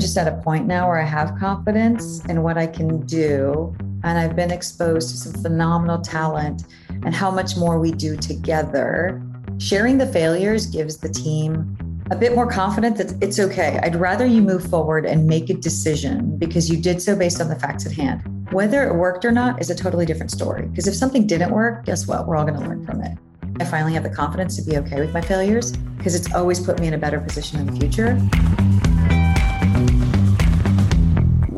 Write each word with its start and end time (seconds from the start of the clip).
just 0.00 0.16
at 0.16 0.26
a 0.26 0.40
point 0.42 0.66
now 0.66 0.88
where 0.88 0.98
I 0.98 1.04
have 1.04 1.38
confidence 1.38 2.24
in 2.24 2.42
what 2.42 2.56
I 2.56 2.66
can 2.66 3.04
do. 3.06 3.74
And 4.02 4.18
I've 4.18 4.34
been 4.34 4.50
exposed 4.50 5.10
to 5.10 5.16
some 5.16 5.42
phenomenal 5.42 6.00
talent 6.00 6.64
and 7.04 7.14
how 7.14 7.30
much 7.30 7.56
more 7.56 7.78
we 7.78 7.92
do 7.92 8.16
together. 8.16 9.22
Sharing 9.58 9.98
the 9.98 10.06
failures 10.06 10.66
gives 10.66 10.96
the 10.96 11.10
team 11.10 11.76
a 12.10 12.16
bit 12.16 12.34
more 12.34 12.50
confident 12.50 12.96
that 12.96 13.22
it's 13.22 13.38
okay. 13.38 13.78
I'd 13.82 13.94
rather 13.94 14.26
you 14.26 14.42
move 14.42 14.68
forward 14.68 15.04
and 15.06 15.26
make 15.26 15.48
a 15.48 15.54
decision 15.54 16.36
because 16.38 16.68
you 16.68 16.76
did 16.76 17.00
so 17.00 17.14
based 17.14 17.40
on 17.40 17.48
the 17.48 17.56
facts 17.56 17.86
at 17.86 17.92
hand. 17.92 18.22
Whether 18.52 18.82
it 18.88 18.94
worked 18.94 19.24
or 19.24 19.30
not 19.30 19.60
is 19.60 19.70
a 19.70 19.74
totally 19.76 20.06
different 20.06 20.32
story. 20.32 20.66
Because 20.66 20.88
if 20.88 20.94
something 20.94 21.26
didn't 21.26 21.52
work, 21.52 21.84
guess 21.84 22.08
what? 22.08 22.26
We're 22.26 22.36
all 22.36 22.44
going 22.44 22.58
to 22.58 22.66
learn 22.66 22.84
from 22.84 23.02
it. 23.02 23.16
I 23.60 23.64
finally 23.64 23.92
have 23.92 24.02
the 24.02 24.10
confidence 24.10 24.56
to 24.56 24.62
be 24.62 24.78
okay 24.78 25.00
with 25.00 25.12
my 25.12 25.20
failures 25.20 25.72
because 25.98 26.14
it's 26.14 26.32
always 26.34 26.58
put 26.58 26.80
me 26.80 26.88
in 26.88 26.94
a 26.94 26.98
better 26.98 27.20
position 27.20 27.60
in 27.60 27.66
the 27.66 27.78
future. 27.78 28.18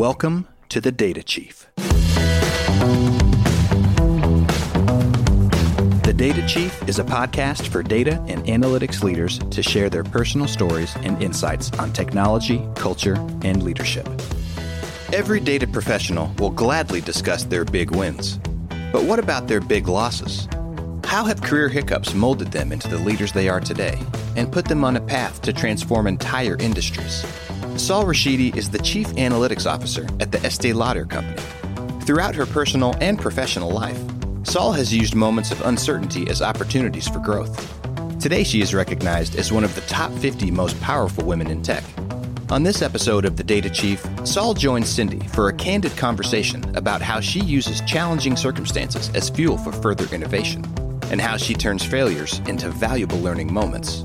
Welcome 0.02 0.48
to 0.70 0.80
the 0.80 0.90
Data 0.90 1.22
Chief. 1.22 1.68
The 6.02 6.12
Data 6.16 6.44
Chief 6.48 6.88
is 6.88 6.98
a 6.98 7.04
podcast 7.04 7.68
for 7.68 7.84
data 7.84 8.20
and 8.26 8.44
analytics 8.46 9.04
leaders 9.04 9.38
to 9.38 9.62
share 9.62 9.88
their 9.88 10.02
personal 10.02 10.48
stories 10.48 10.92
and 11.02 11.22
insights 11.22 11.70
on 11.78 11.92
technology, 11.92 12.66
culture, 12.74 13.14
and 13.42 13.62
leadership. 13.62 14.08
Every 15.12 15.38
data 15.38 15.68
professional 15.68 16.34
will 16.40 16.50
gladly 16.50 17.00
discuss 17.00 17.44
their 17.44 17.64
big 17.64 17.92
wins. 17.92 18.38
But 18.92 19.04
what 19.04 19.20
about 19.20 19.46
their 19.46 19.60
big 19.60 19.86
losses? 19.86 20.48
How 21.12 21.24
have 21.24 21.42
career 21.42 21.68
hiccups 21.68 22.14
molded 22.14 22.52
them 22.52 22.72
into 22.72 22.88
the 22.88 22.96
leaders 22.96 23.32
they 23.32 23.46
are 23.46 23.60
today 23.60 23.98
and 24.34 24.50
put 24.50 24.64
them 24.64 24.82
on 24.82 24.96
a 24.96 25.00
path 25.02 25.42
to 25.42 25.52
transform 25.52 26.06
entire 26.06 26.56
industries? 26.56 27.22
Sol 27.76 28.04
Rashidi 28.04 28.56
is 28.56 28.70
the 28.70 28.78
Chief 28.78 29.06
Analytics 29.08 29.70
Officer 29.70 30.08
at 30.20 30.32
the 30.32 30.42
Estee 30.42 30.72
Lauder 30.72 31.04
Company. 31.04 31.42
Throughout 32.06 32.34
her 32.34 32.46
personal 32.46 32.96
and 33.02 33.20
professional 33.20 33.70
life, 33.70 34.00
Sol 34.44 34.72
has 34.72 34.94
used 34.94 35.14
moments 35.14 35.52
of 35.52 35.60
uncertainty 35.66 36.26
as 36.30 36.40
opportunities 36.40 37.08
for 37.08 37.18
growth. 37.18 37.60
Today, 38.18 38.42
she 38.42 38.62
is 38.62 38.72
recognized 38.72 39.36
as 39.36 39.52
one 39.52 39.64
of 39.64 39.74
the 39.74 39.82
top 39.82 40.12
50 40.12 40.50
most 40.50 40.80
powerful 40.80 41.26
women 41.26 41.48
in 41.48 41.60
tech. 41.60 41.84
On 42.48 42.62
this 42.62 42.80
episode 42.80 43.26
of 43.26 43.36
The 43.36 43.44
Data 43.44 43.68
Chief, 43.68 44.02
Sol 44.24 44.54
joins 44.54 44.86
Cindi 44.96 45.28
for 45.32 45.48
a 45.48 45.52
candid 45.52 45.94
conversation 45.94 46.64
about 46.74 47.02
how 47.02 47.20
she 47.20 47.40
uses 47.40 47.82
challenging 47.82 48.34
circumstances 48.34 49.10
as 49.14 49.28
fuel 49.28 49.58
for 49.58 49.72
further 49.72 50.06
innovation 50.14 50.64
and 51.12 51.20
how 51.20 51.36
she 51.36 51.54
turns 51.54 51.84
failures 51.84 52.40
into 52.46 52.68
valuable 52.70 53.18
learning 53.18 53.52
moments. 53.52 54.04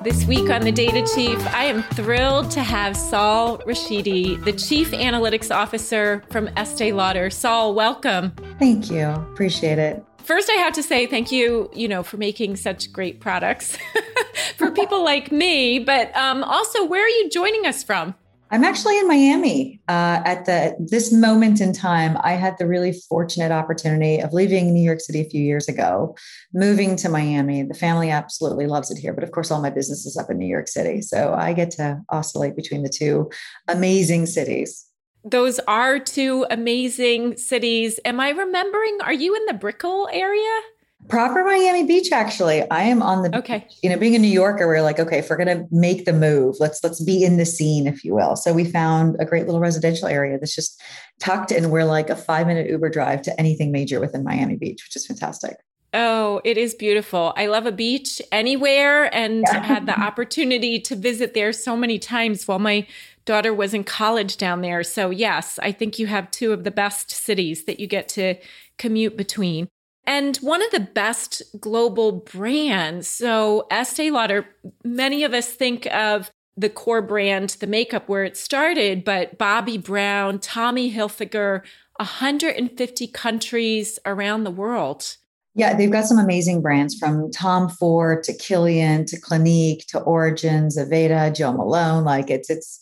This 0.05 0.23
week 0.25 0.51
on 0.51 0.61
The 0.61 0.71
Data 0.71 1.03
Chief, 1.15 1.35
I 1.47 1.63
am 1.63 1.81
thrilled 1.81 2.51
to 2.51 2.61
have 2.61 2.95
Sol 2.95 3.57
Rashidi, 3.57 4.39
the 4.45 4.53
Chief 4.53 4.91
Analytics 4.91 5.49
Officer 5.49 6.23
from 6.29 6.47
Estee 6.49 6.93
Lauder. 6.93 7.31
Sol, 7.31 7.73
welcome. 7.73 8.31
Thank 8.59 8.91
you. 8.91 9.07
Appreciate 9.07 9.79
it 9.79 10.05
first 10.19 10.49
i 10.49 10.53
have 10.53 10.73
to 10.73 10.81
say 10.81 11.05
thank 11.05 11.31
you 11.31 11.69
you 11.71 11.87
know 11.87 12.01
for 12.01 12.17
making 12.17 12.55
such 12.55 12.91
great 12.91 13.19
products 13.19 13.77
for 14.57 14.71
people 14.71 15.03
like 15.03 15.31
me 15.31 15.77
but 15.77 16.15
um, 16.15 16.43
also 16.43 16.83
where 16.83 17.05
are 17.05 17.09
you 17.09 17.29
joining 17.29 17.67
us 17.67 17.83
from 17.83 18.15
i'm 18.51 18.63
actually 18.63 18.97
in 18.99 19.07
miami 19.07 19.79
uh, 19.87 20.21
at 20.25 20.45
the 20.45 20.75
this 20.79 21.11
moment 21.11 21.61
in 21.61 21.73
time 21.73 22.17
i 22.23 22.33
had 22.33 22.57
the 22.57 22.67
really 22.67 22.93
fortunate 23.09 23.51
opportunity 23.51 24.19
of 24.19 24.33
leaving 24.33 24.73
new 24.73 24.83
york 24.83 24.99
city 24.99 25.21
a 25.21 25.29
few 25.29 25.41
years 25.41 25.67
ago 25.67 26.15
moving 26.53 26.95
to 26.95 27.09
miami 27.09 27.63
the 27.63 27.73
family 27.73 28.09
absolutely 28.09 28.67
loves 28.67 28.91
it 28.91 28.97
here 28.97 29.13
but 29.13 29.23
of 29.23 29.31
course 29.31 29.51
all 29.51 29.61
my 29.61 29.69
business 29.69 30.05
is 30.05 30.17
up 30.17 30.29
in 30.29 30.37
new 30.37 30.47
york 30.47 30.67
city 30.67 31.01
so 31.01 31.33
i 31.33 31.53
get 31.53 31.71
to 31.71 32.01
oscillate 32.09 32.55
between 32.55 32.83
the 32.83 32.89
two 32.89 33.29
amazing 33.67 34.25
cities 34.25 34.85
those 35.27 35.57
are 35.67 35.97
two 35.97 36.45
amazing 36.51 37.37
cities. 37.37 37.99
Am 38.05 38.19
I 38.19 38.29
remembering? 38.29 38.99
Are 39.01 39.11
you 39.11 39.35
in 39.35 39.45
the 39.47 39.55
Brickell 39.55 40.07
area? 40.13 40.59
Proper 41.07 41.43
Miami 41.43 41.83
Beach, 41.83 42.11
actually. 42.11 42.69
I 42.69 42.83
am 42.83 43.01
on 43.01 43.23
the 43.23 43.37
okay. 43.37 43.67
You 43.83 43.89
know, 43.89 43.97
being 43.97 44.15
a 44.15 44.19
New 44.19 44.27
Yorker, 44.27 44.67
we're 44.67 44.81
like, 44.81 44.99
okay, 44.99 45.19
if 45.19 45.29
we're 45.29 45.37
gonna 45.37 45.65
make 45.71 46.05
the 46.05 46.13
move, 46.13 46.55
let's 46.59 46.83
let's 46.83 47.03
be 47.03 47.23
in 47.23 47.37
the 47.37 47.45
scene, 47.45 47.87
if 47.87 48.03
you 48.03 48.15
will. 48.15 48.35
So 48.35 48.53
we 48.53 48.65
found 48.65 49.15
a 49.19 49.25
great 49.25 49.45
little 49.45 49.61
residential 49.61 50.07
area 50.07 50.37
that's 50.39 50.55
just 50.55 50.81
tucked, 51.19 51.51
and 51.51 51.71
we're 51.71 51.85
like 51.85 52.09
a 52.09 52.15
five 52.15 52.47
minute 52.47 52.69
Uber 52.69 52.89
drive 52.89 53.21
to 53.23 53.39
anything 53.39 53.71
major 53.71 53.99
within 53.99 54.23
Miami 54.23 54.55
Beach, 54.55 54.83
which 54.85 54.95
is 54.95 55.05
fantastic. 55.05 55.57
Oh, 55.93 56.41
it 56.43 56.57
is 56.57 56.75
beautiful. 56.75 57.33
I 57.37 57.45
love 57.45 57.65
a 57.65 57.71
beach 57.71 58.21
anywhere 58.29 59.13
and 59.15 59.45
yeah. 59.47 59.63
had 59.63 59.85
the 59.85 59.97
opportunity 60.01 60.77
to 60.81 60.95
visit 60.95 61.33
there 61.33 61.53
so 61.53 61.77
many 61.77 61.99
times 61.99 62.47
while 62.47 62.59
my 62.59 62.85
daughter 63.23 63.53
was 63.53 63.73
in 63.73 63.85
college 63.85 64.35
down 64.35 64.59
there. 64.59 64.83
So, 64.83 65.09
yes, 65.09 65.57
I 65.63 65.71
think 65.71 65.97
you 65.97 66.07
have 66.07 66.29
two 66.31 66.51
of 66.51 66.65
the 66.65 66.71
best 66.71 67.11
cities 67.11 67.63
that 67.63 67.79
you 67.79 67.87
get 67.87 68.09
to 68.09 68.35
commute 68.77 69.15
between. 69.15 69.69
And 70.07 70.37
one 70.37 70.61
of 70.61 70.71
the 70.71 70.79
best 70.81 71.41
global 71.59 72.11
brands. 72.11 73.07
So, 73.07 73.67
Estee 73.71 74.11
Lauder, 74.11 74.45
many 74.83 75.23
of 75.23 75.33
us 75.33 75.47
think 75.47 75.87
of 75.87 76.29
the 76.57 76.69
core 76.69 77.01
brand, 77.01 77.57
the 77.59 77.67
makeup 77.67 78.07
where 78.07 78.23
it 78.23 78.37
started, 78.37 79.03
but 79.03 79.37
Bobbi 79.37 79.83
Brown, 79.83 80.39
Tommy 80.39 80.93
Hilfiger, 80.93 81.61
150 81.97 83.07
countries 83.07 83.99
around 84.05 84.43
the 84.43 84.51
world. 84.51 85.17
Yeah, 85.57 85.73
they've 85.73 85.91
got 85.91 86.05
some 86.05 86.19
amazing 86.19 86.61
brands 86.61 86.95
from 86.95 87.31
Tom 87.31 87.69
Ford 87.69 88.23
to 88.23 88.33
Kilian 88.33 89.05
to 89.07 89.19
Clinique 89.19 89.85
to 89.87 89.99
Origins, 90.01 90.77
Aveda, 90.77 91.33
Jo 91.33 91.53
Malone. 91.53 92.03
Like 92.03 92.29
it's 92.29 92.49
it's 92.49 92.81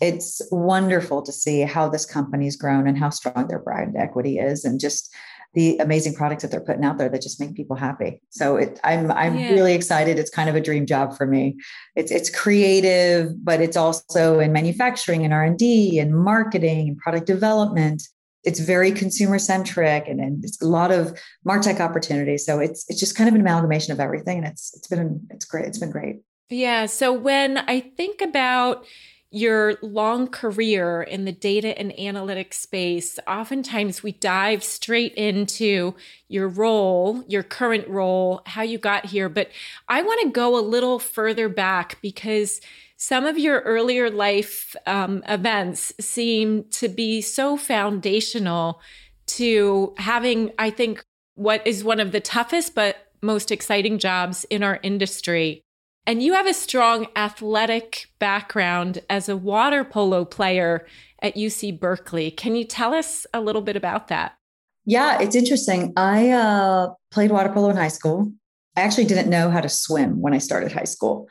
it's 0.00 0.40
wonderful 0.50 1.20
to 1.22 1.32
see 1.32 1.60
how 1.60 1.88
this 1.88 2.06
company's 2.06 2.56
grown 2.56 2.88
and 2.88 2.96
how 2.96 3.10
strong 3.10 3.46
their 3.46 3.58
brand 3.58 3.94
equity 3.96 4.38
is 4.38 4.64
and 4.64 4.80
just 4.80 5.14
the 5.54 5.78
amazing 5.78 6.14
products 6.14 6.42
that 6.42 6.50
they're 6.50 6.60
putting 6.60 6.84
out 6.84 6.98
there 6.98 7.08
that 7.08 7.22
just 7.22 7.40
make 7.40 7.54
people 7.54 7.76
happy. 7.76 8.20
So 8.30 8.56
it, 8.56 8.80
I'm 8.84 9.10
I'm 9.12 9.36
yeah. 9.36 9.50
really 9.50 9.74
excited. 9.74 10.18
It's 10.18 10.30
kind 10.30 10.48
of 10.48 10.56
a 10.56 10.60
dream 10.60 10.84
job 10.86 11.16
for 11.16 11.26
me. 11.26 11.56
It's 11.96 12.10
it's 12.10 12.28
creative, 12.28 13.32
but 13.44 13.60
it's 13.60 13.76
also 13.76 14.40
in 14.40 14.52
manufacturing 14.52 15.24
and 15.24 15.32
R 15.32 15.44
and 15.44 15.58
D 15.58 15.98
and 15.98 16.14
marketing 16.16 16.88
and 16.88 16.98
product 16.98 17.26
development. 17.26 18.02
It's 18.42 18.60
very 18.60 18.92
consumer 18.92 19.38
centric 19.38 20.06
and, 20.06 20.20
and 20.20 20.44
it's 20.44 20.60
a 20.60 20.66
lot 20.66 20.90
of 20.92 21.18
martech 21.46 21.80
opportunities. 21.80 22.44
So 22.44 22.58
it's 22.58 22.84
it's 22.88 23.00
just 23.00 23.16
kind 23.16 23.28
of 23.28 23.34
an 23.34 23.40
amalgamation 23.40 23.92
of 23.92 24.00
everything, 24.00 24.38
and 24.38 24.46
it's 24.46 24.74
it's 24.76 24.88
been 24.88 25.26
it's 25.30 25.44
great. 25.44 25.66
It's 25.66 25.78
been 25.78 25.90
great. 25.90 26.16
Yeah. 26.50 26.86
So 26.86 27.12
when 27.12 27.58
I 27.58 27.80
think 27.80 28.20
about 28.20 28.86
your 29.34 29.74
long 29.82 30.28
career 30.28 31.02
in 31.02 31.24
the 31.24 31.32
data 31.32 31.76
and 31.76 31.90
analytics 31.94 32.54
space, 32.54 33.18
oftentimes 33.26 34.00
we 34.00 34.12
dive 34.12 34.62
straight 34.62 35.12
into 35.14 35.92
your 36.28 36.46
role, 36.46 37.24
your 37.26 37.42
current 37.42 37.88
role, 37.88 38.42
how 38.46 38.62
you 38.62 38.78
got 38.78 39.06
here. 39.06 39.28
But 39.28 39.50
I 39.88 40.02
want 40.02 40.20
to 40.22 40.30
go 40.30 40.56
a 40.56 40.62
little 40.62 41.00
further 41.00 41.48
back 41.48 42.00
because 42.00 42.60
some 42.96 43.26
of 43.26 43.36
your 43.36 43.60
earlier 43.62 44.08
life 44.08 44.76
um, 44.86 45.24
events 45.28 45.92
seem 45.98 46.64
to 46.70 46.88
be 46.88 47.20
so 47.20 47.56
foundational 47.56 48.80
to 49.26 49.94
having, 49.98 50.52
I 50.60 50.70
think, 50.70 51.04
what 51.34 51.66
is 51.66 51.82
one 51.82 51.98
of 51.98 52.12
the 52.12 52.20
toughest 52.20 52.76
but 52.76 53.08
most 53.20 53.50
exciting 53.50 53.98
jobs 53.98 54.44
in 54.44 54.62
our 54.62 54.78
industry. 54.84 55.63
And 56.06 56.22
you 56.22 56.34
have 56.34 56.46
a 56.46 56.54
strong 56.54 57.06
athletic 57.16 58.06
background 58.18 59.00
as 59.08 59.28
a 59.28 59.36
water 59.36 59.84
polo 59.84 60.24
player 60.24 60.86
at 61.22 61.34
UC 61.34 61.80
Berkeley. 61.80 62.30
Can 62.30 62.54
you 62.54 62.64
tell 62.64 62.92
us 62.92 63.26
a 63.32 63.40
little 63.40 63.62
bit 63.62 63.76
about 63.76 64.08
that? 64.08 64.36
Yeah, 64.84 65.20
it's 65.20 65.34
interesting. 65.34 65.94
I 65.96 66.30
uh, 66.30 66.88
played 67.10 67.30
water 67.30 67.48
polo 67.48 67.70
in 67.70 67.76
high 67.76 67.88
school. 67.88 68.30
I 68.76 68.82
actually 68.82 69.06
didn't 69.06 69.30
know 69.30 69.50
how 69.50 69.60
to 69.60 69.68
swim 69.68 70.20
when 70.20 70.34
I 70.34 70.38
started 70.38 70.72
high 70.72 70.84
school. 70.84 71.26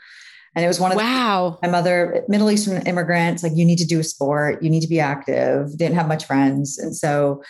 And 0.55 0.63
it 0.63 0.67
was 0.67 0.79
one 0.79 0.91
of 0.91 0.97
wow. 0.97 1.57
The, 1.61 1.67
my 1.67 1.71
mother, 1.71 2.23
Middle 2.27 2.49
Eastern 2.49 2.81
immigrants, 2.87 3.43
like 3.43 3.53
you 3.55 3.65
need 3.65 3.79
to 3.79 3.85
do 3.85 3.99
a 3.99 4.03
sport, 4.03 4.63
you 4.63 4.69
need 4.69 4.81
to 4.81 4.87
be 4.87 4.99
active. 4.99 5.75
Didn't 5.77 5.95
have 5.95 6.07
much 6.07 6.25
friends, 6.25 6.77
and 6.77 6.95
so 6.95 7.41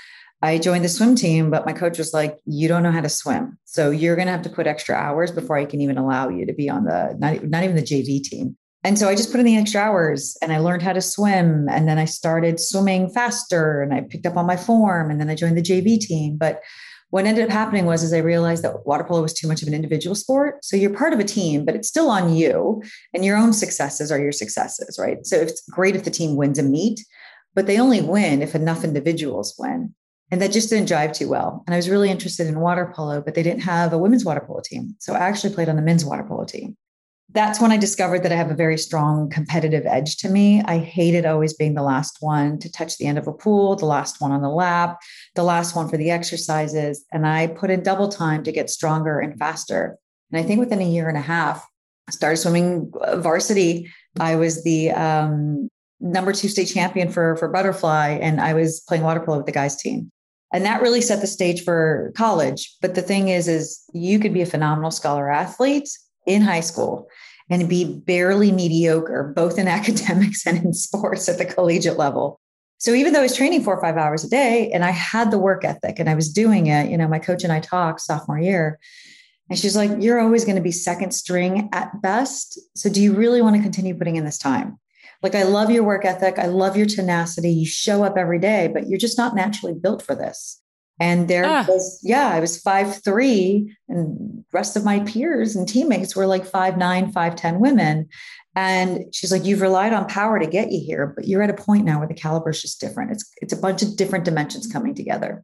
I 0.44 0.58
joined 0.58 0.84
the 0.84 0.90
swim 0.90 1.16
team. 1.16 1.50
But 1.50 1.66
my 1.66 1.74
coach 1.74 1.98
was 1.98 2.14
like, 2.14 2.38
"You 2.46 2.68
don't 2.68 2.84
know 2.84 2.92
how 2.92 3.02
to 3.02 3.10
swim, 3.10 3.58
so 3.66 3.90
you're 3.90 4.16
going 4.16 4.28
to 4.28 4.34
have 4.34 4.44
to 4.44 4.50
put 4.50 4.68
extra 4.68 4.96
hours 4.96 5.32
before 5.32 5.58
I 5.58 5.66
can 5.66 5.82
even 5.82 5.98
allow 5.98 6.30
you 6.30 6.46
to 6.46 6.54
be 6.54 6.70
on 6.70 6.84
the 6.84 7.16
not 7.18 7.44
not 7.50 7.64
even 7.64 7.78
the 7.78 7.82
JV 7.82 8.22
team." 8.22 8.58
And 8.84 9.00
so 9.00 9.08
I 9.08 9.16
just 9.16 9.32
put 9.32 9.40
in 9.40 9.46
the 9.46 9.56
extra 9.56 9.80
hours 9.80 10.36
and 10.42 10.52
I 10.52 10.60
learned 10.60 10.82
how 10.82 10.92
to 10.92 11.02
swim. 11.02 11.70
And 11.70 11.88
then 11.88 11.98
I 11.98 12.04
started 12.06 12.60
swimming 12.60 13.10
faster 13.10 13.82
and 13.82 13.94
I 13.94 14.02
picked 14.02 14.26
up 14.26 14.36
on 14.36 14.46
my 14.46 14.58
form 14.58 15.10
and 15.10 15.22
then 15.22 15.30
I 15.30 15.36
joined 15.36 15.58
the 15.58 15.62
JV 15.62 15.98
team. 15.98 16.36
But 16.38 16.62
what 17.10 17.26
ended 17.26 17.46
up 17.46 17.50
happening 17.50 17.86
was 17.86 18.04
is 18.04 18.12
I 18.12 18.18
realized 18.18 18.64
that 18.64 18.86
water 18.86 19.06
polo 19.06 19.22
was 19.22 19.34
too 19.34 19.48
much 19.48 19.62
of 19.62 19.70
an 19.70 19.74
individual 19.74 20.16
sport. 20.16 20.66
So 20.66 20.76
you're 20.76 20.90
part 20.94 21.14
of 21.14 21.20
a 21.20 21.24
team, 21.24 21.64
but 21.64 21.76
it's 21.76 21.88
still 21.88 22.10
on 22.10 22.36
you 22.36 22.84
and 23.14 23.24
your 23.24 23.38
own 23.38 23.54
successes 23.54 24.12
are 24.12 24.20
your 24.20 24.34
successes, 24.34 25.00
right? 25.00 25.26
So 25.26 25.38
it's 25.38 25.64
great 25.70 25.96
if 25.96 26.04
the 26.04 26.12
team 26.12 26.36
wins 26.36 26.60
a 26.60 26.64
meet, 26.64 27.00
but 27.54 27.68
they 27.68 27.80
only 27.80 28.02
win 28.02 28.42
if 28.42 28.54
enough 28.54 28.84
individuals 28.84 29.56
win. 29.58 29.94
And 30.32 30.42
that 30.42 30.52
just 30.52 30.70
didn't 30.70 30.90
jive 30.90 31.14
too 31.14 31.30
well. 31.30 31.64
And 31.68 31.74
I 31.74 31.78
was 31.78 31.90
really 31.90 32.10
interested 32.10 32.48
in 32.48 32.60
water 32.60 32.92
polo, 32.96 33.22
but 33.22 33.36
they 33.36 33.44
didn't 33.44 33.62
have 33.62 33.94
a 33.94 33.98
women's 33.98 34.26
water 34.26 34.42
polo 34.42 34.62
team. 34.64 34.96
So 35.00 35.14
I 35.14 35.20
actually 35.20 35.54
played 35.54 35.70
on 35.70 35.76
the 35.76 35.82
men's 35.82 36.06
water 36.06 36.24
polo 36.24 36.46
team 36.46 36.76
that's 37.34 37.60
when 37.60 37.72
I 37.72 37.78
discovered 37.78 38.22
that 38.24 38.32
I 38.32 38.36
have 38.36 38.52
a 38.52 38.56
very 38.56 38.78
strong 38.78 39.30
competitive 39.30 39.86
edge 39.86 40.18
to 40.18 40.30
me. 40.30 40.62
I 40.66 40.78
hated 40.78 41.26
always 41.26 41.54
being 41.54 41.74
the 41.74 41.82
last 41.82 42.18
one 42.20 42.60
to 42.60 42.72
touch 42.72 42.98
the 42.98 43.08
end 43.08 43.18
of 43.18 43.28
a 43.28 43.34
pool, 43.34 43.76
the 43.76 43.86
last 43.86 44.22
one 44.22 44.32
on 44.32 44.42
the 44.42 44.50
lap, 44.50 45.00
the 45.36 45.44
last 45.44 45.76
one 45.76 45.90
for 45.90 45.98
the 45.98 46.12
exercises. 46.12 47.04
And 47.12 47.26
I 47.26 47.48
put 47.48 47.72
in 47.72 47.82
double 47.82 48.08
time 48.08 48.44
to 48.44 48.52
get 48.52 48.70
stronger 48.70 49.20
and 49.20 49.38
faster. 49.38 49.98
And 50.32 50.40
I 50.40 50.44
think 50.44 50.60
within 50.60 50.82
a 50.82 50.88
year 50.88 51.10
and 51.10 51.18
a 51.18 51.22
half, 51.22 51.66
I 52.08 52.12
started 52.12 52.38
swimming 52.38 52.92
uh, 53.02 53.18
varsity. 53.18 53.92
I 54.20 54.36
was 54.36 54.64
the 54.64 54.92
um, 54.92 55.70
number 56.04 56.34
two 56.34 56.50
state 56.50 56.66
champion 56.66 57.10
for, 57.10 57.36
for 57.38 57.48
butterfly, 57.48 58.10
and 58.22 58.40
I 58.40 58.54
was 58.54 58.82
playing 58.82 59.04
water 59.04 59.22
polo 59.22 59.38
with 59.38 59.46
the 59.46 59.52
guys' 59.52 59.76
team. 59.76 60.12
And 60.54 60.66
that 60.66 60.82
really 60.82 61.02
set 61.02 61.22
the 61.22 61.28
stage 61.28 61.64
for 61.64 62.12
college. 62.16 62.76
But 62.82 62.94
the 62.94 63.02
thing 63.02 63.30
is, 63.30 63.48
is 63.48 63.82
you 63.94 64.20
could 64.20 64.34
be 64.34 64.42
a 64.42 64.46
phenomenal 64.46 64.92
scholar 64.92 65.32
athlete 65.32 65.90
in 66.28 66.44
high 66.44 66.60
school 66.60 67.08
and 67.50 67.68
be 67.68 67.86
barely 67.86 68.52
mediocre, 68.52 69.34
both 69.36 69.58
in 69.58 69.68
academics 69.80 70.46
and 70.46 70.64
in 70.64 70.74
sports 70.74 71.28
at 71.28 71.40
the 71.40 71.46
collegiate 71.46 71.98
level. 71.98 72.40
So 72.78 72.94
even 72.94 73.14
though 73.14 73.20
I 73.20 73.24
was 73.24 73.36
training 73.36 73.64
four 73.64 73.78
or 73.78 73.82
five 73.82 73.96
hours 73.96 74.26
a 74.26 74.30
day 74.30 74.70
and 74.74 74.84
I 74.84 74.92
had 74.92 75.32
the 75.32 75.40
work 75.40 75.64
ethic 75.64 76.00
and 76.00 76.10
I 76.10 76.16
was 76.16 76.32
doing 76.32 76.68
it, 76.68 76.90
you 76.90 76.98
know, 76.98 77.08
my 77.08 77.20
coach 77.20 77.44
and 77.44 77.54
I 77.54 77.62
talked 77.62 78.02
sophomore 78.02 78.40
year, 78.40 78.78
and 79.50 79.58
she's 79.58 79.76
like, 79.76 79.92
You're 80.00 80.20
always 80.20 80.46
going 80.46 80.56
to 80.56 80.62
be 80.62 80.72
second 80.72 81.12
string 81.12 81.70
at 81.72 82.02
best. 82.02 82.60
So 82.76 82.90
do 82.90 83.02
you 83.02 83.14
really 83.14 83.42
want 83.42 83.56
to 83.56 83.62
continue 83.62 83.96
putting 83.96 84.18
in 84.18 84.26
this 84.26 84.38
time? 84.38 84.80
Like, 85.24 85.36
I 85.36 85.44
love 85.44 85.72
your 85.72 85.84
work 85.84 86.06
ethic. 86.06 86.38
I 86.38 86.48
love 86.48 86.76
your 86.76 86.86
tenacity. 86.86 87.52
You 87.52 87.66
show 87.66 88.04
up 88.04 88.18
every 88.18 88.40
day, 88.40 88.70
but 88.72 88.88
you're 88.88 89.00
just 89.00 89.18
not 89.18 89.36
naturally 89.36 89.74
built 89.74 90.02
for 90.02 90.14
this. 90.14 90.62
And 91.00 91.28
there 91.28 91.46
ah. 91.46 91.66
was, 91.68 92.00
yeah, 92.04 92.28
I 92.28 92.40
was 92.40 92.62
five 92.62 93.02
three, 93.04 93.76
and 93.90 94.44
rest 94.54 94.76
of 94.76 94.86
my 94.86 95.00
peers 95.00 95.56
and 95.56 95.68
teammates 95.68 96.16
were 96.16 96.28
like 96.28 96.46
five 96.46 96.78
nine, 96.78 97.12
five 97.12 97.36
ten 97.36 97.60
women. 97.60 98.10
And 98.56 99.06
she's 99.12 99.32
like, 99.32 99.44
"You've 99.44 99.62
relied 99.62 99.94
on 99.94 100.08
power 100.08 100.38
to 100.38 100.46
get 100.46 100.72
you 100.72 100.80
here, 100.80 101.08
but 101.16 101.28
you're 101.28 101.42
at 101.42 101.50
a 101.50 101.56
point 101.56 101.86
now 101.86 101.98
where 101.98 102.08
the 102.08 102.14
caliber 102.14 102.52
is 102.52 102.62
just 102.62 102.80
different. 102.80 103.12
It's 103.12 103.32
it's 103.42 103.54
a 103.54 103.58
bunch 103.58 103.82
of 103.82 103.98
different 103.98 104.26
dimensions 104.26 104.68
coming 104.68 104.94
together." 104.94 105.44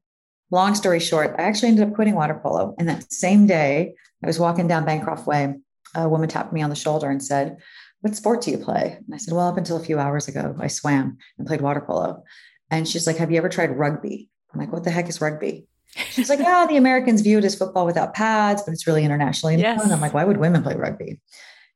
Long 0.52 0.76
story 0.76 1.00
short, 1.00 1.36
I 1.40 1.44
actually 1.44 1.70
ended 1.70 1.88
up 1.88 1.96
quitting 1.96 2.16
water 2.16 2.40
polo. 2.42 2.76
And 2.78 2.88
that 2.88 3.12
same 3.12 3.48
day, 3.48 3.96
I 4.24 4.28
was 4.28 4.40
walking 4.40 4.68
down 4.68 4.86
Bancroft 4.86 5.26
Way. 5.26 5.56
A 5.96 6.08
woman 6.08 6.30
tapped 6.30 6.54
me 6.54 6.62
on 6.62 6.70
the 6.70 6.76
shoulder 6.76 7.10
and 7.10 7.24
said, 7.24 7.58
"What 8.02 8.16
sport 8.16 8.42
do 8.42 8.52
you 8.52 8.58
play?" 8.58 8.98
And 8.98 9.14
I 9.14 9.18
said, 9.18 9.34
"Well, 9.34 9.48
up 9.48 9.58
until 9.58 9.78
a 9.78 9.84
few 9.84 10.00
hours 10.00 10.28
ago, 10.28 10.56
I 10.60 10.68
swam 10.68 11.18
and 11.38 11.48
played 11.48 11.62
water 11.62 11.82
polo." 11.82 12.24
And 12.72 12.88
she's 12.88 13.08
like, 13.08 13.18
"Have 13.18 13.32
you 13.32 13.38
ever 13.38 13.50
tried 13.50 13.78
rugby?" 13.78 14.30
I'm 14.54 14.60
like, 14.60 14.72
what 14.72 14.84
the 14.84 14.92
heck 14.92 15.10
is 15.10 15.22
rugby? 15.22 15.66
She's 16.12 16.30
like, 16.30 16.40
yeah, 16.40 16.66
the 16.68 16.78
Americans 16.78 17.22
view 17.22 17.40
it 17.40 17.46
as 17.46 17.56
football 17.56 17.86
without 17.86 18.14
pads, 18.14 18.62
but 18.62 18.74
it's 18.74 18.86
really 18.86 19.04
internationally 19.04 19.56
known. 19.56 19.78
Yes. 19.78 19.92
I'm 19.92 20.02
like, 20.02 20.14
why 20.14 20.24
would 20.24 20.38
women 20.38 20.62
play 20.62 20.76
rugby? 20.76 21.20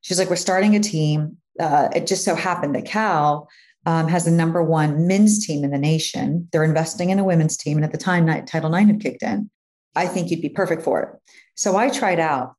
She's 0.02 0.20
like, 0.20 0.30
we're 0.30 0.36
starting 0.36 0.76
a 0.76 0.80
team. 0.80 1.38
Uh, 1.60 1.90
it 1.96 2.08
just 2.08 2.24
so 2.24 2.36
happened 2.36 2.76
that 2.76 2.86
Cal 2.86 3.48
um, 3.86 4.08
has 4.08 4.26
the 4.26 4.32
number 4.32 4.62
one 4.64 5.08
men's 5.08 5.46
team 5.46 5.64
in 5.64 5.72
the 5.72 5.78
nation. 5.78 6.48
They're 6.52 6.64
investing 6.64 7.10
in 7.10 7.20
a 7.20 7.24
women's 7.24 7.58
team. 7.58 7.78
And 7.78 7.86
at 7.86 7.92
the 7.92 7.98
time, 7.98 8.28
Title 8.46 8.74
IX 8.74 8.88
had 8.88 9.02
kicked 9.02 9.24
in. 9.24 9.50
I 9.96 10.08
think 10.08 10.30
you'd 10.30 10.42
be 10.42 10.50
perfect 10.50 10.84
for 10.84 11.02
it. 11.02 11.10
So 11.56 11.76
I 11.76 11.90
tried 11.90 12.20
out. 12.20 12.56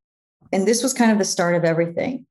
And 0.52 0.66
this 0.66 0.82
was 0.82 0.92
kind 0.92 1.10
of 1.10 1.18
the 1.18 1.24
start 1.24 1.54
of 1.54 1.64
everything. 1.64 2.26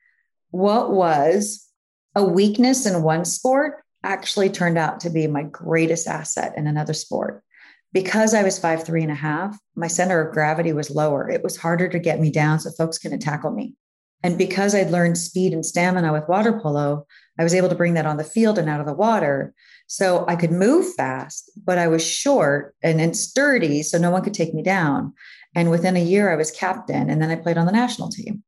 What 0.53 0.91
was 0.91 1.67
a 2.13 2.23
weakness 2.23 2.85
in 2.85 3.01
one 3.01 3.25
sport 3.25 3.83
actually 4.03 4.51
turned 4.51 4.77
out 4.77 4.99
to 4.99 5.09
be 5.09 5.25
my 5.25 5.41
greatest 5.41 6.07
asset 6.07 6.53
in 6.55 6.67
another 6.67 6.93
sport 6.93 7.43
because 7.91 8.35
I 8.35 8.43
was 8.43 8.59
five, 8.59 8.83
three 8.83 9.01
and 9.01 9.11
a 9.11 9.15
half, 9.15 9.57
my 9.75 9.87
center 9.87 10.21
of 10.21 10.31
gravity 10.31 10.71
was 10.71 10.91
lower. 10.91 11.27
It 11.27 11.43
was 11.43 11.57
harder 11.57 11.89
to 11.89 11.97
get 11.97 12.19
me 12.19 12.29
down 12.29 12.59
so 12.59 12.69
folks 12.69 12.99
couldn't 12.99 13.21
tackle 13.21 13.49
me. 13.49 13.73
And 14.21 14.37
because 14.37 14.75
I'd 14.75 14.91
learned 14.91 15.17
speed 15.17 15.53
and 15.53 15.65
stamina 15.65 16.13
with 16.13 16.29
water 16.29 16.59
polo, 16.61 17.07
I 17.39 17.43
was 17.43 17.55
able 17.55 17.69
to 17.69 17.75
bring 17.75 17.95
that 17.95 18.05
on 18.05 18.17
the 18.17 18.23
field 18.23 18.59
and 18.59 18.69
out 18.69 18.79
of 18.79 18.85
the 18.85 18.93
water. 18.93 19.55
So 19.87 20.23
I 20.27 20.35
could 20.35 20.51
move 20.51 20.93
fast, 20.93 21.49
but 21.65 21.79
I 21.79 21.87
was 21.87 22.05
short 22.05 22.75
and, 22.83 23.17
sturdy, 23.17 23.81
so 23.81 23.97
no 23.97 24.11
one 24.11 24.21
could 24.21 24.35
take 24.35 24.53
me 24.53 24.61
down. 24.61 25.13
And 25.55 25.71
within 25.71 25.97
a 25.97 26.03
year, 26.03 26.31
I 26.31 26.35
was 26.35 26.51
captain, 26.51 27.09
and 27.09 27.19
then 27.19 27.31
I 27.31 27.37
played 27.37 27.57
on 27.57 27.65
the 27.65 27.71
national 27.71 28.09
team. 28.09 28.43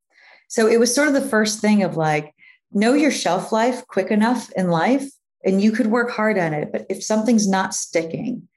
So 0.48 0.68
it 0.68 0.80
was 0.80 0.94
sort 0.94 1.08
of 1.08 1.14
the 1.14 1.22
first 1.22 1.60
thing 1.60 1.84
of 1.84 1.98
like, 1.98 2.34
know 2.72 2.94
your 2.94 3.12
shelf 3.12 3.52
life 3.52 3.86
quick 3.88 4.12
enough 4.12 4.52
in 4.56 4.70
life, 4.70 5.06
and 5.44 5.62
you 5.62 5.72
could 5.72 5.88
work 5.88 6.12
hard 6.12 6.38
on 6.38 6.54
it. 6.54 6.70
But 6.72 6.86
if 6.90 7.04
something's 7.04 7.48
not 7.48 7.74
sticking, 7.74 8.48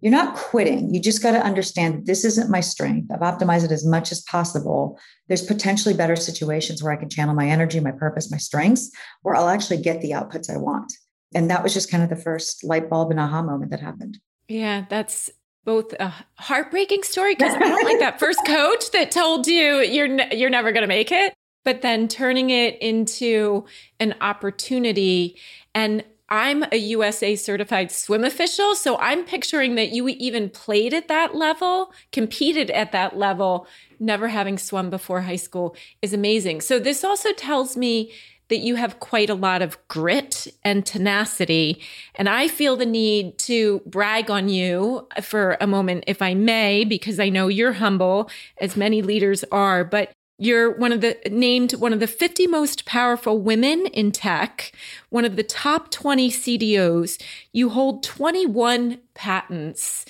you're 0.00 0.12
not 0.12 0.36
quitting. 0.36 0.94
You 0.94 1.00
just 1.00 1.22
got 1.22 1.32
to 1.32 1.44
understand 1.44 2.06
this 2.06 2.24
isn't 2.24 2.50
my 2.50 2.60
strength. 2.60 3.10
I've 3.10 3.20
optimized 3.20 3.64
it 3.64 3.72
as 3.72 3.84
much 3.84 4.12
as 4.12 4.20
possible. 4.22 4.98
There's 5.26 5.44
potentially 5.44 5.94
better 5.94 6.14
situations 6.14 6.82
where 6.82 6.92
I 6.92 6.96
can 6.96 7.08
channel 7.08 7.34
my 7.34 7.48
energy, 7.48 7.80
my 7.80 7.90
purpose, 7.90 8.30
my 8.30 8.36
strengths, 8.36 8.90
where 9.22 9.34
I'll 9.34 9.48
actually 9.48 9.82
get 9.82 10.00
the 10.00 10.12
outputs 10.12 10.48
I 10.48 10.56
want. 10.56 10.92
And 11.34 11.50
that 11.50 11.62
was 11.62 11.74
just 11.74 11.90
kind 11.90 12.02
of 12.04 12.10
the 12.10 12.16
first 12.16 12.62
light 12.62 12.88
bulb 12.88 13.10
and 13.10 13.18
aha 13.18 13.42
moment 13.42 13.72
that 13.72 13.80
happened. 13.80 14.18
Yeah, 14.46 14.86
that's 14.88 15.30
both 15.68 15.92
a 16.00 16.14
heartbreaking 16.36 17.02
story 17.02 17.34
because 17.34 17.52
I 17.52 17.58
don't 17.58 17.84
like 17.84 17.98
that 17.98 18.18
first 18.18 18.40
coach 18.46 18.90
that 18.92 19.10
told 19.10 19.46
you 19.46 19.80
you're 19.80 20.08
ne- 20.08 20.34
you're 20.34 20.48
never 20.48 20.72
going 20.72 20.80
to 20.80 20.88
make 20.88 21.12
it, 21.12 21.34
but 21.62 21.82
then 21.82 22.08
turning 22.08 22.48
it 22.48 22.80
into 22.80 23.66
an 24.00 24.14
opportunity. 24.22 25.36
And 25.74 26.04
I'm 26.28 26.64
a 26.72 26.76
USA 26.76 27.36
certified 27.36 27.90
swim 27.90 28.24
official. 28.24 28.74
So 28.74 28.96
I'm 28.98 29.24
picturing 29.24 29.74
that 29.76 29.90
you 29.90 30.08
even 30.08 30.50
played 30.50 30.92
at 30.92 31.08
that 31.08 31.34
level, 31.34 31.92
competed 32.12 32.70
at 32.70 32.92
that 32.92 33.16
level, 33.16 33.66
never 33.98 34.28
having 34.28 34.58
swum 34.58 34.90
before 34.90 35.22
high 35.22 35.36
school 35.36 35.74
is 36.02 36.12
amazing. 36.12 36.60
So 36.60 36.78
this 36.78 37.04
also 37.04 37.32
tells 37.32 37.76
me 37.76 38.12
that 38.48 38.58
you 38.58 38.76
have 38.76 38.98
quite 38.98 39.30
a 39.30 39.34
lot 39.34 39.62
of 39.62 39.78
grit 39.88 40.46
and 40.64 40.84
tenacity. 40.84 41.82
And 42.14 42.28
I 42.28 42.48
feel 42.48 42.76
the 42.76 42.86
need 42.86 43.38
to 43.40 43.82
brag 43.84 44.30
on 44.30 44.48
you 44.48 45.06
for 45.20 45.56
a 45.60 45.66
moment, 45.66 46.04
if 46.06 46.22
I 46.22 46.34
may, 46.34 46.84
because 46.84 47.20
I 47.20 47.28
know 47.28 47.48
you're 47.48 47.74
humble, 47.74 48.30
as 48.60 48.76
many 48.76 49.02
leaders 49.02 49.44
are. 49.52 49.84
But 49.84 50.12
you're 50.38 50.70
one 50.70 50.92
of 50.92 51.00
the 51.00 51.18
named 51.30 51.72
one 51.72 51.92
of 51.92 52.00
the 52.00 52.06
50 52.06 52.46
most 52.46 52.84
powerful 52.84 53.38
women 53.38 53.86
in 53.86 54.12
tech, 54.12 54.72
one 55.10 55.24
of 55.24 55.36
the 55.36 55.42
top 55.42 55.90
20 55.90 56.30
CDOs. 56.30 57.20
You 57.52 57.70
hold 57.70 58.04
21 58.04 59.00
patents. 59.14 60.06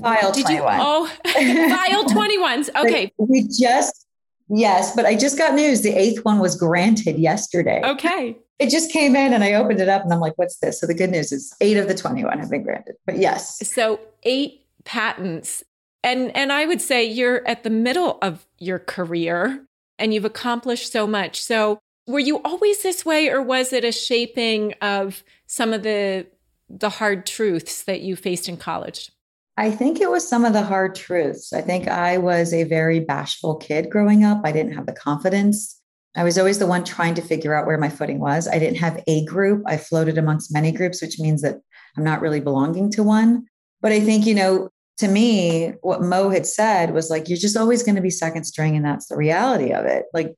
File 0.00 0.32
Did 0.32 0.46
21. 0.46 0.78
You, 0.78 0.80
oh, 0.84 1.06
file 1.24 2.04
21s. 2.04 2.70
Okay. 2.76 3.12
We 3.18 3.48
just, 3.48 4.06
yes, 4.48 4.94
but 4.94 5.06
I 5.06 5.16
just 5.16 5.36
got 5.36 5.54
news. 5.54 5.82
The 5.82 5.92
eighth 5.92 6.24
one 6.24 6.38
was 6.38 6.56
granted 6.56 7.18
yesterday. 7.18 7.82
Okay. 7.84 8.36
It 8.60 8.70
just 8.70 8.92
came 8.92 9.16
in 9.16 9.32
and 9.32 9.42
I 9.42 9.54
opened 9.54 9.80
it 9.80 9.88
up 9.88 10.02
and 10.02 10.12
I'm 10.12 10.20
like, 10.20 10.34
what's 10.36 10.58
this? 10.58 10.80
So 10.80 10.86
the 10.86 10.94
good 10.94 11.10
news 11.10 11.32
is 11.32 11.54
eight 11.60 11.76
of 11.76 11.88
the 11.88 11.94
21 11.94 12.38
have 12.38 12.50
been 12.50 12.62
granted. 12.62 12.94
But 13.06 13.18
yes. 13.18 13.58
So 13.68 13.98
eight 14.22 14.66
patents 14.84 15.64
and 16.04 16.36
and 16.36 16.52
I 16.52 16.66
would 16.66 16.80
say 16.80 17.02
you're 17.04 17.46
at 17.48 17.64
the 17.64 17.70
middle 17.70 18.18
of 18.22 18.46
your 18.58 18.78
career 18.78 19.66
and 19.98 20.14
you've 20.14 20.24
accomplished 20.24 20.92
so 20.92 21.06
much. 21.06 21.42
So, 21.42 21.78
were 22.06 22.20
you 22.20 22.40
always 22.42 22.82
this 22.82 23.04
way 23.04 23.28
or 23.28 23.42
was 23.42 23.72
it 23.72 23.84
a 23.84 23.90
shaping 23.90 24.74
of 24.80 25.24
some 25.46 25.72
of 25.72 25.82
the 25.82 26.26
the 26.68 26.90
hard 26.90 27.26
truths 27.26 27.82
that 27.84 28.02
you 28.02 28.14
faced 28.14 28.48
in 28.48 28.56
college? 28.56 29.10
I 29.56 29.70
think 29.70 30.00
it 30.00 30.10
was 30.10 30.28
some 30.28 30.44
of 30.44 30.52
the 30.52 30.62
hard 30.62 30.94
truths. 30.94 31.52
I 31.52 31.60
think 31.60 31.88
I 31.88 32.18
was 32.18 32.52
a 32.52 32.64
very 32.64 33.00
bashful 33.00 33.56
kid 33.56 33.88
growing 33.88 34.24
up. 34.24 34.40
I 34.44 34.52
didn't 34.52 34.72
have 34.72 34.86
the 34.86 34.92
confidence. 34.92 35.80
I 36.16 36.24
was 36.24 36.38
always 36.38 36.58
the 36.58 36.66
one 36.66 36.84
trying 36.84 37.14
to 37.14 37.22
figure 37.22 37.54
out 37.54 37.66
where 37.66 37.78
my 37.78 37.88
footing 37.88 38.18
was. 38.18 38.46
I 38.48 38.58
didn't 38.58 38.78
have 38.78 39.02
a 39.06 39.24
group. 39.24 39.62
I 39.66 39.76
floated 39.76 40.18
amongst 40.18 40.52
many 40.52 40.72
groups, 40.72 41.00
which 41.00 41.18
means 41.18 41.42
that 41.42 41.60
I'm 41.96 42.04
not 42.04 42.20
really 42.20 42.40
belonging 42.40 42.90
to 42.92 43.02
one. 43.02 43.46
But 43.80 43.92
I 43.92 44.00
think, 44.00 44.26
you 44.26 44.34
know, 44.34 44.70
to 44.98 45.08
me, 45.08 45.74
what 45.82 46.02
Mo 46.02 46.30
had 46.30 46.46
said 46.46 46.94
was 46.94 47.10
like, 47.10 47.28
you're 47.28 47.38
just 47.38 47.56
always 47.56 47.82
going 47.82 47.96
to 47.96 48.02
be 48.02 48.10
second 48.10 48.44
string. 48.44 48.76
And 48.76 48.84
that's 48.84 49.08
the 49.08 49.16
reality 49.16 49.72
of 49.72 49.84
it. 49.84 50.04
Like, 50.12 50.34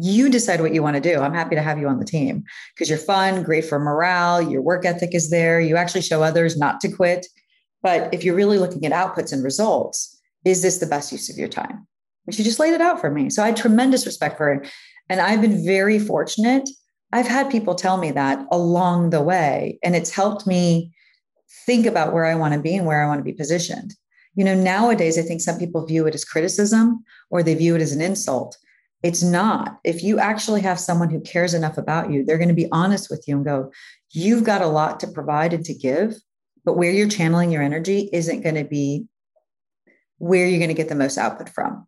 You 0.00 0.30
decide 0.30 0.60
what 0.60 0.72
you 0.72 0.82
want 0.82 0.94
to 0.94 1.00
do. 1.00 1.20
I'm 1.20 1.34
happy 1.34 1.56
to 1.56 1.62
have 1.62 1.78
you 1.78 1.88
on 1.88 1.98
the 1.98 2.04
team 2.04 2.44
because 2.74 2.88
you're 2.88 2.98
fun, 2.98 3.42
great 3.42 3.64
for 3.64 3.80
morale, 3.80 4.40
your 4.40 4.62
work 4.62 4.84
ethic 4.84 5.12
is 5.12 5.30
there. 5.30 5.60
You 5.60 5.76
actually 5.76 6.02
show 6.02 6.22
others 6.22 6.56
not 6.56 6.80
to 6.82 6.92
quit. 6.92 7.26
But 7.82 8.12
if 8.14 8.22
you're 8.22 8.36
really 8.36 8.58
looking 8.58 8.84
at 8.86 8.92
outputs 8.92 9.32
and 9.32 9.42
results, 9.42 10.20
is 10.44 10.62
this 10.62 10.78
the 10.78 10.86
best 10.86 11.10
use 11.10 11.28
of 11.28 11.36
your 11.36 11.48
time? 11.48 11.86
And 12.26 12.34
she 12.34 12.44
just 12.44 12.60
laid 12.60 12.74
it 12.74 12.80
out 12.80 13.00
for 13.00 13.10
me. 13.10 13.28
So 13.30 13.42
I 13.42 13.46
had 13.46 13.56
tremendous 13.56 14.06
respect 14.06 14.36
for 14.36 14.54
her. 14.54 14.64
And 15.08 15.20
I've 15.20 15.40
been 15.40 15.64
very 15.64 15.98
fortunate. 15.98 16.68
I've 17.12 17.26
had 17.26 17.50
people 17.50 17.74
tell 17.74 17.96
me 17.96 18.12
that 18.12 18.46
along 18.52 19.10
the 19.10 19.22
way, 19.22 19.78
and 19.82 19.96
it's 19.96 20.10
helped 20.10 20.46
me 20.46 20.92
think 21.66 21.86
about 21.86 22.12
where 22.12 22.24
I 22.24 22.34
want 22.34 22.54
to 22.54 22.60
be 22.60 22.76
and 22.76 22.86
where 22.86 23.02
I 23.02 23.06
want 23.06 23.18
to 23.18 23.24
be 23.24 23.32
positioned. 23.32 23.94
You 24.34 24.44
know, 24.44 24.54
nowadays, 24.54 25.18
I 25.18 25.22
think 25.22 25.40
some 25.40 25.58
people 25.58 25.86
view 25.86 26.06
it 26.06 26.14
as 26.14 26.24
criticism 26.24 27.04
or 27.30 27.42
they 27.42 27.54
view 27.54 27.74
it 27.74 27.82
as 27.82 27.92
an 27.92 28.00
insult. 28.00 28.56
It's 29.02 29.22
not. 29.22 29.78
If 29.84 30.02
you 30.02 30.18
actually 30.18 30.60
have 30.62 30.80
someone 30.80 31.10
who 31.10 31.20
cares 31.20 31.54
enough 31.54 31.78
about 31.78 32.10
you, 32.10 32.24
they're 32.24 32.38
going 32.38 32.48
to 32.48 32.54
be 32.54 32.68
honest 32.72 33.10
with 33.10 33.24
you 33.26 33.36
and 33.36 33.44
go, 33.44 33.72
You've 34.10 34.44
got 34.44 34.62
a 34.62 34.66
lot 34.66 35.00
to 35.00 35.06
provide 35.06 35.52
and 35.52 35.64
to 35.66 35.74
give, 35.74 36.14
but 36.64 36.76
where 36.76 36.90
you're 36.90 37.08
channeling 37.08 37.50
your 37.50 37.62
energy 37.62 38.08
isn't 38.12 38.40
going 38.40 38.54
to 38.54 38.64
be 38.64 39.06
where 40.16 40.46
you're 40.46 40.58
going 40.58 40.68
to 40.68 40.74
get 40.74 40.88
the 40.88 40.94
most 40.94 41.18
output 41.18 41.48
from. 41.50 41.86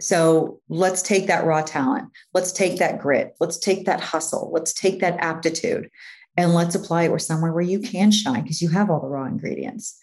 So 0.00 0.60
let's 0.68 1.02
take 1.02 1.26
that 1.28 1.44
raw 1.44 1.62
talent. 1.62 2.08
Let's 2.34 2.52
take 2.52 2.78
that 2.78 2.98
grit. 2.98 3.34
Let's 3.40 3.58
take 3.58 3.86
that 3.86 4.00
hustle. 4.00 4.50
Let's 4.52 4.72
take 4.72 5.00
that 5.00 5.18
aptitude 5.18 5.88
and 6.36 6.54
let's 6.54 6.74
apply 6.74 7.04
it 7.04 7.10
where 7.10 7.18
somewhere 7.18 7.52
where 7.52 7.62
you 7.62 7.78
can 7.78 8.10
shine 8.10 8.42
because 8.42 8.62
you 8.62 8.68
have 8.70 8.90
all 8.90 9.00
the 9.00 9.08
raw 9.08 9.26
ingredients. 9.26 9.98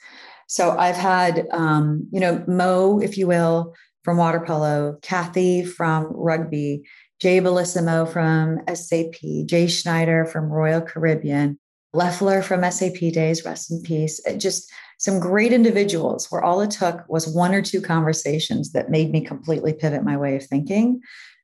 So 0.47 0.75
I've 0.77 0.95
had, 0.95 1.47
um, 1.51 2.07
you 2.11 2.19
know, 2.19 2.43
Mo, 2.47 2.99
if 2.99 3.17
you 3.17 3.27
will, 3.27 3.75
from 4.03 4.17
water 4.17 4.39
polo, 4.39 4.97
Kathy 5.01 5.63
from 5.63 6.07
rugby, 6.11 6.83
Jay 7.19 7.39
Bellissimo 7.39 8.11
from 8.11 8.59
SAP, 8.73 9.45
Jay 9.45 9.67
Schneider 9.67 10.25
from 10.25 10.49
Royal 10.49 10.81
Caribbean, 10.81 11.59
Leffler 11.93 12.41
from 12.41 12.69
SAP 12.71 13.11
Days, 13.11 13.43
rest 13.43 13.71
in 13.71 13.81
peace. 13.83 14.21
Just 14.37 14.71
some 14.99 15.19
great 15.19 15.53
individuals 15.53 16.27
where 16.29 16.43
all 16.43 16.61
it 16.61 16.71
took 16.71 17.07
was 17.09 17.27
one 17.27 17.53
or 17.53 17.61
two 17.61 17.81
conversations 17.81 18.71
that 18.71 18.89
made 18.89 19.11
me 19.11 19.21
completely 19.21 19.73
pivot 19.73 20.03
my 20.03 20.17
way 20.17 20.35
of 20.35 20.45
thinking. 20.45 21.01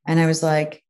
And 0.07 0.19
I 0.19 0.25
was 0.25 0.43
like, 0.43 0.83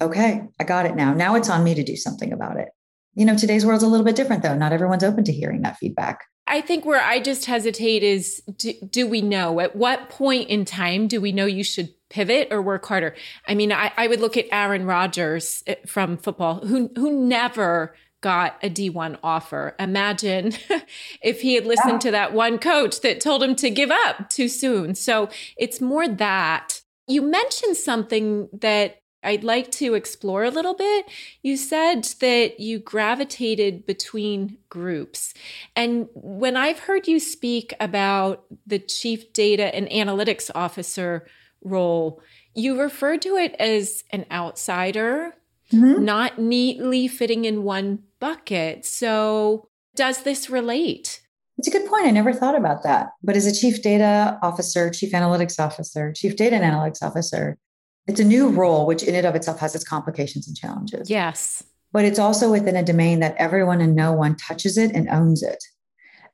okay, 0.00 0.42
I 0.58 0.64
got 0.64 0.86
it 0.86 0.96
now. 0.96 1.14
Now 1.14 1.34
it's 1.34 1.50
on 1.50 1.64
me 1.64 1.74
to 1.74 1.82
do 1.82 1.96
something 1.96 2.32
about 2.32 2.58
it. 2.58 2.68
You 3.14 3.26
know, 3.26 3.36
today's 3.36 3.66
world's 3.66 3.84
a 3.84 3.88
little 3.88 4.06
bit 4.06 4.16
different 4.16 4.42
though. 4.42 4.56
Not 4.56 4.72
everyone's 4.72 5.04
open 5.04 5.24
to 5.24 5.32
hearing 5.32 5.62
that 5.62 5.78
feedback. 5.78 6.24
I 6.46 6.60
think 6.60 6.84
where 6.84 7.02
I 7.02 7.20
just 7.20 7.46
hesitate 7.46 8.02
is 8.02 8.42
do, 8.56 8.72
do, 8.88 9.06
we 9.06 9.20
know 9.20 9.60
at 9.60 9.76
what 9.76 10.08
point 10.08 10.48
in 10.48 10.64
time 10.64 11.06
do 11.06 11.20
we 11.20 11.30
know 11.30 11.46
you 11.46 11.62
should 11.62 11.94
pivot 12.10 12.48
or 12.50 12.60
work 12.60 12.84
harder? 12.84 13.14
I 13.46 13.54
mean, 13.54 13.72
I, 13.72 13.92
I 13.96 14.08
would 14.08 14.20
look 14.20 14.36
at 14.36 14.46
Aaron 14.50 14.84
Rodgers 14.84 15.62
eh, 15.66 15.76
from 15.86 16.16
football, 16.16 16.66
who 16.66 16.90
who 16.96 17.12
never 17.12 17.94
got 18.22 18.56
a 18.62 18.70
D1 18.70 19.18
offer. 19.22 19.74
Imagine 19.78 20.52
if 21.22 21.42
he 21.42 21.54
had 21.54 21.66
listened 21.66 21.94
yeah. 21.94 21.98
to 21.98 22.10
that 22.12 22.32
one 22.32 22.58
coach 22.58 23.00
that 23.02 23.20
told 23.20 23.42
him 23.42 23.54
to 23.56 23.68
give 23.68 23.90
up 23.90 24.30
too 24.30 24.48
soon. 24.48 24.94
So 24.94 25.28
it's 25.56 25.80
more 25.80 26.08
that. 26.08 26.80
You 27.08 27.20
mentioned 27.20 27.76
something 27.76 28.48
that 28.52 29.01
I'd 29.22 29.44
like 29.44 29.70
to 29.72 29.94
explore 29.94 30.44
a 30.44 30.50
little 30.50 30.74
bit. 30.74 31.06
You 31.42 31.56
said 31.56 32.04
that 32.20 32.60
you 32.60 32.78
gravitated 32.78 33.86
between 33.86 34.58
groups. 34.68 35.34
And 35.76 36.08
when 36.14 36.56
I've 36.56 36.80
heard 36.80 37.06
you 37.06 37.20
speak 37.20 37.74
about 37.80 38.44
the 38.66 38.78
chief 38.78 39.32
data 39.32 39.74
and 39.74 39.88
analytics 39.88 40.50
officer 40.54 41.26
role, 41.62 42.20
you 42.54 42.80
referred 42.80 43.22
to 43.22 43.36
it 43.36 43.54
as 43.58 44.04
an 44.10 44.26
outsider, 44.30 45.34
mm-hmm. 45.72 46.04
not 46.04 46.38
neatly 46.38 47.08
fitting 47.08 47.44
in 47.44 47.62
one 47.62 48.00
bucket. 48.20 48.84
So, 48.84 49.68
does 49.94 50.22
this 50.22 50.48
relate? 50.48 51.22
It's 51.58 51.68
a 51.68 51.70
good 51.70 51.88
point. 51.88 52.06
I 52.06 52.10
never 52.10 52.32
thought 52.32 52.56
about 52.56 52.82
that. 52.82 53.10
But 53.22 53.36
as 53.36 53.46
a 53.46 53.54
chief 53.54 53.82
data 53.82 54.38
officer, 54.42 54.90
chief 54.90 55.12
analytics 55.12 55.60
officer, 55.60 56.12
chief 56.12 56.34
data 56.34 56.56
and 56.56 56.64
analytics 56.64 57.02
officer, 57.02 57.58
it's 58.06 58.20
a 58.20 58.24
new 58.24 58.48
role, 58.48 58.86
which 58.86 59.02
in 59.02 59.14
and 59.14 59.26
of 59.26 59.34
itself 59.34 59.60
has 59.60 59.74
its 59.74 59.84
complications 59.84 60.48
and 60.48 60.56
challenges. 60.56 61.08
Yes. 61.08 61.62
But 61.92 62.04
it's 62.04 62.18
also 62.18 62.50
within 62.50 62.76
a 62.76 62.82
domain 62.82 63.20
that 63.20 63.36
everyone 63.36 63.80
and 63.80 63.94
no 63.94 64.12
one 64.12 64.36
touches 64.36 64.78
it 64.78 64.92
and 64.92 65.08
owns 65.08 65.42
it. 65.42 65.62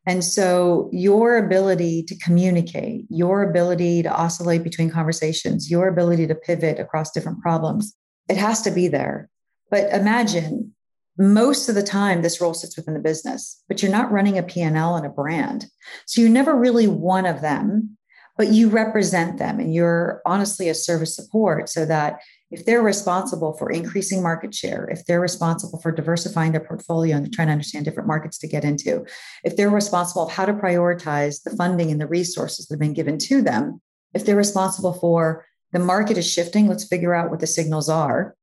And 0.06 0.24
so 0.24 0.88
your 0.92 1.36
ability 1.36 2.04
to 2.04 2.16
communicate, 2.18 3.04
your 3.10 3.42
ability 3.42 4.02
to 4.04 4.10
oscillate 4.10 4.62
between 4.64 4.88
conversations, 4.88 5.70
your 5.70 5.88
ability 5.88 6.26
to 6.28 6.34
pivot 6.34 6.80
across 6.80 7.10
different 7.10 7.42
problems, 7.42 7.94
it 8.28 8.38
has 8.38 8.62
to 8.62 8.70
be 8.70 8.88
there. 8.88 9.28
But 9.70 9.92
imagine 9.92 10.74
most 11.18 11.68
of 11.68 11.74
the 11.74 11.82
time 11.82 12.22
this 12.22 12.40
role 12.40 12.54
sits 12.54 12.76
within 12.76 12.94
the 12.94 13.00
business, 13.00 13.62
but 13.68 13.82
you're 13.82 13.92
not 13.92 14.10
running 14.10 14.38
a 14.38 14.42
P&L 14.42 14.96
and 14.96 15.04
a 15.04 15.10
brand. 15.10 15.66
So 16.06 16.22
you're 16.22 16.30
never 16.30 16.56
really 16.56 16.86
one 16.86 17.26
of 17.26 17.42
them, 17.42 17.97
but 18.38 18.52
you 18.52 18.68
represent 18.70 19.38
them 19.38 19.58
and 19.58 19.74
you're 19.74 20.22
honestly 20.24 20.68
a 20.68 20.74
service 20.74 21.14
support 21.14 21.68
so 21.68 21.84
that 21.84 22.20
if 22.50 22.64
they're 22.64 22.82
responsible 22.82 23.52
for 23.52 23.70
increasing 23.70 24.22
market 24.22 24.54
share, 24.54 24.88
if 24.90 25.04
they're 25.04 25.20
responsible 25.20 25.80
for 25.80 25.92
diversifying 25.92 26.52
their 26.52 26.64
portfolio 26.64 27.16
and 27.16 27.30
trying 27.32 27.48
to 27.48 27.52
understand 27.52 27.84
different 27.84 28.06
markets 28.06 28.38
to 28.38 28.48
get 28.48 28.64
into, 28.64 29.04
if 29.44 29.56
they're 29.56 29.68
responsible 29.68 30.22
of 30.22 30.32
how 30.32 30.46
to 30.46 30.54
prioritize 30.54 31.42
the 31.42 31.54
funding 31.56 31.90
and 31.90 32.00
the 32.00 32.06
resources 32.06 32.66
that 32.66 32.74
have 32.74 32.80
been 32.80 32.94
given 32.94 33.18
to 33.18 33.42
them, 33.42 33.82
if 34.14 34.24
they're 34.24 34.36
responsible 34.36 34.94
for 34.94 35.44
the 35.72 35.78
market 35.78 36.16
is 36.16 36.30
shifting, 36.30 36.68
let's 36.68 36.88
figure 36.88 37.14
out 37.14 37.30
what 37.30 37.40
the 37.40 37.46
signals 37.46 37.90
are. 37.90 38.34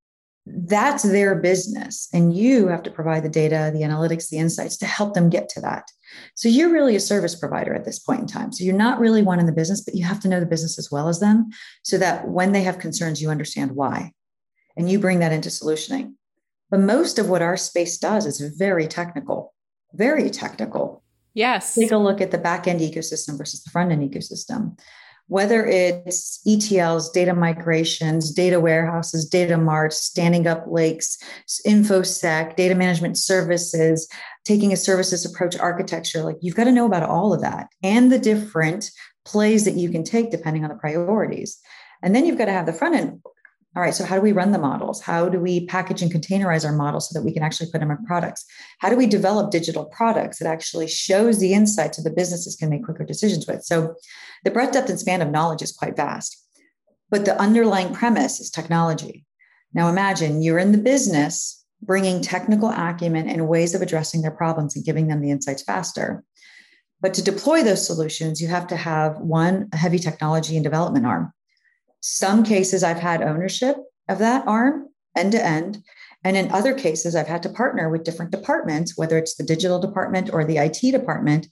That's 0.45 1.03
their 1.03 1.35
business. 1.35 2.07
And 2.13 2.35
you 2.35 2.67
have 2.67 2.83
to 2.83 2.91
provide 2.91 3.23
the 3.23 3.29
data, 3.29 3.71
the 3.73 3.81
analytics, 3.81 4.29
the 4.29 4.37
insights 4.37 4.77
to 4.77 4.85
help 4.85 5.15
them 5.15 5.29
get 5.29 5.49
to 5.49 5.61
that. 5.61 5.89
So 6.35 6.47
you're 6.47 6.71
really 6.71 6.95
a 6.95 6.99
service 6.99 7.35
provider 7.35 7.73
at 7.73 7.83
this 7.83 7.97
point 7.97 8.21
in 8.21 8.27
time. 8.27 8.51
So 8.51 8.63
you're 8.63 8.75
not 8.75 8.99
really 8.99 9.23
one 9.23 9.39
in 9.39 9.47
the 9.47 9.51
business, 9.51 9.81
but 9.81 9.95
you 9.95 10.05
have 10.05 10.19
to 10.21 10.27
know 10.27 10.39
the 10.39 10.45
business 10.45 10.77
as 10.77 10.91
well 10.91 11.07
as 11.07 11.19
them 11.19 11.49
so 11.83 11.97
that 11.97 12.27
when 12.27 12.51
they 12.51 12.61
have 12.61 12.77
concerns, 12.77 13.21
you 13.21 13.29
understand 13.29 13.71
why. 13.71 14.11
And 14.77 14.89
you 14.89 14.99
bring 14.99 15.19
that 15.19 15.31
into 15.31 15.49
solutioning. 15.49 16.13
But 16.69 16.81
most 16.81 17.17
of 17.17 17.29
what 17.29 17.41
our 17.41 17.57
space 17.57 17.97
does 17.97 18.25
is 18.25 18.39
very 18.55 18.87
technical, 18.87 19.53
very 19.93 20.29
technical. 20.29 21.03
Yes. 21.33 21.73
Take 21.73 21.91
a 21.91 21.97
look 21.97 22.21
at 22.21 22.31
the 22.31 22.37
back 22.37 22.67
end 22.67 22.81
ecosystem 22.81 23.37
versus 23.37 23.63
the 23.63 23.71
front 23.71 23.91
end 23.91 24.09
ecosystem 24.09 24.77
whether 25.27 25.65
it's 25.65 26.39
ETLs, 26.47 27.11
data 27.11 27.33
migrations, 27.33 28.31
data 28.31 28.59
warehouses, 28.59 29.27
data 29.27 29.57
marts, 29.57 29.97
standing 29.97 30.45
up 30.45 30.65
lakes, 30.67 31.17
InfoSec, 31.65 32.55
data 32.55 32.75
management 32.75 33.17
services, 33.17 34.07
taking 34.43 34.71
a 34.71 34.77
services 34.77 35.25
approach 35.25 35.57
architecture, 35.57 36.23
like 36.23 36.37
you've 36.41 36.55
got 36.55 36.65
to 36.65 36.71
know 36.71 36.85
about 36.85 37.03
all 37.03 37.33
of 37.33 37.41
that 37.41 37.67
and 37.81 38.11
the 38.11 38.19
different 38.19 38.91
plays 39.25 39.65
that 39.65 39.75
you 39.75 39.89
can 39.89 40.03
take 40.03 40.29
depending 40.29 40.63
on 40.63 40.69
the 40.69 40.75
priorities. 40.75 41.57
And 42.03 42.15
then 42.15 42.25
you've 42.25 42.37
got 42.37 42.45
to 42.45 42.51
have 42.51 42.67
the 42.67 42.73
front 42.73 42.95
end 42.95 43.21
all 43.75 43.81
right, 43.81 43.93
so 43.93 44.05
how 44.05 44.15
do 44.15 44.21
we 44.21 44.31
run 44.31 44.51
the 44.51 44.57
models? 44.57 45.01
How 45.01 45.27
do 45.27 45.37
we 45.37 45.65
package 45.65 46.01
and 46.01 46.11
containerize 46.11 46.63
our 46.65 46.71
models 46.71 47.09
so 47.09 47.19
that 47.19 47.25
we 47.25 47.33
can 47.33 47.43
actually 47.43 47.69
put 47.71 47.81
them 47.81 47.91
in 47.91 48.05
products? 48.05 48.45
How 48.79 48.89
do 48.89 48.95
we 48.95 49.05
develop 49.05 49.51
digital 49.51 49.85
products 49.85 50.39
that 50.39 50.47
actually 50.47 50.87
shows 50.87 51.39
the 51.39 51.53
insights 51.53 51.97
so 51.97 52.03
the 52.03 52.09
businesses 52.09 52.55
can 52.55 52.69
make 52.69 52.85
quicker 52.85 53.03
decisions 53.03 53.45
with? 53.47 53.63
So 53.63 53.95
the 54.45 54.51
breadth, 54.51 54.71
depth, 54.71 54.89
and 54.89 54.99
span 54.99 55.21
of 55.21 55.29
knowledge 55.29 55.61
is 55.61 55.73
quite 55.73 55.97
vast. 55.97 56.41
But 57.09 57.25
the 57.25 57.37
underlying 57.39 57.93
premise 57.93 58.39
is 58.39 58.49
technology. 58.49 59.25
Now 59.73 59.89
imagine 59.89 60.41
you're 60.41 60.57
in 60.57 60.71
the 60.71 60.77
business 60.77 61.65
bringing 61.81 62.21
technical 62.21 62.69
acumen 62.69 63.27
and 63.27 63.49
ways 63.49 63.75
of 63.75 63.81
addressing 63.81 64.21
their 64.21 64.31
problems 64.31 64.77
and 64.77 64.85
giving 64.85 65.07
them 65.07 65.21
the 65.21 65.31
insights 65.31 65.63
faster. 65.63 66.23
But 67.01 67.13
to 67.15 67.21
deploy 67.21 67.61
those 67.61 67.85
solutions, 67.85 68.41
you 68.41 68.47
have 68.47 68.67
to 68.67 68.77
have 68.77 69.17
one, 69.17 69.67
a 69.73 69.77
heavy 69.77 69.99
technology 69.99 70.55
and 70.55 70.63
development 70.63 71.05
arm 71.05 71.33
some 72.07 72.43
cases, 72.43 72.83
I've 72.83 72.99
had 72.99 73.23
ownership 73.23 73.77
of 74.07 74.19
that 74.19 74.47
arm 74.47 74.89
end 75.17 75.31
to 75.31 75.43
end. 75.43 75.83
And 76.23 76.37
in 76.37 76.51
other 76.51 76.75
cases, 76.75 77.15
I've 77.15 77.27
had 77.27 77.41
to 77.43 77.49
partner 77.49 77.89
with 77.89 78.03
different 78.03 78.31
departments, 78.31 78.95
whether 78.95 79.17
it's 79.17 79.35
the 79.35 79.43
digital 79.43 79.79
department 79.79 80.31
or 80.31 80.45
the 80.45 80.57
IT 80.57 80.81
department, 80.91 81.47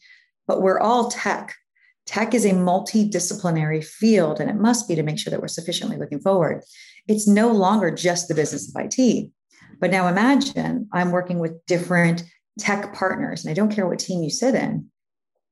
but 0.48 0.62
we're 0.62 0.80
all 0.80 1.10
tech. 1.10 1.56
Tech 2.06 2.36
is 2.36 2.46
a 2.46 2.52
multidisciplinary 2.52 3.84
field, 3.84 4.40
and 4.40 4.48
it 4.48 4.56
must 4.56 4.88
be 4.88 4.94
to 4.94 5.02
make 5.02 5.18
sure 5.18 5.32
that 5.32 5.42
we're 5.42 5.48
sufficiently 5.48 5.98
looking 5.98 6.20
forward. 6.20 6.64
It's 7.08 7.28
no 7.28 7.52
longer 7.52 7.90
just 7.90 8.28
the 8.28 8.36
business 8.36 8.70
of 8.70 8.80
IT. 8.80 9.32
But 9.80 9.90
now 9.90 10.08
imagine 10.08 10.88
I'm 10.94 11.12
working 11.12 11.40
with 11.40 11.66
different 11.66 12.24
tech 12.60 12.94
partners, 12.94 13.44
and 13.44 13.50
I 13.50 13.56
don't 13.56 13.74
care 13.74 13.88
what 13.88 14.00
team 14.00 14.22
you 14.22 14.30
sit 14.30 14.54
in. 14.54 14.92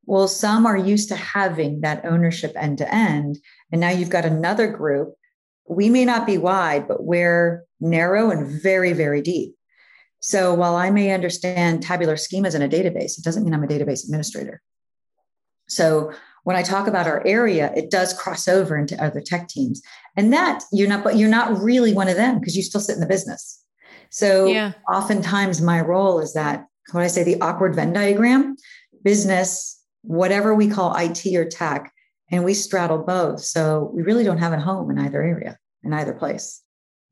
Well, 0.06 0.28
some 0.28 0.66
are 0.66 0.78
used 0.78 1.10
to 1.10 1.16
having 1.16 1.82
that 1.82 2.06
ownership 2.06 2.54
end 2.56 2.80
to 2.80 2.94
end. 2.94 3.40
And 3.72 3.80
now 3.80 3.90
you've 3.90 4.10
got 4.10 4.26
another 4.26 4.68
group. 4.68 5.14
We 5.68 5.90
may 5.90 6.06
not 6.06 6.26
be 6.26 6.38
wide, 6.38 6.88
but 6.88 7.04
we're 7.04 7.66
narrow 7.80 8.32
and 8.32 8.48
very, 8.62 8.94
very 8.94 9.22
deep. 9.22 9.56
So 10.20 10.54
while 10.54 10.76
I 10.76 10.92
may 10.92 11.12
understand 11.12 11.82
tabular 11.82 12.16
schemas 12.16 12.56
in 12.56 12.62
a 12.62 12.70
database, 12.70 13.18
it 13.18 13.24
doesn't 13.24 13.44
mean 13.44 13.54
I'm 13.54 13.64
a 13.64 13.68
database 13.68 14.04
administrator. 14.04 14.62
So 15.68 16.12
when 16.44 16.56
I 16.56 16.64
talk 16.64 16.88
about 16.88 17.08
our 17.08 17.26
area, 17.26 17.72
it 17.76 17.90
does 17.90 18.14
cross 18.14 18.48
over 18.48 18.78
into 18.78 19.02
other 19.04 19.22
tech 19.22 19.48
teams. 19.48 19.82
And 20.18 20.34
that 20.34 20.64
you're 20.72 20.90
not, 20.90 21.04
but 21.04 21.18
you're 21.18 21.30
not 21.30 21.62
really 21.62 21.94
one 21.94 22.08
of 22.08 22.18
them 22.18 22.40
because 22.40 22.56
you 22.56 22.64
still 22.64 22.82
sit 22.82 22.96
in 22.96 23.00
the 23.00 23.08
business. 23.08 23.64
So 24.10 24.46
yeah. 24.46 24.74
oftentimes 24.92 25.62
my 25.62 25.80
role 25.80 26.20
is 26.20 26.34
that 26.34 26.66
when 26.92 27.04
I 27.04 27.08
say 27.08 27.24
the 27.24 27.40
awkward 27.40 27.76
Venn 27.76 27.94
diagram, 27.94 28.58
business, 29.04 29.81
whatever 30.02 30.54
we 30.56 30.68
call 30.68 30.96
IT 30.96 31.26
or 31.36 31.46
tech, 31.46 31.92
and 32.32 32.44
we 32.44 32.54
straddle 32.54 33.00
both. 33.00 33.42
So 33.42 33.92
we 33.94 34.02
really 34.02 34.24
don't 34.24 34.38
have 34.38 34.54
a 34.54 34.60
home 34.60 34.90
in 34.90 35.00
either 35.00 35.22
area, 35.22 35.58
in 35.84 35.94
either 35.94 36.14
place. 36.14 36.62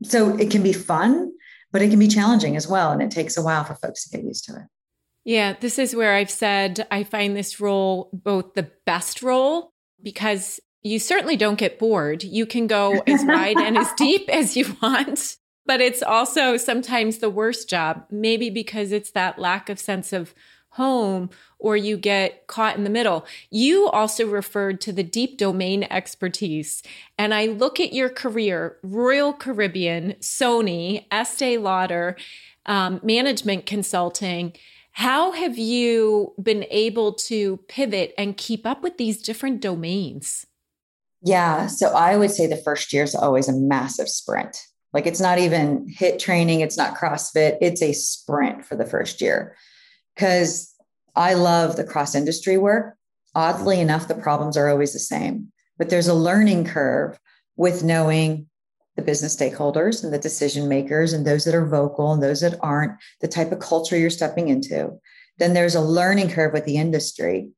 So 0.03 0.37
it 0.37 0.49
can 0.49 0.63
be 0.63 0.73
fun, 0.73 1.31
but 1.71 1.81
it 1.81 1.89
can 1.89 1.99
be 1.99 2.07
challenging 2.07 2.55
as 2.55 2.67
well. 2.67 2.91
And 2.91 3.01
it 3.01 3.11
takes 3.11 3.37
a 3.37 3.41
while 3.41 3.63
for 3.63 3.75
folks 3.75 4.07
to 4.07 4.17
get 4.17 4.25
used 4.25 4.45
to 4.45 4.55
it. 4.55 4.63
Yeah, 5.25 5.55
this 5.59 5.77
is 5.77 5.95
where 5.95 6.15
I've 6.15 6.31
said 6.31 6.87
I 6.89 7.03
find 7.03 7.35
this 7.35 7.59
role 7.59 8.09
both 8.13 8.53
the 8.53 8.71
best 8.85 9.21
role 9.21 9.73
because 10.01 10.59
you 10.81 10.97
certainly 10.97 11.35
don't 11.35 11.59
get 11.59 11.77
bored. 11.77 12.23
You 12.23 12.45
can 12.45 12.67
go 12.67 13.03
as 13.05 13.23
wide 13.25 13.57
and 13.57 13.77
as 13.77 13.91
deep 13.97 14.29
as 14.29 14.55
you 14.55 14.75
want, 14.81 15.35
but 15.65 15.81
it's 15.81 16.01
also 16.01 16.55
sometimes 16.55 17.17
the 17.17 17.29
worst 17.29 17.69
job, 17.69 18.05
maybe 18.09 18.49
because 18.49 18.91
it's 18.93 19.11
that 19.11 19.37
lack 19.37 19.69
of 19.69 19.77
sense 19.77 20.13
of 20.13 20.33
home 20.71 21.29
or 21.57 21.75
you 21.75 21.97
get 21.97 22.47
caught 22.47 22.77
in 22.77 22.83
the 22.83 22.89
middle. 22.89 23.25
You 23.49 23.87
also 23.89 24.25
referred 24.25 24.79
to 24.81 24.93
the 24.93 25.03
deep 25.03 25.37
domain 25.37 25.83
expertise. 25.89 26.83
And 27.17 27.33
I 27.33 27.47
look 27.47 27.79
at 27.79 27.93
your 27.93 28.09
career 28.09 28.77
Royal 28.83 29.33
Caribbean, 29.33 30.13
Sony, 30.21 31.05
Estee 31.11 31.57
Lauder, 31.57 32.17
um, 32.65 32.99
management 33.03 33.65
consulting. 33.65 34.53
How 34.91 35.31
have 35.31 35.57
you 35.57 36.33
been 36.41 36.65
able 36.69 37.13
to 37.13 37.57
pivot 37.67 38.13
and 38.17 38.37
keep 38.37 38.65
up 38.65 38.83
with 38.83 38.97
these 38.97 39.21
different 39.21 39.61
domains? 39.61 40.45
Yeah. 41.21 41.67
So 41.67 41.89
I 41.89 42.15
would 42.15 42.31
say 42.31 42.47
the 42.47 42.57
first 42.57 42.93
year 42.93 43.03
is 43.03 43.15
always 43.15 43.49
a 43.49 43.53
massive 43.53 44.07
sprint. 44.07 44.57
Like 44.93 45.05
it's 45.05 45.19
not 45.19 45.37
even 45.37 45.87
HIIT 45.99 46.19
training, 46.19 46.61
it's 46.61 46.77
not 46.77 46.95
CrossFit, 46.95 47.57
it's 47.61 47.81
a 47.81 47.93
sprint 47.93 48.65
for 48.65 48.75
the 48.75 48.85
first 48.85 49.21
year 49.21 49.55
because 50.15 50.73
I 51.15 51.33
love 51.33 51.75
the 51.75 51.83
cross 51.83 52.15
industry 52.15 52.57
work. 52.57 52.95
Oddly 53.35 53.75
mm-hmm. 53.75 53.83
enough, 53.83 54.07
the 54.07 54.15
problems 54.15 54.57
are 54.57 54.69
always 54.69 54.93
the 54.93 54.99
same, 54.99 55.51
but 55.77 55.89
there's 55.89 56.07
a 56.07 56.13
learning 56.13 56.65
curve 56.65 57.19
with 57.57 57.83
knowing 57.83 58.47
the 58.95 59.01
business 59.01 59.35
stakeholders 59.35 60.03
and 60.03 60.13
the 60.13 60.19
decision 60.19 60.67
makers 60.67 61.13
and 61.13 61.25
those 61.25 61.45
that 61.45 61.55
are 61.55 61.65
vocal 61.65 62.11
and 62.11 62.21
those 62.21 62.41
that 62.41 62.57
aren't, 62.61 62.93
the 63.21 63.27
type 63.27 63.51
of 63.51 63.59
culture 63.59 63.97
you're 63.97 64.09
stepping 64.09 64.49
into. 64.49 64.91
Then 65.37 65.53
there's 65.53 65.75
a 65.75 65.81
learning 65.81 66.29
curve 66.29 66.53
with 66.53 66.65
the 66.65 66.77
industry 66.77 67.49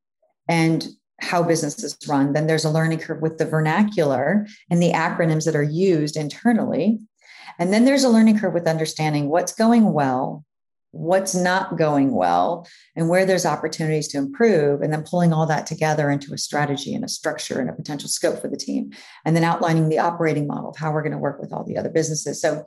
and 0.48 0.88
how 1.20 1.44
businesses 1.44 1.98
run. 2.08 2.34
Then 2.34 2.48
there's 2.48 2.66
a 2.66 2.70
learning 2.70 3.00
curve 3.00 3.22
with 3.22 3.38
the 3.38 3.46
vernacular 3.46 4.48
and 4.70 4.82
the 4.82 4.92
acronyms 4.92 5.46
that 5.46 5.56
are 5.56 5.64
used 5.64 6.18
internally. 6.18 7.00
And 7.60 7.74
then 7.74 7.86
there's 7.86 8.04
a 8.04 8.10
learning 8.10 8.40
curve 8.40 8.54
with 8.54 8.68
understanding 8.68 9.30
what's 9.30 9.54
going 9.54 9.94
well, 9.94 10.44
what's 10.92 11.34
not 11.34 11.78
going 11.78 12.14
well 12.14 12.68
and 12.96 13.08
where 13.08 13.26
there's 13.26 13.46
opportunities 13.46 14.10
to 14.10 14.18
improve 14.18 14.82
and 14.82 14.92
then 14.92 15.04
pulling 15.04 15.32
all 15.32 15.46
that 15.46 15.66
together 15.66 16.10
into 16.10 16.34
a 16.34 16.38
strategy 16.38 16.94
and 16.94 17.06
a 17.06 17.08
structure 17.08 17.60
and 17.60 17.70
a 17.70 17.74
potential 17.74 18.10
scope 18.10 18.42
for 18.42 18.50
the 18.50 18.58
team 18.58 18.92
and 19.26 19.36
then 19.36 19.44
outlining 19.44 19.88
the 19.88 20.00
operating 20.00 20.48
model 20.48 20.70
of 20.70 20.78
how 20.78 20.92
we're 20.92 21.02
going 21.02 21.12
to 21.14 21.18
work 21.18 21.40
with 21.40 21.54
all 21.54 21.64
the 21.64 21.78
other 21.78 21.90
businesses. 21.90 22.42
So 22.42 22.66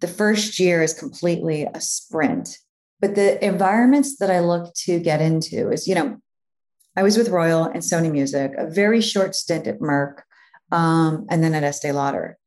the 0.00 0.08
first 0.08 0.58
year 0.58 0.82
is 0.82 0.92
completely 0.92 1.66
a 1.72 1.80
sprint 1.80 2.58
but 3.00 3.14
the 3.14 3.44
environments 3.44 4.16
that 4.16 4.30
i 4.30 4.40
look 4.40 4.72
to 4.74 4.98
get 4.98 5.20
into 5.20 5.70
is 5.70 5.86
you 5.86 5.94
know 5.94 6.16
i 6.96 7.02
was 7.02 7.16
with 7.16 7.28
royal 7.28 7.64
and 7.64 7.82
sony 7.82 8.10
music 8.10 8.52
a 8.56 8.66
very 8.66 9.00
short 9.00 9.34
stint 9.34 9.66
at 9.66 9.80
merck 9.80 10.22
um, 10.72 11.26
and 11.30 11.42
then 11.42 11.54
at 11.54 11.64
estee 11.64 11.92
lauder 11.92 12.38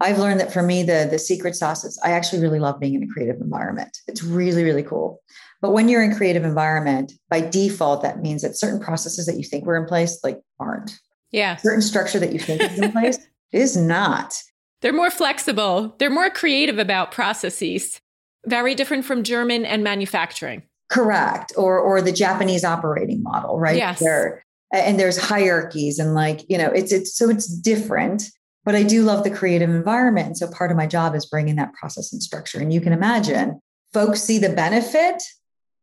I've 0.00 0.18
learned 0.18 0.40
that 0.40 0.52
for 0.52 0.62
me, 0.62 0.82
the, 0.82 1.06
the 1.10 1.18
secret 1.18 1.54
sauce 1.54 1.84
is 1.84 1.98
I 2.04 2.10
actually 2.10 2.42
really 2.42 2.58
love 2.58 2.80
being 2.80 2.94
in 2.94 3.02
a 3.02 3.06
creative 3.06 3.40
environment. 3.40 3.96
It's 4.06 4.22
really, 4.22 4.64
really 4.64 4.82
cool. 4.82 5.20
But 5.62 5.72
when 5.72 5.88
you're 5.88 6.02
in 6.02 6.14
creative 6.14 6.44
environment, 6.44 7.12
by 7.30 7.40
default, 7.40 8.02
that 8.02 8.20
means 8.20 8.42
that 8.42 8.56
certain 8.56 8.80
processes 8.80 9.26
that 9.26 9.36
you 9.36 9.44
think 9.44 9.64
were 9.64 9.76
in 9.76 9.86
place, 9.86 10.18
like 10.22 10.42
aren't. 10.58 10.98
Yeah. 11.30 11.56
Certain 11.56 11.82
structure 11.82 12.18
that 12.18 12.32
you 12.32 12.38
think 12.38 12.60
is 12.60 12.78
in 12.78 12.92
place 12.92 13.18
is 13.52 13.76
not. 13.76 14.34
They're 14.82 14.92
more 14.92 15.10
flexible. 15.10 15.94
They're 15.98 16.10
more 16.10 16.28
creative 16.28 16.78
about 16.78 17.12
processes. 17.12 18.00
Very 18.46 18.74
different 18.74 19.04
from 19.04 19.22
German 19.22 19.64
and 19.64 19.82
manufacturing. 19.82 20.64
Correct. 20.90 21.52
Or 21.56 21.78
or 21.78 22.02
the 22.02 22.12
Japanese 22.12 22.64
operating 22.64 23.22
model, 23.22 23.58
right? 23.58 23.76
Yes. 23.76 24.00
There, 24.00 24.44
and 24.72 25.00
there's 25.00 25.16
hierarchies 25.16 25.98
and 25.98 26.14
like, 26.14 26.44
you 26.50 26.58
know, 26.58 26.68
it's 26.68 26.92
it's 26.92 27.16
so 27.16 27.30
it's 27.30 27.46
different 27.46 28.24
but 28.64 28.74
I 28.74 28.82
do 28.82 29.02
love 29.02 29.24
the 29.24 29.30
creative 29.30 29.70
environment. 29.70 30.26
And 30.26 30.36
so 30.36 30.48
part 30.50 30.70
of 30.70 30.76
my 30.76 30.86
job 30.86 31.14
is 31.14 31.26
bringing 31.26 31.56
that 31.56 31.74
process 31.74 32.12
and 32.12 32.22
structure. 32.22 32.58
And 32.58 32.72
you 32.72 32.80
can 32.80 32.92
imagine 32.92 33.60
folks 33.92 34.22
see 34.22 34.38
the 34.38 34.48
benefit 34.48 35.22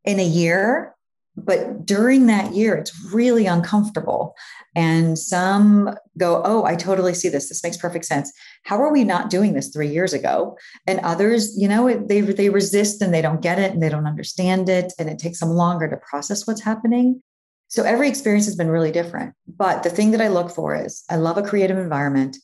in 0.04 0.20
a 0.20 0.26
year, 0.26 0.96
but 1.38 1.86
during 1.86 2.26
that 2.26 2.54
year, 2.54 2.76
it's 2.76 3.14
really 3.14 3.46
uncomfortable. 3.46 4.36
And 4.76 5.18
some 5.18 5.96
go, 6.18 6.42
Oh, 6.44 6.66
I 6.66 6.76
totally 6.76 7.14
see 7.14 7.30
this. 7.30 7.50
This 7.50 7.64
makes 7.64 7.78
perfect 7.78 8.06
sense. 8.06 8.32
How 8.64 8.82
are 8.82 8.92
we 8.92 9.04
not 9.04 9.30
doing 9.30 9.54
this 9.54 9.70
three 9.70 9.88
years 9.88 10.14
ago? 10.14 10.58
And 10.88 11.00
others, 11.02 11.56
you 11.58 11.68
know, 11.68 11.94
they, 12.06 12.22
they 12.22 12.50
resist 12.50 13.02
and 13.02 13.14
they 13.14 13.22
don't 13.22 13.42
get 13.42 13.60
it 13.60 13.72
and 13.72 13.82
they 13.82 13.90
don't 13.90 14.08
understand 14.08 14.68
it. 14.70 14.92
And 14.98 15.10
it 15.10 15.20
takes 15.20 15.40
them 15.40 15.50
longer 15.50 15.88
to 15.88 15.98
process 15.98 16.48
what's 16.48 16.62
happening. 16.62 17.22
So 17.68 17.84
every 17.84 18.10
experience 18.10 18.46
has 18.46 18.58
been 18.58 18.70
really 18.70 18.92
different. 18.92 19.34
But 19.48 19.84
the 19.84 19.90
thing 19.90 20.12
that 20.12 20.22
I 20.22 20.28
look 20.28 20.52
for 20.52 20.76
is 20.76 21.04
I 21.10 21.16
love 21.16 21.38
a 21.38 21.44
creative 21.44 21.78
environment 21.78 22.38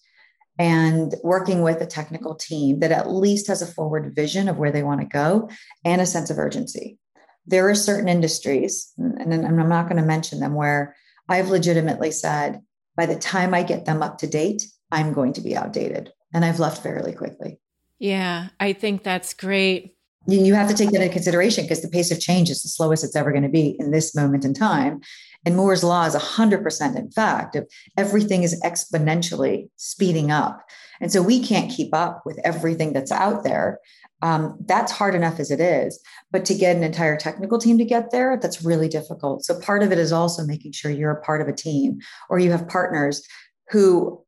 and 0.59 1.13
working 1.23 1.61
with 1.61 1.81
a 1.81 1.85
technical 1.85 2.35
team 2.35 2.79
that 2.79 2.91
at 2.91 3.11
least 3.11 3.47
has 3.47 3.61
a 3.61 3.67
forward 3.67 4.15
vision 4.15 4.47
of 4.47 4.57
where 4.57 4.71
they 4.71 4.83
want 4.83 5.01
to 5.01 5.07
go 5.07 5.49
and 5.85 6.01
a 6.01 6.05
sense 6.05 6.29
of 6.29 6.39
urgency. 6.39 6.97
There 7.45 7.69
are 7.69 7.75
certain 7.75 8.09
industries, 8.09 8.91
and 8.97 9.33
I'm 9.33 9.69
not 9.69 9.87
going 9.87 10.01
to 10.01 10.07
mention 10.07 10.39
them, 10.39 10.53
where 10.53 10.95
I've 11.29 11.49
legitimately 11.49 12.11
said, 12.11 12.61
by 12.95 13.05
the 13.05 13.15
time 13.15 13.53
I 13.53 13.63
get 13.63 13.85
them 13.85 14.01
up 14.01 14.17
to 14.19 14.27
date, 14.27 14.63
I'm 14.91 15.13
going 15.13 15.33
to 15.33 15.41
be 15.41 15.55
outdated. 15.55 16.11
And 16.33 16.43
I've 16.43 16.59
left 16.59 16.83
fairly 16.83 17.13
quickly. 17.13 17.59
Yeah, 17.99 18.49
I 18.59 18.73
think 18.73 19.03
that's 19.03 19.33
great. 19.33 19.95
You 20.27 20.55
have 20.55 20.67
to 20.67 20.75
take 20.75 20.91
that 20.91 21.01
into 21.01 21.13
consideration 21.13 21.63
because 21.63 21.81
the 21.81 21.87
pace 21.87 22.11
of 22.11 22.19
change 22.19 22.49
is 22.49 22.61
the 22.61 22.69
slowest 22.69 23.05
it's 23.05 23.15
ever 23.15 23.31
going 23.31 23.43
to 23.43 23.49
be 23.49 23.77
in 23.79 23.91
this 23.91 24.13
moment 24.13 24.43
in 24.43 24.53
time. 24.53 24.99
And 25.47 25.55
Moore's 25.55 25.81
law 25.81 26.03
is 26.03 26.13
100% 26.13 26.97
in 26.97 27.10
fact 27.10 27.55
everything 27.95 28.43
is 28.43 28.62
exponentially 28.65 29.69
speeding 29.77 30.29
up. 30.29 30.62
And 30.99 31.10
so 31.10 31.21
we 31.21 31.41
can't 31.41 31.71
keep 31.71 31.93
up 31.93 32.23
with 32.25 32.38
everything 32.43 32.91
that's 32.91 33.13
out 33.13 33.45
there. 33.45 33.79
Um, 34.21 34.57
that's 34.65 34.91
hard 34.91 35.15
enough 35.15 35.39
as 35.39 35.49
it 35.49 35.62
is. 35.62 36.03
But 36.31 36.43
to 36.45 36.53
get 36.53 36.75
an 36.75 36.83
entire 36.83 37.15
technical 37.15 37.60
team 37.60 37.77
to 37.77 37.86
get 37.86 38.12
there, 38.12 38.38
that's 38.38 38.65
really 38.65 38.89
difficult. 38.89 39.45
So 39.45 39.57
part 39.57 39.83
of 39.83 39.93
it 39.93 39.99
is 39.99 40.12
also 40.12 40.43
making 40.43 40.73
sure 40.73 40.91
you're 40.91 41.12
a 41.12 41.21
part 41.21 41.41
of 41.41 41.47
a 41.47 41.53
team 41.53 41.99
or 42.29 42.39
you 42.39 42.51
have 42.51 42.67
partners 42.67 43.25
who 43.69 44.21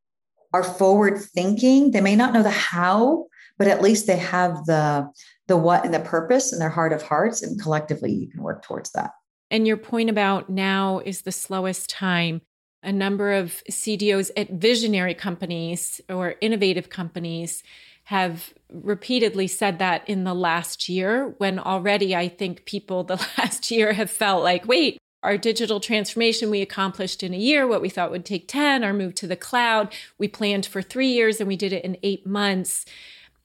are 0.54 0.64
forward 0.64 1.18
thinking. 1.18 1.90
They 1.90 2.00
may 2.00 2.16
not 2.16 2.32
know 2.32 2.42
the 2.42 2.48
how, 2.48 3.26
but 3.58 3.68
at 3.68 3.82
least 3.82 4.06
they 4.06 4.16
have 4.16 4.64
the 4.64 5.06
the 5.48 5.58
what 5.58 5.84
and 5.84 5.92
the 5.92 6.00
purpose 6.00 6.50
in 6.50 6.60
their 6.60 6.70
heart 6.70 6.94
of 6.94 7.02
hearts 7.02 7.42
and 7.42 7.60
collectively 7.60 8.10
you 8.10 8.30
can 8.30 8.42
work 8.42 8.62
towards 8.62 8.92
that 8.92 9.10
and 9.50 9.66
your 9.66 9.76
point 9.76 10.10
about 10.10 10.48
now 10.48 11.00
is 11.04 11.22
the 11.22 11.32
slowest 11.32 11.90
time. 11.90 12.40
A 12.82 12.92
number 12.92 13.32
of 13.32 13.62
CDOs 13.70 14.30
at 14.36 14.50
visionary 14.50 15.14
companies 15.14 16.00
or 16.08 16.36
innovative 16.40 16.88
companies 16.88 17.62
have 18.04 18.54
repeatedly 18.72 19.46
said 19.46 19.78
that 19.78 20.08
in 20.08 20.24
the 20.24 20.34
last 20.34 20.88
year, 20.88 21.34
when 21.38 21.58
already 21.58 22.16
I 22.16 22.28
think 22.28 22.64
people 22.64 23.04
the 23.04 23.16
last 23.36 23.70
year 23.70 23.92
have 23.92 24.10
felt 24.10 24.42
like, 24.42 24.66
wait, 24.66 24.98
our 25.22 25.36
digital 25.36 25.80
transformation 25.80 26.48
we 26.48 26.62
accomplished 26.62 27.22
in 27.22 27.34
a 27.34 27.38
year, 27.38 27.66
what 27.66 27.82
we 27.82 27.90
thought 27.90 28.10
would 28.10 28.24
take 28.24 28.48
10, 28.48 28.82
our 28.82 28.94
move 28.94 29.14
to 29.16 29.26
the 29.26 29.36
cloud, 29.36 29.92
we 30.16 30.28
planned 30.28 30.64
for 30.64 30.80
three 30.80 31.12
years 31.12 31.40
and 31.40 31.48
we 31.48 31.56
did 31.56 31.74
it 31.74 31.84
in 31.84 31.98
eight 32.02 32.26
months 32.26 32.86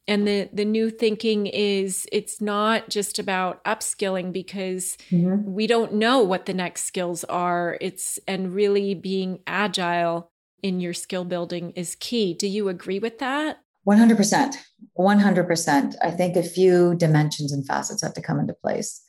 and 0.07 0.27
the 0.27 0.49
the 0.53 0.65
new 0.65 0.89
thinking 0.89 1.47
is 1.47 2.07
it's 2.11 2.39
not 2.39 2.89
just 2.89 3.17
about 3.17 3.63
upskilling 3.63 4.31
because 4.31 4.97
mm-hmm. 5.09 5.51
we 5.51 5.67
don't 5.67 5.93
know 5.93 6.21
what 6.21 6.45
the 6.45 6.53
next 6.53 6.85
skills 6.85 7.23
are. 7.23 7.77
It's 7.81 8.19
and 8.27 8.53
really 8.53 8.93
being 8.93 9.39
agile 9.47 10.31
in 10.61 10.79
your 10.79 10.93
skill 10.93 11.25
building 11.25 11.71
is 11.71 11.95
key. 11.99 12.33
Do 12.33 12.47
you 12.47 12.69
agree 12.69 12.99
with 12.99 13.19
that? 13.19 13.59
100% 13.87 14.55
100% 14.97 15.95
i 16.01 16.09
think 16.09 16.35
a 16.35 16.41
few 16.41 16.95
dimensions 16.95 17.51
and 17.51 17.67
facets 17.67 18.01
have 18.01 18.13
to 18.15 18.21
come 18.21 18.39
into 18.39 18.53
place. 18.53 19.01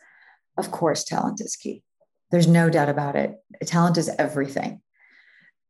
Of 0.58 0.70
course 0.70 1.04
talent 1.04 1.40
is 1.40 1.56
key. 1.56 1.82
There's 2.30 2.48
no 2.48 2.68
doubt 2.68 2.88
about 2.88 3.16
it. 3.16 3.36
Talent 3.64 3.96
is 3.96 4.10
everything 4.18 4.82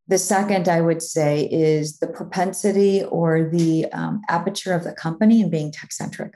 the 0.08 0.18
second, 0.18 0.68
I 0.68 0.80
would 0.80 1.02
say, 1.02 1.48
is 1.50 1.98
the 1.98 2.06
propensity 2.06 3.04
or 3.04 3.48
the 3.48 3.86
um, 3.92 4.22
aperture 4.28 4.72
of 4.72 4.84
the 4.84 4.92
company 4.92 5.42
and 5.42 5.50
being 5.50 5.72
tech 5.72 5.92
centric. 5.92 6.34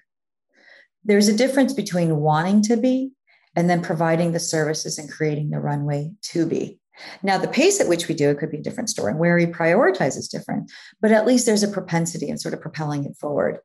There's 1.05 1.29
a 1.29 1.37
difference 1.37 1.73
between 1.73 2.17
wanting 2.17 2.63
to 2.63 2.77
be 2.77 3.13
and 3.57 3.71
then 3.71 3.83
providing 3.83 4.33
the 4.33 4.41
services 4.41 4.99
and 4.99 5.11
creating 5.11 5.51
the 5.51 5.61
runway 5.61 6.13
to 6.23 6.47
be. 6.47 6.79
Now, 7.23 7.39
the 7.39 7.49
pace 7.49 7.81
at 7.81 7.89
which 7.89 8.09
we 8.09 8.15
do 8.15 8.31
it 8.31 8.39
could 8.39 8.51
be 8.51 8.59
a 8.59 8.63
different 8.63 8.91
story, 8.91 9.13
and 9.13 9.21
where 9.21 9.37
we 9.37 9.47
prioritize 9.47 10.19
is 10.19 10.29
different, 10.29 10.71
but 11.01 11.13
at 11.13 11.27
least 11.27 11.47
there's 11.47 11.63
a 11.63 11.69
propensity 11.69 12.29
and 12.29 12.41
sort 12.41 12.53
of 12.53 12.61
propelling 12.61 13.05
it 13.05 13.17
forward. 13.17 13.59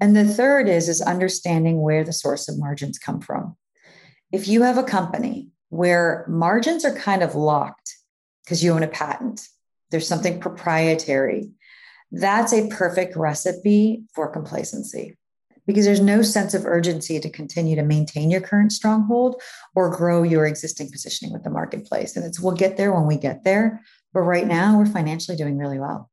And 0.00 0.14
the 0.14 0.24
third 0.24 0.68
is, 0.68 0.88
is 0.88 1.00
understanding 1.00 1.80
where 1.80 2.04
the 2.04 2.12
source 2.12 2.48
of 2.48 2.58
margins 2.58 2.98
come 2.98 3.20
from. 3.20 3.56
If 4.30 4.48
you 4.48 4.62
have 4.62 4.76
a 4.76 4.82
company 4.82 5.48
where 5.70 6.26
margins 6.28 6.84
are 6.84 6.94
kind 6.94 7.22
of 7.22 7.34
locked 7.34 7.96
because 8.44 8.62
you 8.62 8.72
own 8.72 8.82
a 8.82 8.88
patent, 8.88 9.48
there's 9.92 10.08
something 10.08 10.40
proprietary, 10.40 11.52
that's 12.10 12.52
a 12.52 12.68
perfect 12.68 13.14
recipe 13.16 14.02
for 14.12 14.28
complacency 14.28 15.16
because 15.66 15.84
there's 15.84 16.00
no 16.00 16.22
sense 16.22 16.54
of 16.54 16.66
urgency 16.66 17.20
to 17.20 17.30
continue 17.30 17.76
to 17.76 17.82
maintain 17.82 18.30
your 18.30 18.40
current 18.40 18.72
stronghold 18.72 19.40
or 19.74 19.94
grow 19.94 20.22
your 20.22 20.46
existing 20.46 20.90
positioning 20.90 21.32
with 21.32 21.44
the 21.44 21.50
marketplace. 21.50 22.16
And 22.16 22.24
it's 22.26 22.40
we'll 22.40 22.54
get 22.54 22.76
there 22.76 22.92
when 22.92 23.06
we 23.06 23.16
get 23.16 23.44
there. 23.44 23.80
But 24.12 24.22
right 24.22 24.46
now, 24.46 24.76
we're 24.76 24.86
financially 24.86 25.36
doing 25.36 25.56
really 25.56 25.78
well. 25.78 26.10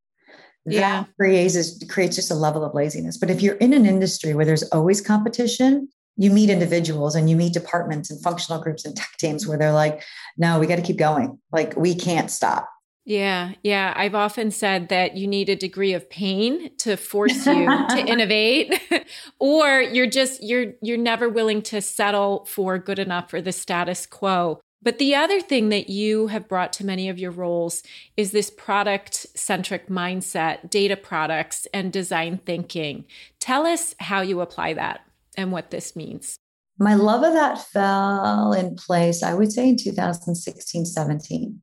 Yeah. 0.65 1.03
That 1.03 1.09
creates, 1.17 1.83
creates 1.87 2.15
just 2.15 2.31
a 2.31 2.35
level 2.35 2.63
of 2.63 2.73
laziness. 2.73 3.17
But 3.17 3.29
if 3.29 3.41
you're 3.41 3.55
in 3.55 3.73
an 3.73 3.85
industry 3.85 4.33
where 4.35 4.45
there's 4.45 4.63
always 4.69 5.01
competition, 5.01 5.89
you 6.15 6.29
meet 6.29 6.49
individuals 6.49 7.15
and 7.15 7.29
you 7.29 7.35
meet 7.35 7.53
departments 7.53 8.11
and 8.11 8.21
functional 8.21 8.61
groups 8.61 8.85
and 8.85 8.95
tech 8.95 9.09
teams 9.17 9.47
where 9.47 9.57
they're 9.57 9.73
like, 9.73 10.03
no, 10.37 10.59
we 10.59 10.67
got 10.67 10.75
to 10.75 10.81
keep 10.81 10.97
going. 10.97 11.39
Like, 11.51 11.75
we 11.75 11.95
can't 11.95 12.29
stop. 12.29 12.69
Yeah, 13.09 13.53
yeah. 13.63 13.91
I've 13.95 14.13
often 14.13 14.51
said 14.51 14.89
that 14.89 15.17
you 15.17 15.25
need 15.25 15.49
a 15.49 15.55
degree 15.55 15.93
of 15.93 16.11
pain 16.11 16.69
to 16.77 16.95
force 16.95 17.47
you 17.47 17.65
to 17.89 18.05
innovate 18.05 18.79
or 19.39 19.81
you're 19.81 20.05
just 20.05 20.43
you're 20.43 20.73
you're 20.83 20.95
never 20.95 21.27
willing 21.27 21.63
to 21.63 21.81
settle 21.81 22.45
for 22.45 22.77
good 22.77 22.99
enough 22.99 23.31
for 23.31 23.41
the 23.41 23.51
status 23.51 24.05
quo. 24.05 24.61
But 24.83 24.99
the 24.99 25.15
other 25.15 25.41
thing 25.41 25.69
that 25.69 25.89
you 25.89 26.27
have 26.27 26.47
brought 26.47 26.71
to 26.73 26.85
many 26.85 27.09
of 27.09 27.17
your 27.17 27.31
roles 27.31 27.81
is 28.15 28.29
this 28.29 28.51
product 28.51 29.25
centric 29.33 29.87
mindset, 29.87 30.69
data 30.69 30.95
products 30.95 31.65
and 31.73 31.91
design 31.91 32.39
thinking. 32.45 33.05
Tell 33.39 33.65
us 33.65 33.95
how 33.99 34.21
you 34.21 34.39
apply 34.39 34.75
that 34.75 35.01
and 35.35 35.51
what 35.51 35.71
this 35.71 35.95
means. 35.95 36.37
My 36.77 36.93
love 36.93 37.23
of 37.23 37.33
that 37.33 37.57
fell 37.57 38.53
in 38.53 38.75
place, 38.75 39.23
I 39.23 39.33
would 39.33 39.51
say, 39.51 39.69
in 39.69 39.77
2016, 39.77 40.85
17. 40.85 41.59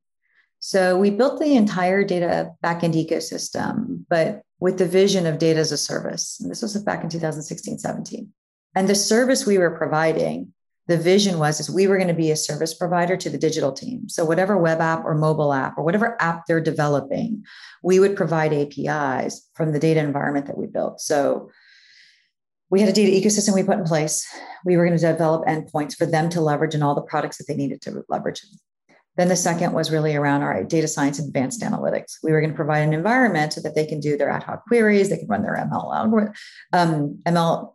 So 0.67 0.97
we 0.97 1.11
built 1.11 1.39
the 1.39 1.55
entire 1.55 2.03
data 2.03 2.51
backend 2.61 2.93
ecosystem, 2.93 4.03
but 4.09 4.41
with 4.59 4.77
the 4.77 4.85
vision 4.85 5.25
of 5.25 5.39
data 5.39 5.61
as 5.61 5.71
a 5.71 5.77
service. 5.77 6.41
And 6.41 6.51
this 6.51 6.61
was 6.61 6.75
back 6.83 7.05
in 7.05 7.09
2016, 7.09 7.79
17. 7.79 8.29
And 8.75 8.89
the 8.89 8.93
service 8.93 9.45
we 9.45 9.57
were 9.57 9.77
providing, 9.77 10.51
the 10.87 10.97
vision 10.97 11.39
was 11.39 11.61
is 11.61 11.71
we 11.71 11.87
were 11.87 11.95
going 11.95 12.09
to 12.09 12.13
be 12.13 12.31
a 12.31 12.35
service 12.35 12.73
provider 12.73 13.15
to 13.15 13.29
the 13.29 13.37
digital 13.37 13.71
team. 13.71 14.09
So 14.09 14.25
whatever 14.25 14.57
web 14.57 14.81
app 14.81 15.05
or 15.05 15.15
mobile 15.15 15.53
app 15.53 15.77
or 15.77 15.85
whatever 15.85 16.21
app 16.21 16.47
they're 16.47 16.59
developing, 16.59 17.45
we 17.81 18.01
would 18.01 18.17
provide 18.17 18.51
APIs 18.51 19.49
from 19.53 19.71
the 19.71 19.79
data 19.79 20.01
environment 20.01 20.47
that 20.47 20.57
we 20.57 20.67
built. 20.67 20.99
So 20.99 21.49
we 22.69 22.81
had 22.81 22.89
a 22.89 22.91
data 22.91 23.25
ecosystem 23.25 23.55
we 23.55 23.63
put 23.63 23.77
in 23.77 23.85
place. 23.85 24.27
We 24.65 24.75
were 24.75 24.85
going 24.85 24.99
to 24.99 25.13
develop 25.13 25.45
endpoints 25.47 25.95
for 25.95 26.05
them 26.05 26.27
to 26.31 26.41
leverage 26.41 26.75
and 26.75 26.83
all 26.83 26.93
the 26.93 27.01
products 27.03 27.37
that 27.37 27.45
they 27.47 27.55
needed 27.55 27.81
to 27.83 28.03
leverage. 28.09 28.41
Then 29.17 29.29
the 29.29 29.35
second 29.35 29.73
was 29.73 29.91
really 29.91 30.15
around 30.15 30.43
all 30.43 30.49
right, 30.49 30.67
data 30.67 30.87
science 30.87 31.19
and 31.19 31.27
advanced 31.27 31.61
analytics. 31.61 32.17
We 32.23 32.31
were 32.31 32.39
going 32.39 32.51
to 32.51 32.55
provide 32.55 32.79
an 32.79 32.93
environment 32.93 33.53
so 33.53 33.61
that 33.61 33.75
they 33.75 33.85
can 33.85 33.99
do 33.99 34.15
their 34.15 34.29
ad 34.29 34.43
hoc 34.43 34.65
queries, 34.65 35.09
they 35.09 35.17
can 35.17 35.27
run 35.27 35.43
their 35.43 35.55
ML 35.55 35.95
algorithm, 35.95 36.33
um, 36.73 37.19
ML 37.25 37.73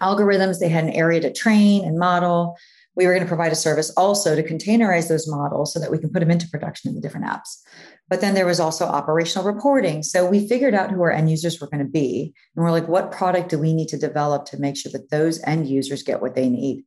algorithms. 0.00 0.60
They 0.60 0.68
had 0.68 0.84
an 0.84 0.90
area 0.90 1.20
to 1.20 1.32
train 1.32 1.84
and 1.84 1.98
model. 1.98 2.56
We 2.96 3.06
were 3.06 3.12
going 3.12 3.24
to 3.24 3.28
provide 3.28 3.50
a 3.50 3.56
service 3.56 3.90
also 3.96 4.36
to 4.36 4.42
containerize 4.42 5.08
those 5.08 5.28
models 5.28 5.72
so 5.72 5.80
that 5.80 5.90
we 5.90 5.98
can 5.98 6.10
put 6.10 6.20
them 6.20 6.30
into 6.30 6.48
production 6.48 6.88
in 6.88 6.94
the 6.94 7.00
different 7.00 7.26
apps. 7.26 7.60
But 8.08 8.20
then 8.20 8.34
there 8.34 8.46
was 8.46 8.60
also 8.60 8.84
operational 8.84 9.46
reporting. 9.46 10.02
So 10.04 10.28
we 10.28 10.46
figured 10.46 10.74
out 10.74 10.90
who 10.90 11.02
our 11.02 11.10
end 11.10 11.30
users 11.30 11.60
were 11.60 11.66
going 11.66 11.84
to 11.84 11.90
be. 11.90 12.32
And 12.54 12.64
we're 12.64 12.70
like, 12.70 12.86
what 12.86 13.10
product 13.10 13.48
do 13.48 13.58
we 13.58 13.74
need 13.74 13.88
to 13.88 13.98
develop 13.98 14.44
to 14.46 14.60
make 14.60 14.76
sure 14.76 14.92
that 14.92 15.10
those 15.10 15.42
end 15.44 15.68
users 15.68 16.04
get 16.04 16.22
what 16.22 16.36
they 16.36 16.48
need? 16.48 16.84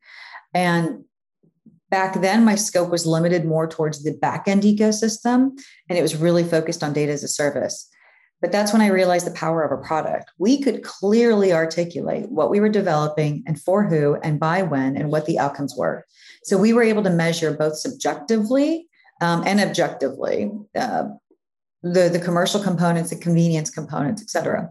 And 0.54 1.04
back 1.90 2.22
then 2.22 2.44
my 2.44 2.56
scope 2.56 2.90
was 2.90 3.06
limited 3.06 3.46
more 3.46 3.68
towards 3.68 4.04
the 4.04 4.14
backend 4.14 4.64
ecosystem 4.64 5.52
and 5.90 5.98
it 5.98 6.02
was 6.02 6.16
really 6.16 6.44
focused 6.44 6.84
on 6.84 6.94
data 6.94 7.12
as 7.12 7.24
a 7.24 7.28
service. 7.28 7.90
But 8.40 8.52
that's 8.52 8.72
when 8.72 8.84
i 8.84 8.88
realized 8.88 9.26
the 9.26 9.32
power 9.32 9.64
of 9.64 9.72
a 9.72 9.84
product. 9.84 10.32
We 10.38 10.62
could 10.62 10.84
clearly 10.84 11.54
articulate 11.54 12.30
what 12.30 12.52
we 12.52 12.60
were 12.60 12.70
developing 12.70 13.44
and 13.48 13.60
for 13.60 13.84
who 13.84 14.16
and 14.24 14.40
by 14.40 14.62
when 14.62 14.96
and 14.96 15.12
what 15.12 15.26
the 15.26 15.40
outcomes 15.40 15.76
were. 15.76 16.06
So 16.44 16.58
we 16.58 16.74
were 16.74 16.84
able 16.84 17.04
to 17.04 17.10
measure 17.10 17.52
both 17.52 17.78
subjectively 17.78 18.88
um, 19.22 19.44
and 19.48 19.60
objectively 19.60 20.52
uh, 20.76 21.06
the, 21.84 22.10
the 22.10 22.20
commercial 22.20 22.62
components 22.62 23.10
the 23.12 23.16
convenience 23.16 23.70
components 23.70 24.22
et 24.22 24.30
cetera 24.30 24.70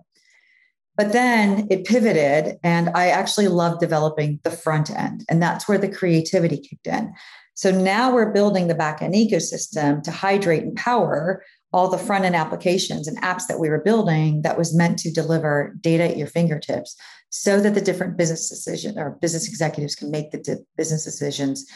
but 0.96 1.12
then 1.12 1.66
it 1.70 1.84
pivoted, 1.84 2.58
and 2.62 2.90
I 2.94 3.08
actually 3.08 3.48
love 3.48 3.80
developing 3.80 4.40
the 4.42 4.50
front 4.50 4.90
end. 4.90 5.24
And 5.28 5.42
that's 5.42 5.68
where 5.68 5.78
the 5.78 5.88
creativity 5.88 6.58
kicked 6.58 6.86
in. 6.86 7.12
So 7.54 7.70
now 7.70 8.12
we're 8.12 8.32
building 8.32 8.68
the 8.68 8.74
backend 8.74 9.14
ecosystem 9.14 10.02
to 10.02 10.10
hydrate 10.10 10.62
and 10.62 10.76
power 10.76 11.42
all 11.72 11.88
the 11.88 11.98
front 11.98 12.24
end 12.24 12.36
applications 12.36 13.08
and 13.08 13.20
apps 13.22 13.46
that 13.48 13.58
we 13.58 13.68
were 13.68 13.80
building 13.80 14.42
that 14.42 14.56
was 14.56 14.74
meant 14.74 14.98
to 15.00 15.12
deliver 15.12 15.74
data 15.80 16.04
at 16.04 16.16
your 16.16 16.26
fingertips 16.26 16.96
so 17.30 17.60
that 17.60 17.74
the 17.74 17.80
different 17.80 18.16
business 18.16 18.48
decision 18.48 18.98
or 18.98 19.18
business 19.20 19.48
executives 19.48 19.94
can 19.94 20.10
make 20.10 20.30
the 20.30 20.64
business 20.76 21.04
decisions 21.04 21.66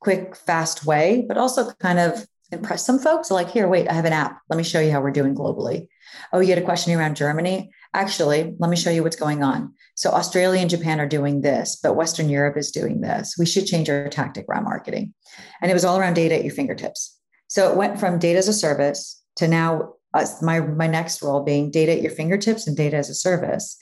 quick 0.00 0.34
fast 0.36 0.86
way 0.86 1.24
but 1.28 1.36
also 1.36 1.70
kind 1.80 1.98
of 1.98 2.26
impress 2.50 2.84
some 2.84 2.98
folks 2.98 3.30
like 3.30 3.50
here 3.50 3.68
wait 3.68 3.88
i 3.88 3.92
have 3.92 4.04
an 4.04 4.12
app 4.12 4.40
let 4.48 4.56
me 4.56 4.62
show 4.62 4.80
you 4.80 4.90
how 4.90 5.00
we're 5.00 5.10
doing 5.10 5.34
globally 5.34 5.86
oh 6.32 6.40
you 6.40 6.48
had 6.48 6.58
a 6.58 6.64
question 6.64 6.96
around 6.98 7.16
germany 7.16 7.70
actually, 7.94 8.54
let 8.58 8.70
me 8.70 8.76
show 8.76 8.90
you 8.90 9.02
what's 9.02 9.16
going 9.16 9.42
on. 9.42 9.72
So 9.94 10.10
Australia 10.10 10.60
and 10.60 10.70
Japan 10.70 11.00
are 11.00 11.08
doing 11.08 11.42
this, 11.42 11.78
but 11.82 11.96
Western 11.96 12.28
Europe 12.28 12.56
is 12.56 12.70
doing 12.70 13.00
this. 13.00 13.36
We 13.38 13.46
should 13.46 13.66
change 13.66 13.90
our 13.90 14.08
tactic 14.08 14.46
around 14.48 14.64
marketing. 14.64 15.14
And 15.60 15.70
it 15.70 15.74
was 15.74 15.84
all 15.84 15.98
around 15.98 16.14
data 16.14 16.36
at 16.36 16.44
your 16.44 16.54
fingertips. 16.54 17.18
So 17.48 17.70
it 17.70 17.76
went 17.76 18.00
from 18.00 18.18
data 18.18 18.38
as 18.38 18.48
a 18.48 18.54
service 18.54 19.22
to 19.36 19.48
now 19.48 19.94
uh, 20.14 20.26
my, 20.40 20.60
my 20.60 20.86
next 20.86 21.22
role 21.22 21.42
being 21.42 21.70
data 21.70 21.92
at 21.92 22.02
your 22.02 22.10
fingertips 22.10 22.66
and 22.66 22.76
data 22.76 22.96
as 22.96 23.10
a 23.10 23.14
service. 23.14 23.76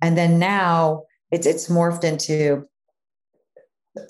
And 0.00 0.16
then 0.16 0.38
now 0.38 1.04
it's, 1.30 1.46
it's 1.46 1.68
morphed 1.68 2.04
into 2.04 2.66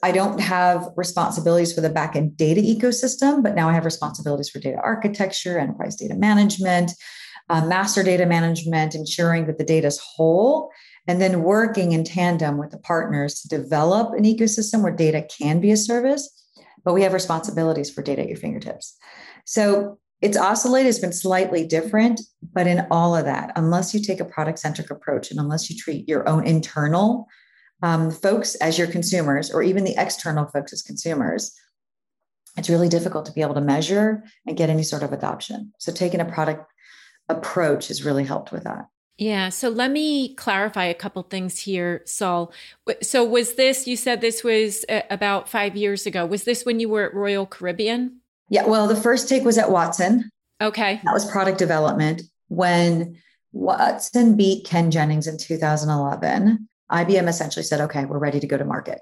I 0.03 0.11
don't 0.11 0.41
have 0.41 0.89
responsibilities 0.97 1.73
for 1.73 1.81
the 1.81 1.91
backend 1.91 2.37
data 2.37 2.61
ecosystem, 2.61 3.43
but 3.43 3.55
now 3.55 3.69
I 3.69 3.73
have 3.73 3.85
responsibilities 3.85 4.51
for 4.51 4.59
data 4.59 4.79
architecture, 4.83 5.59
enterprise 5.59 5.95
data 5.95 6.15
management, 6.15 6.91
uh, 7.49 7.65
master 7.67 8.03
data 8.03 8.27
management, 8.27 8.95
ensuring 8.95 9.47
that 9.47 9.59
the 9.59 9.65
data 9.65 9.87
is 9.87 9.99
whole, 9.99 10.71
and 11.07 11.21
then 11.21 11.43
working 11.43 11.93
in 11.93 12.05
tandem 12.05 12.59
with 12.59 12.71
the 12.71 12.79
partners 12.79 13.41
to 13.41 13.49
develop 13.49 14.13
an 14.15 14.25
ecosystem 14.25 14.83
where 14.83 14.95
data 14.95 15.27
can 15.39 15.61
be 15.61 15.71
a 15.71 15.77
service, 15.77 16.45
but 16.85 16.95
we 16.95 17.03
have 17.03 17.13
responsibilities 17.13 17.91
for 17.91 18.03
data 18.03 18.23
at 18.23 18.29
your 18.29 18.37
fingertips. 18.37 18.97
So 19.45 19.99
it's 20.21 20.37
oscillated, 20.37 20.89
it's 20.89 20.99
been 20.99 21.13
slightly 21.13 21.67
different, 21.67 22.21
but 22.53 22.67
in 22.67 22.87
all 22.91 23.15
of 23.15 23.27
that, 23.27 23.53
unless 23.55 23.95
you 23.95 24.01
take 24.01 24.19
a 24.19 24.25
product 24.25 24.59
centric 24.59 24.91
approach 24.91 25.31
and 25.31 25.39
unless 25.39 25.71
you 25.71 25.77
treat 25.77 26.09
your 26.09 26.29
own 26.29 26.47
internal 26.47 27.27
um, 27.83 28.11
folks 28.11 28.55
as 28.57 28.79
your 28.79 28.87
consumers 28.87 29.51
or 29.51 29.63
even 29.63 29.85
the 29.85 29.95
external 29.99 30.47
folks 30.47 30.73
as 30.73 30.83
consumers, 30.83 31.55
it's 32.57 32.71
really 32.71 32.89
difficult 32.89 33.27
to 33.27 33.33
be 33.33 33.43
able 33.43 33.55
to 33.55 33.61
measure 33.61 34.25
and 34.47 34.57
get 34.57 34.71
any 34.71 34.83
sort 34.83 35.03
of 35.03 35.13
adoption. 35.13 35.73
So 35.79 35.93
taking 35.93 36.21
a 36.21 36.25
product 36.25 36.65
approach 37.29 37.89
has 37.89 38.05
really 38.05 38.25
helped 38.25 38.53
with 38.53 38.65
that. 38.65 38.89
Yeah. 39.19 39.49
So 39.49 39.71
let 39.71 39.91
me 39.91 40.35
clarify 40.35 40.85
a 40.85 40.95
couple 40.95 41.23
things 41.23 41.59
here, 41.61 42.03
Sol. 42.05 42.53
So 43.03 43.25
was 43.25 43.55
this, 43.55 43.87
you 43.87 43.97
said 43.97 44.21
this 44.21 44.45
was 44.45 44.85
uh, 44.89 45.03
about 45.09 45.49
five 45.49 45.75
years 45.75 46.05
ago. 46.05 46.27
Was 46.27 46.45
this 46.45 46.67
when 46.67 46.81
you 46.81 46.89
were 46.91 47.05
at 47.05 47.15
Royal 47.15 47.47
Caribbean? 47.47 48.21
Yeah. 48.51 48.67
Well, 48.67 48.87
the 48.87 48.97
first 48.97 49.29
take 49.29 49.45
was 49.45 49.57
at 49.57 49.71
Watson. 49.71 50.31
Okay. 50.61 51.01
That 51.05 51.15
was 51.15 51.31
product 51.31 51.59
development. 51.59 52.23
When 52.49 53.17
Watson 53.53 54.37
beat 54.37 54.67
Ken 54.67 54.91
Jennings 54.91 55.27
in 55.27 55.39
2011, 55.39 56.69
IBM 56.93 57.29
essentially 57.29 57.63
said, 57.63 57.81
okay, 57.81 58.05
we're 58.05 58.19
ready 58.19 58.39
to 58.39 58.47
go 58.47 58.59
to 58.59 58.65
market. 58.65 59.01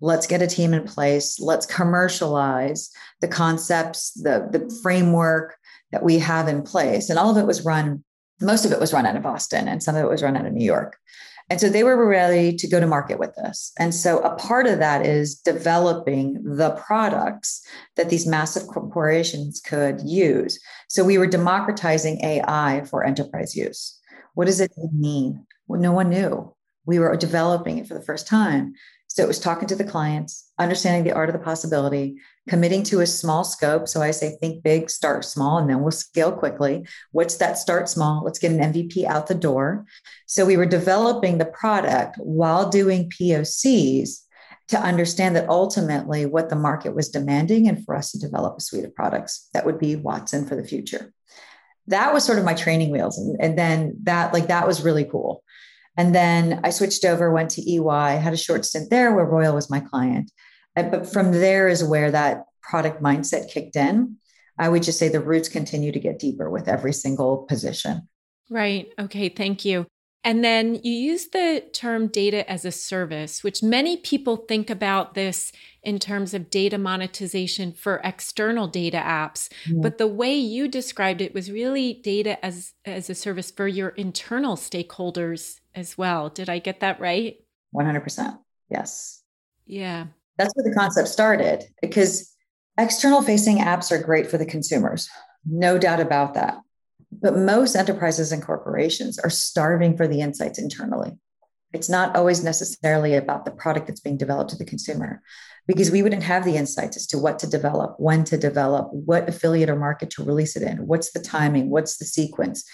Let's 0.00 0.28
get 0.28 0.40
a 0.40 0.46
team 0.46 0.72
in 0.72 0.84
place. 0.84 1.40
Let's 1.40 1.66
commercialize 1.66 2.90
the 3.20 3.28
concepts, 3.28 4.12
the, 4.12 4.48
the 4.50 4.72
framework, 4.82 5.56
that 5.92 6.04
we 6.04 6.18
have 6.18 6.48
in 6.48 6.62
place. 6.62 7.10
And 7.10 7.18
all 7.18 7.30
of 7.30 7.36
it 7.36 7.46
was 7.46 7.64
run, 7.64 8.04
most 8.40 8.64
of 8.64 8.72
it 8.72 8.80
was 8.80 8.92
run 8.92 9.06
out 9.06 9.16
of 9.16 9.22
Boston 9.22 9.68
and 9.68 9.82
some 9.82 9.96
of 9.96 10.04
it 10.04 10.10
was 10.10 10.22
run 10.22 10.36
out 10.36 10.46
of 10.46 10.52
New 10.52 10.64
York. 10.64 10.96
And 11.50 11.60
so 11.60 11.70
they 11.70 11.82
were 11.82 12.06
ready 12.06 12.54
to 12.54 12.68
go 12.68 12.78
to 12.78 12.86
market 12.86 13.18
with 13.18 13.34
this. 13.36 13.72
And 13.78 13.94
so 13.94 14.18
a 14.18 14.36
part 14.36 14.66
of 14.66 14.78
that 14.80 15.06
is 15.06 15.36
developing 15.36 16.42
the 16.44 16.70
products 16.72 17.62
that 17.96 18.10
these 18.10 18.26
massive 18.26 18.66
corporations 18.66 19.60
could 19.60 20.00
use. 20.02 20.60
So 20.88 21.04
we 21.04 21.16
were 21.16 21.26
democratizing 21.26 22.22
AI 22.22 22.84
for 22.90 23.02
enterprise 23.02 23.56
use. 23.56 23.98
What 24.34 24.44
does 24.44 24.60
it 24.60 24.72
mean? 24.92 25.46
Well, 25.68 25.80
no 25.80 25.92
one 25.92 26.10
knew. 26.10 26.54
We 26.84 26.98
were 26.98 27.16
developing 27.16 27.78
it 27.78 27.86
for 27.86 27.94
the 27.94 28.04
first 28.04 28.26
time. 28.26 28.74
So 29.08 29.22
it 29.22 29.28
was 29.28 29.40
talking 29.40 29.68
to 29.68 29.74
the 29.74 29.84
clients, 29.84 30.46
understanding 30.58 31.04
the 31.04 31.16
art 31.16 31.30
of 31.30 31.32
the 31.32 31.44
possibility, 31.44 32.16
committing 32.48 32.82
to 32.84 33.00
a 33.00 33.06
small 33.06 33.44
scope. 33.44 33.88
So 33.88 34.02
I 34.02 34.10
say, 34.10 34.36
think 34.40 34.62
big, 34.62 34.90
start 34.90 35.24
small, 35.24 35.58
and 35.58 35.68
then 35.68 35.80
we'll 35.80 35.90
scale 35.90 36.32
quickly. 36.32 36.86
What's 37.12 37.36
that 37.36 37.58
start 37.58 37.88
small? 37.88 38.22
Let's 38.24 38.38
get 38.38 38.52
an 38.52 38.72
MVP 38.72 39.04
out 39.04 39.26
the 39.26 39.34
door. 39.34 39.86
So 40.26 40.44
we 40.44 40.56
were 40.56 40.66
developing 40.66 41.38
the 41.38 41.46
product 41.46 42.16
while 42.18 42.68
doing 42.68 43.10
POCs 43.10 44.24
to 44.68 44.80
understand 44.80 45.34
that 45.36 45.48
ultimately 45.48 46.26
what 46.26 46.50
the 46.50 46.56
market 46.56 46.94
was 46.94 47.08
demanding 47.08 47.68
and 47.68 47.84
for 47.84 47.96
us 47.96 48.12
to 48.12 48.18
develop 48.18 48.58
a 48.58 48.60
suite 48.60 48.84
of 48.84 48.94
products 48.94 49.48
that 49.54 49.64
would 49.64 49.78
be 49.78 49.96
Watson 49.96 50.46
for 50.46 50.56
the 50.56 50.64
future. 50.64 51.12
That 51.86 52.12
was 52.12 52.24
sort 52.24 52.38
of 52.38 52.44
my 52.44 52.52
training 52.52 52.90
wheels. 52.90 53.16
And, 53.18 53.36
and 53.40 53.58
then 53.58 53.96
that, 54.02 54.34
like, 54.34 54.48
that 54.48 54.66
was 54.66 54.84
really 54.84 55.04
cool. 55.04 55.42
And 55.96 56.14
then 56.14 56.60
I 56.62 56.70
switched 56.70 57.04
over, 57.04 57.32
went 57.32 57.50
to 57.52 57.62
EY, 57.62 58.18
had 58.18 58.34
a 58.34 58.36
short 58.36 58.64
stint 58.64 58.90
there 58.90 59.14
where 59.14 59.24
Royal 59.24 59.54
was 59.54 59.70
my 59.70 59.80
client. 59.80 60.30
But 60.82 61.12
from 61.12 61.32
there 61.32 61.68
is 61.68 61.84
where 61.84 62.10
that 62.10 62.44
product 62.62 63.02
mindset 63.02 63.50
kicked 63.50 63.76
in. 63.76 64.16
I 64.58 64.68
would 64.68 64.82
just 64.82 64.98
say 64.98 65.08
the 65.08 65.20
roots 65.20 65.48
continue 65.48 65.92
to 65.92 66.00
get 66.00 66.18
deeper 66.18 66.50
with 66.50 66.68
every 66.68 66.92
single 66.92 67.38
position. 67.48 68.08
Right. 68.50 68.88
Okay. 68.98 69.28
Thank 69.28 69.64
you. 69.64 69.86
And 70.24 70.44
then 70.44 70.74
you 70.82 70.92
use 70.92 71.28
the 71.28 71.64
term 71.72 72.08
data 72.08 72.48
as 72.50 72.64
a 72.64 72.72
service, 72.72 73.44
which 73.44 73.62
many 73.62 73.96
people 73.96 74.36
think 74.36 74.68
about 74.68 75.14
this 75.14 75.52
in 75.82 75.98
terms 75.98 76.34
of 76.34 76.50
data 76.50 76.76
monetization 76.76 77.72
for 77.72 78.00
external 78.02 78.66
data 78.66 78.98
apps. 78.98 79.48
Mm-hmm. 79.64 79.80
But 79.80 79.98
the 79.98 80.08
way 80.08 80.34
you 80.34 80.66
described 80.66 81.20
it 81.20 81.34
was 81.34 81.52
really 81.52 81.94
data 81.94 82.44
as, 82.44 82.74
as 82.84 83.08
a 83.08 83.14
service 83.14 83.50
for 83.50 83.68
your 83.68 83.90
internal 83.90 84.56
stakeholders 84.56 85.60
as 85.74 85.96
well. 85.96 86.28
Did 86.28 86.48
I 86.48 86.58
get 86.58 86.80
that 86.80 87.00
right? 87.00 87.36
100%. 87.74 88.38
Yes. 88.70 89.22
Yeah. 89.66 90.06
That's 90.38 90.54
where 90.54 90.68
the 90.68 90.74
concept 90.74 91.08
started 91.08 91.64
because 91.82 92.34
external 92.78 93.22
facing 93.22 93.58
apps 93.58 93.90
are 93.90 94.02
great 94.02 94.28
for 94.28 94.38
the 94.38 94.46
consumers. 94.46 95.10
No 95.44 95.78
doubt 95.78 96.00
about 96.00 96.34
that. 96.34 96.58
But 97.10 97.36
most 97.36 97.74
enterprises 97.74 98.32
and 98.32 98.42
corporations 98.42 99.18
are 99.18 99.30
starving 99.30 99.96
for 99.96 100.06
the 100.06 100.20
insights 100.20 100.58
internally. 100.58 101.18
It's 101.72 101.88
not 101.88 102.16
always 102.16 102.42
necessarily 102.42 103.14
about 103.14 103.44
the 103.44 103.50
product 103.50 103.88
that's 103.88 104.00
being 104.00 104.16
developed 104.16 104.50
to 104.50 104.56
the 104.56 104.64
consumer 104.64 105.22
because 105.66 105.90
we 105.90 106.02
wouldn't 106.02 106.22
have 106.22 106.44
the 106.44 106.56
insights 106.56 106.96
as 106.96 107.06
to 107.08 107.18
what 107.18 107.38
to 107.40 107.46
develop, 107.46 107.96
when 107.98 108.24
to 108.24 108.38
develop, 108.38 108.88
what 108.90 109.28
affiliate 109.28 109.68
or 109.68 109.76
market 109.76 110.08
to 110.10 110.24
release 110.24 110.56
it 110.56 110.62
in, 110.62 110.86
what's 110.86 111.12
the 111.12 111.20
timing, 111.20 111.68
what's 111.68 111.98
the 111.98 112.06
sequence, 112.06 112.64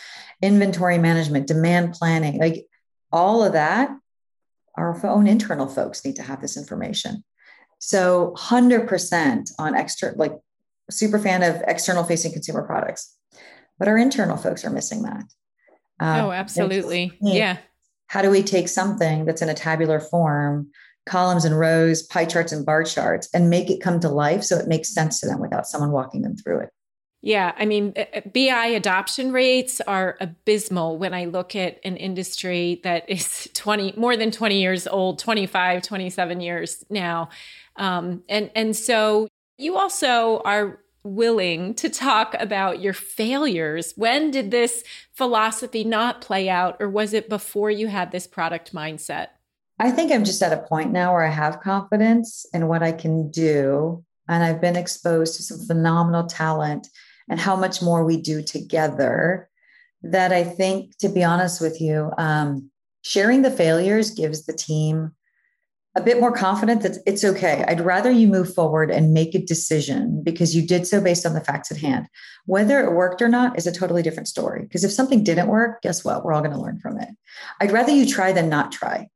inventory 0.41 0.99
management, 0.99 1.49
demand 1.49 1.93
planning, 1.93 2.39
like 2.39 2.67
all 3.11 3.43
of 3.43 3.55
that. 3.55 3.91
Our 4.77 5.05
own 5.07 5.27
internal 5.27 5.69
folks 5.69 6.05
need 6.05 6.17
to 6.17 6.23
have 6.23 6.41
this 6.41 6.57
information. 6.57 7.25
So 7.87 8.35
100% 8.37 9.51
on 9.59 9.75
extra, 9.75 10.13
like 10.17 10.33
super 10.91 11.19
fan 11.19 11.43
of 11.43 11.63
external 11.67 12.05
facing 12.05 12.33
consumer 12.33 12.63
products 12.63 13.15
but 13.79 13.89
our 13.89 13.99
internal 13.99 14.37
folks 14.37 14.65
are 14.65 14.71
missing 14.71 15.03
that. 15.03 15.25
Uh, 16.01 16.23
oh, 16.25 16.33
absolutely. 16.33 17.13
Yeah. 17.21 17.59
How 18.07 18.23
do 18.23 18.31
we 18.31 18.43
take 18.43 18.69
something 18.69 19.25
that's 19.25 19.43
in 19.43 19.49
a 19.49 19.55
tabular 19.55 20.01
form, 20.01 20.71
columns 21.07 21.45
and 21.45 21.59
rows, 21.59 22.03
pie 22.03 22.25
charts 22.25 22.53
and 22.53 22.65
bar 22.65 22.85
charts, 22.85 23.29
and 23.35 23.51
make 23.51 23.71
it 23.71 23.81
come 23.81 24.01
to 24.01 24.09
life 24.09 24.45
so 24.45 24.57
it 24.57 24.69
makes 24.69 24.95
sense 24.95 25.21
to 25.21 25.27
them 25.27 25.41
without 25.41 25.67
someone 25.67 25.91
walking 25.91 26.23
them 26.23 26.37
through 26.37 26.61
it? 26.61 26.71
Yeah, 27.25 27.55
I 27.57 27.65
mean, 27.65 27.95
uh, 27.97 28.05
uh, 28.15 28.21
BI 28.35 28.67
adoption 28.67 29.33
rates 29.33 29.81
are 29.81 30.19
abysmal 30.21 30.99
when 30.99 31.15
I 31.15 31.25
look 31.25 31.57
at 31.57 31.81
an 31.83 31.97
industry 31.97 32.83
that 32.85 33.05
is 33.09 33.49
20 33.55 33.95
more 33.97 34.15
than 34.15 34.31
20 34.31 34.61
years 34.61 34.87
old, 34.87 35.19
25, 35.19 35.83
27 35.83 36.41
years 36.43 36.85
now. 36.91 37.31
Um, 37.77 38.23
and 38.29 38.51
and 38.55 38.77
so 38.77 39.27
you 39.57 39.79
also 39.79 40.43
are 40.45 40.81
willing 41.03 41.73
to 41.77 41.89
talk 41.89 42.37
about 42.39 42.83
your 42.83 42.93
failures. 42.93 43.95
When 43.97 44.31
did 44.31 44.51
this 44.51 44.85
philosophy 45.15 45.83
not 45.83 46.21
play 46.21 46.51
out, 46.51 46.77
or 46.79 46.91
was 46.91 47.15
it 47.15 47.31
before 47.31 47.71
you 47.71 47.87
had 47.89 48.13
this 48.13 48.27
product 48.27 48.75
mindset? 48.75 49.29
I 49.79 49.91
think 49.91 50.13
I'm 50.13 50.25
just 50.25 50.43
at 50.43 50.53
a 50.53 50.63
point 50.63 50.93
now 50.93 51.15
where 51.15 51.25
I 51.25 51.31
have 51.31 51.61
confidence 51.61 52.45
in 52.53 52.69
what 52.69 52.83
I 52.83 52.93
can 52.93 53.31
do. 53.31 54.05
And 54.29 54.45
I've 54.45 54.61
been 54.61 54.77
exposed 54.77 55.37
to 55.37 55.43
some 55.43 55.67
phenomenal 55.67 56.27
talent 56.27 56.89
and 57.29 57.41
how 57.41 57.57
much 57.57 57.83
more 57.83 58.05
we 58.05 58.21
do 58.21 58.43
together 58.43 59.49
that 60.03 60.33
I 60.33 60.45
think, 60.45 60.97
to 60.99 61.09
be 61.09 61.25
honest 61.25 61.61
with 61.61 61.81
you, 61.81 62.13
um, 62.19 62.71
sharing 63.03 63.43
the 63.43 63.51
failures 63.51 64.11
gives 64.11 64.45
the 64.45 64.53
team 64.53 65.13
a 65.97 66.03
bit 66.03 66.19
more 66.19 66.33
confident 66.33 66.83
that 66.83 66.99
it's 67.07 67.25
okay. 67.25 67.65
I'd 67.69 67.81
rather 67.81 68.11
you 68.11 68.27
move 68.27 68.53
forward 68.53 68.91
and 68.91 69.15
make 69.15 69.35
a 69.35 69.39
decision 69.39 70.23
because 70.25 70.55
you 70.55 70.67
did 70.67 70.87
so 70.87 71.01
based 71.01 71.25
on 71.25 71.35
the 71.35 71.41
facts 71.41 71.71
at 71.71 71.79
hand. 71.79 72.09
Whether 72.47 72.81
it 72.81 72.93
worked 72.93 73.23
or 73.23 73.29
not 73.29 73.57
is 73.57 73.67
a 73.67 73.73
totally 73.73 74.03
different 74.03 74.29
story. 74.29 74.63
Because 74.63 74.83
if 74.83 74.91
something 74.91 75.23
didn't 75.23 75.49
work, 75.49 75.83
guess 75.83 76.05
what? 76.05 76.25
We're 76.25 76.33
all 76.33 76.41
going 76.43 76.53
to 76.53 76.61
learn 76.61 76.81
from 76.81 76.99
it. 76.99 77.11
I'd 77.61 77.71
rather 77.71 77.93
you 77.93 78.07
try 78.07 78.33
than 78.33 78.49
not 78.49 78.73
try. 78.73 79.09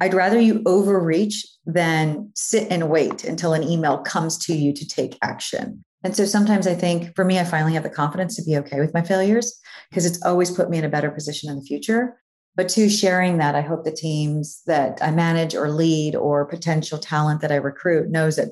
I'd 0.00 0.14
rather 0.14 0.40
you 0.40 0.62
overreach 0.64 1.46
than 1.66 2.30
sit 2.34 2.66
and 2.70 2.88
wait 2.88 3.24
until 3.24 3.52
an 3.52 3.62
email 3.62 3.98
comes 3.98 4.38
to 4.46 4.54
you 4.54 4.72
to 4.72 4.88
take 4.88 5.18
action. 5.22 5.84
And 6.04 6.16
so 6.16 6.24
sometimes 6.24 6.66
I 6.66 6.74
think 6.74 7.14
for 7.14 7.24
me, 7.24 7.38
I 7.38 7.44
finally 7.44 7.74
have 7.74 7.84
the 7.84 7.90
confidence 7.90 8.36
to 8.36 8.42
be 8.42 8.56
okay 8.58 8.80
with 8.80 8.94
my 8.94 9.02
failures 9.02 9.60
because 9.90 10.06
it's 10.06 10.22
always 10.24 10.50
put 10.50 10.70
me 10.70 10.78
in 10.78 10.84
a 10.84 10.88
better 10.88 11.10
position 11.10 11.50
in 11.50 11.56
the 11.56 11.64
future. 11.64 12.16
But 12.54 12.68
two 12.68 12.90
sharing 12.90 13.38
that 13.38 13.54
i 13.54 13.62
hope 13.62 13.84
the 13.84 13.92
teams 13.92 14.62
that 14.66 14.98
i 15.02 15.10
manage 15.10 15.54
or 15.54 15.70
lead 15.70 16.14
or 16.14 16.44
potential 16.44 16.98
talent 16.98 17.40
that 17.40 17.52
i 17.52 17.56
recruit 17.56 18.10
knows 18.10 18.36
that 18.36 18.50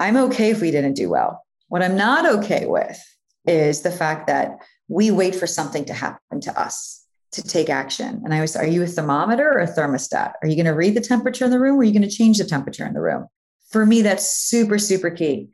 i'm 0.00 0.16
okay 0.16 0.50
if 0.50 0.60
we 0.60 0.70
didn't 0.70 0.94
do 0.94 1.10
well. 1.10 1.44
What 1.68 1.82
i'm 1.82 1.96
not 1.96 2.24
okay 2.38 2.66
with 2.66 2.98
is 3.46 3.82
the 3.82 3.90
fact 3.90 4.26
that 4.28 4.56
we 4.88 5.10
wait 5.10 5.34
for 5.34 5.46
something 5.46 5.84
to 5.84 5.92
happen 5.92 6.40
to 6.40 6.60
us 6.60 7.04
to 7.32 7.42
take 7.42 7.68
action. 7.68 8.22
And 8.24 8.32
i 8.32 8.36
always 8.36 8.56
are 8.56 8.66
you 8.66 8.82
a 8.82 8.86
thermometer 8.86 9.46
or 9.46 9.58
a 9.58 9.70
thermostat? 9.70 10.32
Are 10.42 10.48
you 10.48 10.56
going 10.56 10.66
to 10.66 10.70
read 10.70 10.94
the 10.94 11.00
temperature 11.00 11.44
in 11.44 11.50
the 11.50 11.60
room 11.60 11.76
or 11.76 11.80
are 11.80 11.84
you 11.84 11.92
going 11.92 12.08
to 12.08 12.16
change 12.16 12.38
the 12.38 12.44
temperature 12.44 12.86
in 12.86 12.94
the 12.94 13.02
room? 13.02 13.26
For 13.70 13.84
me 13.84 14.00
that's 14.00 14.30
super 14.30 14.78
super 14.78 15.10
key 15.10 15.50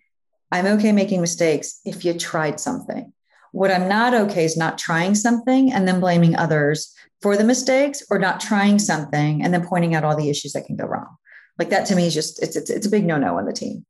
i'm 0.52 0.66
okay 0.66 0.92
making 0.92 1.20
mistakes 1.20 1.80
if 1.84 2.04
you 2.04 2.14
tried 2.14 2.60
something 2.60 3.12
what 3.52 3.70
I'm 3.70 3.86
not 3.86 4.14
okay 4.14 4.44
is 4.44 4.56
not 4.56 4.78
trying 4.78 5.14
something 5.14 5.72
and 5.72 5.86
then 5.86 6.00
blaming 6.00 6.34
others 6.34 6.92
for 7.20 7.36
the 7.36 7.44
mistakes 7.44 8.02
or 8.10 8.18
not 8.18 8.40
trying 8.40 8.78
something 8.78 9.42
and 9.42 9.54
then 9.54 9.66
pointing 9.66 9.94
out 9.94 10.04
all 10.04 10.16
the 10.16 10.30
issues 10.30 10.54
that 10.54 10.64
can 10.66 10.76
go 10.76 10.86
wrong. 10.86 11.16
Like 11.58 11.68
that 11.68 11.86
to 11.86 11.94
me 11.94 12.06
is 12.06 12.14
just 12.14 12.42
it's 12.42 12.56
it's, 12.56 12.70
it's 12.70 12.86
a 12.86 12.90
big 12.90 13.04
no-no 13.04 13.38
on 13.38 13.44
the 13.44 13.52
team. 13.52 13.84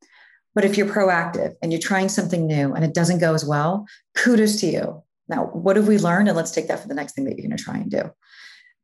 But 0.55 0.65
if 0.65 0.77
you're 0.77 0.87
proactive 0.87 1.55
and 1.63 1.73
you're 1.73 1.81
trying 1.81 2.09
something 2.09 2.47
new 2.47 2.75
and 2.75 2.85
it 2.85 2.93
doesn't 2.93 3.21
go 3.21 3.33
as 3.33 3.45
well, 3.45 3.87
kudos 4.15 4.61
to 4.61 4.67
you. 4.67 5.03
Now, 5.29 5.45
what 5.47 5.77
have 5.77 5.89
we 5.89 5.97
learned? 5.97 6.29
And 6.29 6.37
let's 6.37 6.51
take 6.51 6.69
that 6.69 6.81
for 6.81 6.89
the 6.89 6.95
next 6.95 7.15
thing 7.15 7.25
that 7.25 7.39
you're 7.39 7.49
going 7.49 7.57
to 7.57 7.65
try 7.65 7.77
and 7.77 7.91
do. 7.91 8.11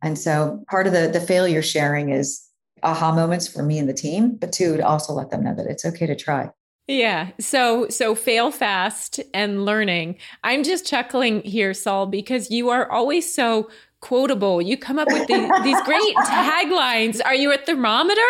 And 0.03 0.17
so 0.17 0.65
part 0.71 0.87
of 0.87 0.95
the, 0.95 1.09
the 1.09 1.21
failure 1.21 1.61
sharing 1.61 2.11
is 2.11 2.43
aha 2.83 3.13
moments 3.13 3.49
for 3.49 3.63
me 3.63 3.79
and 3.79 3.89
the 3.89 3.93
team, 3.93 4.37
but 4.37 4.53
two, 4.53 4.77
to 4.79 4.87
also 4.87 5.13
let 5.13 5.31
them 5.31 5.43
know 5.43 5.55
that 5.55 5.67
it's 5.67 5.85
okay 5.85 6.07
to 6.07 6.17
try. 6.17 6.49
Yeah. 6.89 7.33
So 7.39 7.87
so 7.91 8.15
fail 8.15 8.51
fast 8.51 9.21
and 9.35 9.67
learning. 9.67 10.17
I'm 10.43 10.65
just 10.65 10.87
chuckling 10.87 11.43
here, 11.43 11.75
Sol, 11.75 12.07
because 12.07 12.51
you 12.51 12.71
are 12.71 12.91
always 12.91 13.33
so 13.33 13.71
quotable. 14.01 14.63
You 14.63 14.79
come 14.79 14.99
up 14.99 15.09
with 15.09 15.27
the, 15.27 15.61
these 15.65 15.81
great 15.83 16.17
taglines. 16.27 17.21
Are 17.23 17.35
you 17.35 17.53
a 17.53 17.59
thermometer 17.59 18.21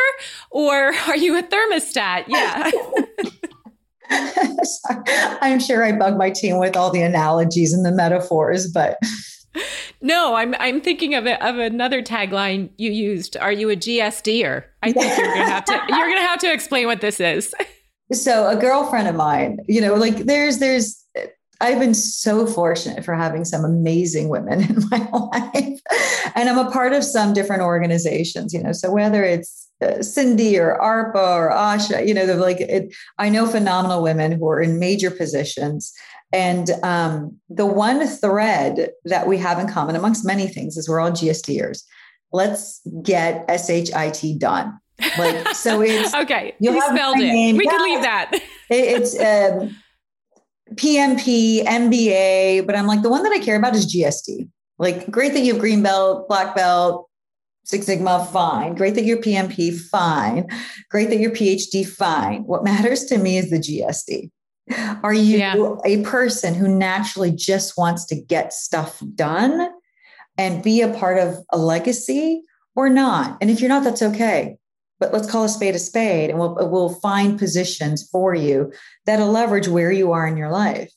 or 0.51 0.93
are 0.93 1.17
you 1.17 1.39
a 1.39 1.43
thermostat? 1.43 2.25
Yeah. 2.27 2.71
I'm 5.41 5.61
sure 5.61 5.85
I 5.85 5.93
bug 5.93 6.17
my 6.17 6.31
team 6.31 6.59
with 6.59 6.77
all 6.77 6.91
the 6.91 7.03
analogies 7.03 7.73
and 7.73 7.85
the 7.85 7.93
metaphors, 7.93 8.67
but 8.73 8.99
no, 10.01 10.35
I'm 10.35 10.55
I'm 10.59 10.81
thinking 10.81 11.15
of 11.15 11.27
it 11.27 11.41
of 11.43 11.59
another 11.59 12.03
tagline 12.03 12.71
you 12.77 12.91
used. 12.91 13.37
Are 13.37 13.53
you 13.53 13.71
a 13.71 13.77
GSDer? 13.77 14.65
I 14.83 14.93
think 14.93 15.17
you're 15.17 15.27
gonna 15.27 15.51
have 15.51 15.65
to 15.67 15.73
you're 15.91 16.09
gonna 16.09 16.27
have 16.27 16.41
to 16.41 16.53
explain 16.53 16.87
what 16.87 17.01
this 17.01 17.21
is. 17.21 17.55
so 18.13 18.49
a 18.49 18.57
girlfriend 18.57 19.09
of 19.09 19.15
mine 19.15 19.59
you 19.69 19.81
know 19.81 19.95
like 19.95 20.17
there's 20.19 20.59
there's 20.59 21.05
I've 21.61 21.81
been 21.81 21.95
so 21.95 22.47
fortunate 22.47 23.05
for 23.05 23.15
having 23.15 23.45
some 23.45 23.65
amazing 23.65 24.29
women 24.29 24.63
in 24.69 24.89
my 24.91 25.09
life. 25.13 25.81
And 26.35 26.49
I'm 26.49 26.59
a 26.59 26.71
part 26.71 26.93
of 26.93 27.03
some 27.03 27.33
different 27.33 27.63
organizations, 27.63 28.55
you 28.55 28.63
know. 28.63 28.73
So 28.73 28.93
whether 28.93 29.25
it's 29.25 29.69
uh, 29.83 30.03
Cindy 30.03 30.59
or 30.59 30.79
ARPA 30.81 31.17
or 31.17 31.51
Asha, 31.51 32.07
you 32.07 32.15
know, 32.15 32.27
they're 32.27 32.37
like, 32.37 32.61
it, 32.61 32.95
I 33.19 33.29
know 33.29 33.47
phenomenal 33.47 34.03
women 34.03 34.33
who 34.33 34.49
are 34.49 34.61
in 34.61 34.79
major 34.79 35.11
positions. 35.11 35.93
And 36.33 36.71
um, 36.83 37.39
the 37.49 37.67
one 37.67 38.07
thread 38.07 38.91
that 39.07 39.27
we 39.27 39.39
have 39.39 39.59
in 39.59 39.69
common, 39.69 39.97
amongst 39.97 40.27
many 40.27 40.47
things, 40.47 40.77
is 40.77 40.89
we're 40.89 41.01
all 41.01 41.11
GSDers. 41.11 41.83
Let's 42.33 42.81
get 43.03 43.49
SHIT 43.49 44.39
done. 44.39 44.79
Like 45.19 45.55
so, 45.55 45.81
it's 45.81 46.15
okay. 46.23 46.55
You 46.59 46.81
spelled 46.81 47.19
it. 47.19 47.27
Name. 47.27 47.57
We 47.57 47.65
yeah. 47.65 47.71
can 47.71 47.83
leave 47.83 48.03
that. 48.03 48.33
it's 48.71 49.15
um, 49.19 49.77
PMP, 50.75 51.65
MBA, 51.65 52.67
but 52.67 52.77
I'm 52.77 52.87
like 52.87 53.03
the 53.03 53.09
one 53.09 53.23
that 53.23 53.33
I 53.33 53.39
care 53.39 53.57
about 53.57 53.75
is 53.75 53.93
GSD. 53.95 54.49
Like 54.79 55.11
great 55.11 55.33
that 55.33 55.41
you 55.41 55.53
have 55.55 55.61
green 55.61 55.83
belt, 55.83 56.29
black 56.29 56.55
belt, 56.55 57.09
Six 57.69 57.85
Sigma, 57.85 58.27
fine. 58.33 58.75
Great 58.75 58.95
that 58.95 59.05
you're 59.05 59.21
PMP, 59.21 59.79
fine. 59.79 60.49
Great 60.91 61.11
that 61.11 61.19
you're 61.19 61.31
PhD, 61.31 61.87
fine. 61.87 62.45
What 62.45 62.65
matters 62.65 63.05
to 63.07 63.19
me 63.19 63.37
is 63.37 63.51
the 63.51 63.59
GSD. 63.59 64.31
Are 65.03 65.13
you 65.13 65.39
yeah. 65.39 65.75
a 65.85 66.03
person 66.03 66.55
who 66.55 66.67
naturally 66.67 67.31
just 67.31 67.77
wants 67.77 68.07
to 68.07 68.15
get 68.15 68.55
stuff 68.55 69.03
done 69.15 69.71
and 70.39 70.63
be 70.63 70.81
a 70.81 70.89
part 70.95 71.19
of 71.19 71.37
a 71.53 71.59
legacy 71.59 72.43
or 72.75 72.89
not? 72.89 73.37
And 73.43 73.51
if 73.51 73.61
you're 73.61 73.69
not, 73.69 73.85
that's 73.85 74.03
okay. 74.03 74.57
But 75.01 75.13
let's 75.13 75.31
call 75.31 75.45
a 75.45 75.49
spade 75.49 75.75
a 75.75 75.79
spade 75.79 76.31
and 76.31 76.39
we'll, 76.39 76.57
we'll 76.69 76.89
find 76.89 77.39
positions 77.39 78.09
for 78.11 78.35
you 78.35 78.73
that'll 79.07 79.31
leverage 79.31 79.69
where 79.69 79.93
you 79.93 80.13
are 80.13 80.27
in 80.27 80.37
your 80.37 80.51
life. 80.51 80.93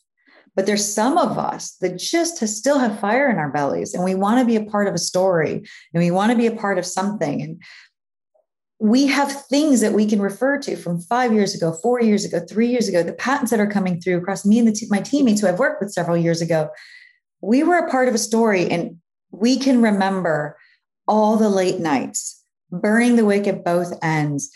But 0.56 0.66
there's 0.66 0.86
some 0.86 1.18
of 1.18 1.38
us 1.38 1.78
that 1.82 1.98
just 1.98 2.46
still 2.48 2.80
have 2.80 3.00
fire 3.00 3.30
in 3.30 3.38
our 3.38 3.52
bellies 3.52 3.94
and 3.94 4.04
we 4.04 4.16
want 4.16 4.40
to 4.40 4.46
be 4.46 4.56
a 4.58 4.70
part 4.70 4.88
of 4.88 4.94
a 4.94 5.00
story 5.00 5.54
and 5.94 6.04
we 6.04 6.12
want 6.12 6.32
to 6.32 6.38
be 6.38 6.48
a 6.48 6.56
part 6.56 6.78
of 6.78 6.86
something. 6.86 7.42
And 7.42 7.62
we 8.80 9.06
have 9.08 9.46
things 9.46 9.80
that 9.82 9.94
we 9.94 10.08
can 10.08 10.20
refer 10.20 10.58
to 10.58 10.76
from 10.76 11.00
five 11.00 11.32
years 11.32 11.54
ago, 11.54 11.72
four 11.72 12.02
years 12.02 12.26
ago, 12.26 12.40
three 12.50 12.68
years 12.68 12.90
ago, 12.90 13.04
the 13.04 13.14
patents 13.14 13.52
that 13.52 13.60
are 13.60 13.70
coming 13.70 14.02
through 14.02 14.18
across 14.18 14.44
me 14.44 14.58
and 14.58 14.68
the 14.68 14.88
my 14.90 15.00
teammates 15.00 15.40
who 15.40 15.48
I've 15.48 15.60
worked 15.60 15.82
with 15.82 15.94
several 15.94 16.18
years 16.18 16.42
ago. 16.42 16.70
We 17.42 17.62
were 17.62 17.78
a 17.78 17.90
part 17.92 18.08
of 18.08 18.16
a 18.16 18.18
story 18.18 18.70
and 18.70 18.98
we 19.30 19.58
can 19.58 19.82
remember 19.82 20.58
all 21.08 21.38
the 21.38 21.50
late 21.50 21.80
nights, 21.80 22.41
burning 22.72 23.16
the 23.16 23.26
wick 23.26 23.48
at 23.48 23.64
both 23.64 23.94
ends, 24.02 24.52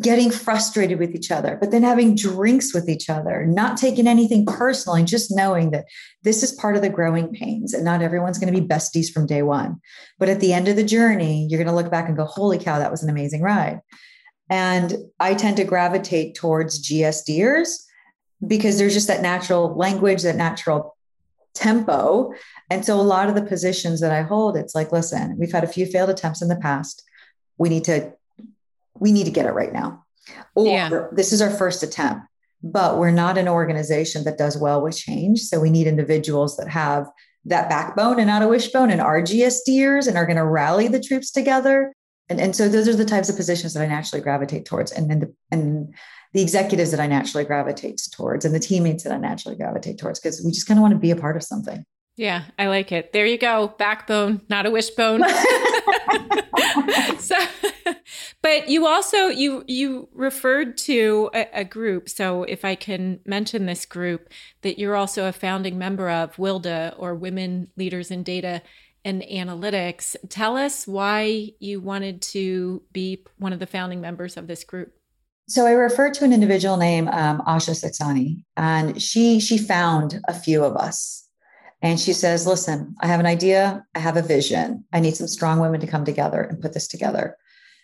getting 0.00 0.30
frustrated 0.30 0.98
with 0.98 1.14
each 1.14 1.30
other, 1.30 1.56
but 1.60 1.70
then 1.70 1.82
having 1.82 2.16
drinks 2.16 2.74
with 2.74 2.88
each 2.88 3.08
other, 3.08 3.46
not 3.46 3.76
taking 3.76 4.06
anything 4.06 4.44
personally, 4.44 5.04
just 5.04 5.34
knowing 5.34 5.70
that 5.70 5.84
this 6.22 6.42
is 6.42 6.52
part 6.52 6.76
of 6.76 6.82
the 6.82 6.88
growing 6.88 7.32
pains 7.32 7.72
and 7.72 7.84
not 7.84 8.02
everyone's 8.02 8.38
going 8.38 8.52
to 8.52 8.60
be 8.60 8.66
besties 8.66 9.12
from 9.12 9.26
day 9.26 9.42
one. 9.42 9.80
But 10.18 10.28
at 10.28 10.40
the 10.40 10.52
end 10.52 10.66
of 10.66 10.76
the 10.76 10.84
journey, 10.84 11.46
you're 11.48 11.62
going 11.62 11.68
to 11.68 11.74
look 11.74 11.90
back 11.90 12.08
and 12.08 12.16
go, 12.16 12.24
holy 12.24 12.58
cow, 12.58 12.78
that 12.78 12.90
was 12.90 13.02
an 13.02 13.10
amazing 13.10 13.42
ride. 13.42 13.80
And 14.50 14.96
I 15.20 15.34
tend 15.34 15.56
to 15.58 15.64
gravitate 15.64 16.34
towards 16.34 16.88
GSDers 16.88 17.84
because 18.46 18.78
there's 18.78 18.94
just 18.94 19.08
that 19.08 19.22
natural 19.22 19.74
language, 19.76 20.22
that 20.22 20.36
natural 20.36 20.96
tempo. 21.54 22.32
And 22.70 22.84
so 22.84 23.00
a 23.00 23.02
lot 23.02 23.28
of 23.28 23.34
the 23.34 23.42
positions 23.42 24.00
that 24.00 24.12
I 24.12 24.22
hold, 24.22 24.56
it's 24.56 24.74
like, 24.74 24.92
listen, 24.92 25.36
we've 25.38 25.52
had 25.52 25.64
a 25.64 25.68
few 25.68 25.86
failed 25.86 26.10
attempts 26.10 26.42
in 26.42 26.48
the 26.48 26.56
past. 26.56 27.02
We 27.58 27.68
need 27.68 27.84
to 27.84 28.12
we 28.98 29.12
need 29.12 29.24
to 29.24 29.30
get 29.30 29.46
it 29.46 29.52
right 29.52 29.72
now. 29.72 30.04
Or 30.54 30.66
yeah. 30.66 31.06
this 31.12 31.32
is 31.32 31.42
our 31.42 31.50
first 31.50 31.82
attempt, 31.82 32.26
but 32.62 32.98
we're 32.98 33.10
not 33.10 33.38
an 33.38 33.48
organization 33.48 34.24
that 34.24 34.38
does 34.38 34.56
well 34.56 34.82
with 34.82 34.96
change. 34.96 35.40
So 35.40 35.60
we 35.60 35.70
need 35.70 35.86
individuals 35.86 36.56
that 36.56 36.68
have 36.68 37.06
that 37.44 37.68
backbone 37.68 38.18
and 38.18 38.26
not 38.26 38.42
a 38.42 38.48
wishbone 38.48 38.90
and 38.90 39.00
are 39.00 39.22
GSDers 39.22 40.08
and 40.08 40.16
are 40.16 40.26
going 40.26 40.36
to 40.36 40.44
rally 40.44 40.88
the 40.88 41.00
troops 41.00 41.30
together. 41.30 41.92
And, 42.28 42.40
and 42.40 42.56
so 42.56 42.68
those 42.68 42.88
are 42.88 42.96
the 42.96 43.04
types 43.04 43.28
of 43.28 43.36
positions 43.36 43.74
that 43.74 43.82
I 43.82 43.86
naturally 43.86 44.22
gravitate 44.22 44.64
towards. 44.64 44.90
And 44.90 45.08
then 45.08 45.20
the, 45.20 45.34
and 45.52 45.94
the 46.32 46.42
executives 46.42 46.90
that 46.90 46.98
I 46.98 47.06
naturally 47.06 47.44
gravitate 47.44 48.00
towards 48.12 48.44
and 48.44 48.54
the 48.54 48.58
teammates 48.58 49.04
that 49.04 49.12
I 49.12 49.18
naturally 49.18 49.56
gravitate 49.56 49.98
towards, 49.98 50.18
because 50.18 50.42
we 50.44 50.50
just 50.50 50.66
kind 50.66 50.78
of 50.78 50.82
want 50.82 50.92
to 50.92 50.98
be 50.98 51.12
a 51.12 51.16
part 51.16 51.36
of 51.36 51.44
something. 51.44 51.84
Yeah, 52.16 52.44
I 52.58 52.66
like 52.66 52.92
it. 52.92 53.12
There 53.12 53.26
you 53.26 53.38
go. 53.38 53.74
Backbone, 53.78 54.40
not 54.48 54.66
a 54.66 54.70
wishbone. 54.70 55.22
so 57.18 57.36
but 58.42 58.68
you 58.68 58.86
also 58.86 59.28
you 59.28 59.64
you 59.66 60.08
referred 60.12 60.76
to 60.76 61.30
a, 61.34 61.48
a, 61.60 61.64
group. 61.64 62.08
So 62.08 62.44
if 62.44 62.64
i 62.64 62.74
can 62.74 63.20
mention 63.24 63.66
this 63.66 63.86
group 63.86 64.28
that 64.62 64.78
you're 64.78 64.96
also 64.96 65.26
a 65.26 65.32
founding 65.32 65.78
member 65.78 66.10
of 66.10 66.38
wilda 66.38 66.94
or 66.98 67.14
women 67.14 67.68
leaders 67.76 68.10
in 68.10 68.22
data 68.22 68.62
and 69.06 69.22
analytics 69.22 70.16
tell 70.28 70.56
us 70.56 70.84
why 70.84 71.52
you 71.60 71.80
wanted 71.80 72.20
to 72.20 72.82
be 72.92 73.24
one 73.38 73.52
of 73.52 73.60
the 73.60 73.66
founding 73.66 74.00
members 74.00 74.36
of 74.36 74.48
this 74.48 74.64
group. 74.64 74.92
So 75.48 75.64
I 75.64 75.70
refer 75.70 76.10
to 76.10 76.24
an 76.24 76.32
individual 76.32 76.76
named 76.76 77.08
um, 77.10 77.40
Asha 77.46 77.70
Saxena, 77.70 78.42
and 78.56 79.00
she 79.00 79.38
she 79.38 79.58
found 79.58 80.20
a 80.26 80.34
few 80.34 80.64
of 80.64 80.76
us, 80.76 81.25
and 81.82 82.00
she 82.00 82.12
says, 82.12 82.46
"Listen, 82.46 82.94
I 83.00 83.06
have 83.06 83.20
an 83.20 83.26
idea. 83.26 83.84
I 83.94 83.98
have 83.98 84.16
a 84.16 84.22
vision. 84.22 84.84
I 84.92 85.00
need 85.00 85.16
some 85.16 85.28
strong 85.28 85.60
women 85.60 85.80
to 85.80 85.86
come 85.86 86.04
together 86.04 86.42
and 86.42 86.60
put 86.60 86.72
this 86.72 86.88
together." 86.88 87.36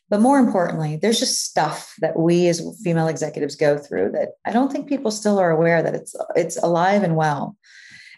But 0.09 0.21
more 0.21 0.39
importantly, 0.39 0.97
there's 0.97 1.19
just 1.19 1.45
stuff 1.45 1.95
that 2.01 2.19
we 2.19 2.47
as 2.49 2.61
female 2.85 3.09
executives 3.09 3.57
go 3.57 3.79
through 3.79 4.11
that 4.11 4.33
I 4.45 4.53
don't 4.53 4.71
think 4.71 4.89
people 4.89 5.11
still 5.11 5.39
are 5.39 5.51
aware 5.51 5.83
that 5.83 5.95
it's 5.95 6.15
it's 6.37 6.57
alive 6.63 7.03
and 7.03 7.17
well. 7.17 7.57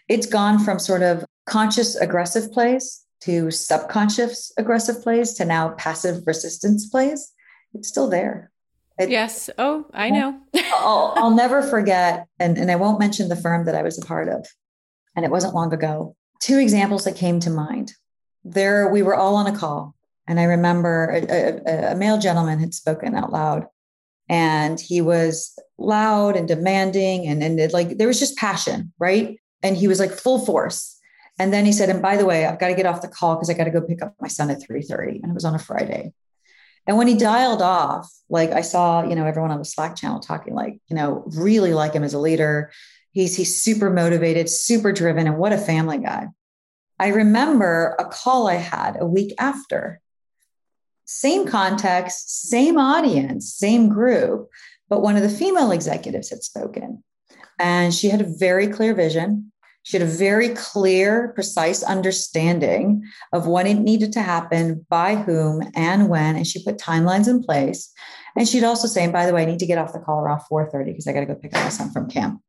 It's 0.07 0.27
gone 0.27 0.59
from 0.59 0.77
sort 0.77 1.01
of 1.01 1.25
conscious 1.45 1.95
aggressive 1.95 2.51
plays 2.51 3.05
to 3.21 3.49
subconscious 3.49 4.51
aggressive 4.57 5.01
plays 5.01 5.33
to 5.35 5.45
now 5.45 5.69
passive 5.77 6.27
resistance 6.27 6.87
plays. 6.87 7.31
It's 7.73 7.87
still 7.87 8.09
there. 8.09 8.51
It, 8.99 9.09
yes. 9.09 9.49
Oh, 9.57 9.85
I 9.93 10.09
know. 10.09 10.39
I'll, 10.55 11.13
I'll 11.17 11.35
never 11.35 11.61
forget, 11.61 12.27
and, 12.39 12.57
and 12.57 12.71
I 12.71 12.75
won't 12.75 12.99
mention 12.99 13.27
the 13.27 13.35
firm 13.35 13.65
that 13.65 13.75
I 13.75 13.81
was 13.81 13.97
a 14.01 14.05
part 14.05 14.29
of, 14.29 14.47
and 15.15 15.25
it 15.25 15.31
wasn't 15.31 15.55
long 15.55 15.73
ago. 15.73 16.15
Two 16.39 16.59
examples 16.59 17.05
that 17.05 17.15
came 17.15 17.39
to 17.41 17.49
mind. 17.49 17.93
There, 18.43 18.89
we 18.89 19.01
were 19.01 19.15
all 19.15 19.35
on 19.35 19.47
a 19.47 19.57
call 19.57 19.95
and 20.27 20.39
I 20.39 20.43
remember 20.43 21.09
a, 21.11 21.21
a, 21.29 21.91
a, 21.91 21.95
male 21.95 22.17
gentleman 22.17 22.59
had 22.59 22.73
spoken 22.73 23.15
out 23.15 23.31
loud 23.31 23.67
and 24.27 24.79
he 24.79 25.01
was 25.01 25.57
loud 25.77 26.35
and 26.35 26.47
demanding 26.47 27.27
and, 27.27 27.43
and 27.43 27.59
it, 27.59 27.73
like 27.73 27.97
there 27.97 28.07
was 28.07 28.19
just 28.19 28.37
passion, 28.37 28.91
right? 28.97 29.39
And 29.61 29.77
he 29.77 29.87
was 29.87 29.99
like 29.99 30.11
full 30.11 30.43
force. 30.45 30.99
And 31.37 31.53
then 31.53 31.65
he 31.65 31.73
said, 31.73 31.89
and 31.89 32.01
by 32.01 32.17
the 32.17 32.25
way, 32.25 32.45
I've 32.45 32.59
got 32.59 32.69
to 32.69 32.75
get 32.75 32.85
off 32.85 33.01
the 33.01 33.07
call 33.07 33.35
because 33.35 33.49
I 33.49 33.53
got 33.53 33.65
to 33.65 33.71
go 33.71 33.81
pick 33.81 34.01
up 34.01 34.15
my 34.21 34.27
son 34.27 34.49
at 34.49 34.61
3:30. 34.61 35.21
And 35.21 35.31
it 35.31 35.33
was 35.33 35.43
on 35.43 35.53
a 35.53 35.59
Friday. 35.59 36.13
And 36.87 36.97
when 36.97 37.07
he 37.07 37.15
dialed 37.15 37.61
off, 37.61 38.09
like 38.29 38.51
I 38.51 38.61
saw, 38.61 39.03
you 39.03 39.15
know, 39.15 39.25
everyone 39.25 39.51
on 39.51 39.59
the 39.59 39.65
Slack 39.65 39.95
channel 39.95 40.19
talking 40.19 40.53
like, 40.53 40.79
you 40.87 40.95
know, 40.95 41.23
really 41.35 41.73
like 41.73 41.93
him 41.93 42.03
as 42.03 42.13
a 42.13 42.19
leader. 42.19 42.71
He's 43.15 43.37
he's 43.37 43.55
super 43.55 43.89
motivated, 43.89 44.49
super 44.49 44.91
driven, 44.91 45.25
and 45.25 45.37
what 45.37 45.53
a 45.53 45.57
family 45.57 45.99
guy. 45.99 46.27
I 46.99 47.07
remember 47.07 47.95
a 47.97 48.03
call 48.03 48.47
I 48.47 48.55
had 48.55 48.97
a 48.99 49.05
week 49.05 49.33
after 49.39 50.01
same 51.05 51.47
context, 51.47 52.49
same 52.49 52.77
audience, 52.77 53.53
same 53.53 53.87
group, 53.87 54.49
but 54.89 55.01
one 55.01 55.15
of 55.15 55.21
the 55.21 55.29
female 55.29 55.71
executives 55.71 56.29
had 56.29 56.43
spoken. 56.43 57.03
And 57.57 57.93
she 57.93 58.09
had 58.09 58.19
a 58.19 58.37
very 58.37 58.67
clear 58.67 58.93
vision. 58.93 59.53
She 59.83 59.97
had 59.97 60.05
a 60.05 60.11
very 60.11 60.49
clear, 60.49 61.29
precise 61.29 61.83
understanding 61.83 63.03
of 63.31 63.47
when 63.47 63.65
it 63.65 63.75
needed 63.75 64.11
to 64.13 64.21
happen, 64.21 64.85
by 64.89 65.15
whom, 65.15 65.61
and 65.73 66.09
when. 66.09 66.35
And 66.35 66.45
she 66.45 66.65
put 66.65 66.79
timelines 66.79 67.29
in 67.29 67.43
place. 67.43 67.93
And 68.35 68.45
she'd 68.45 68.65
also 68.65 68.89
say, 68.89 69.05
and 69.05 69.13
by 69.13 69.25
the 69.25 69.33
way, 69.33 69.43
I 69.43 69.45
need 69.45 69.59
to 69.59 69.67
get 69.67 69.77
off 69.77 69.93
the 69.93 69.99
call 69.99 70.19
around 70.19 70.41
4:30 70.51 70.85
because 70.85 71.07
I 71.07 71.13
got 71.13 71.21
to 71.21 71.27
go 71.27 71.35
pick 71.35 71.55
up 71.55 71.63
my 71.63 71.69
son 71.69 71.91
from 71.91 72.09
camp. 72.09 72.41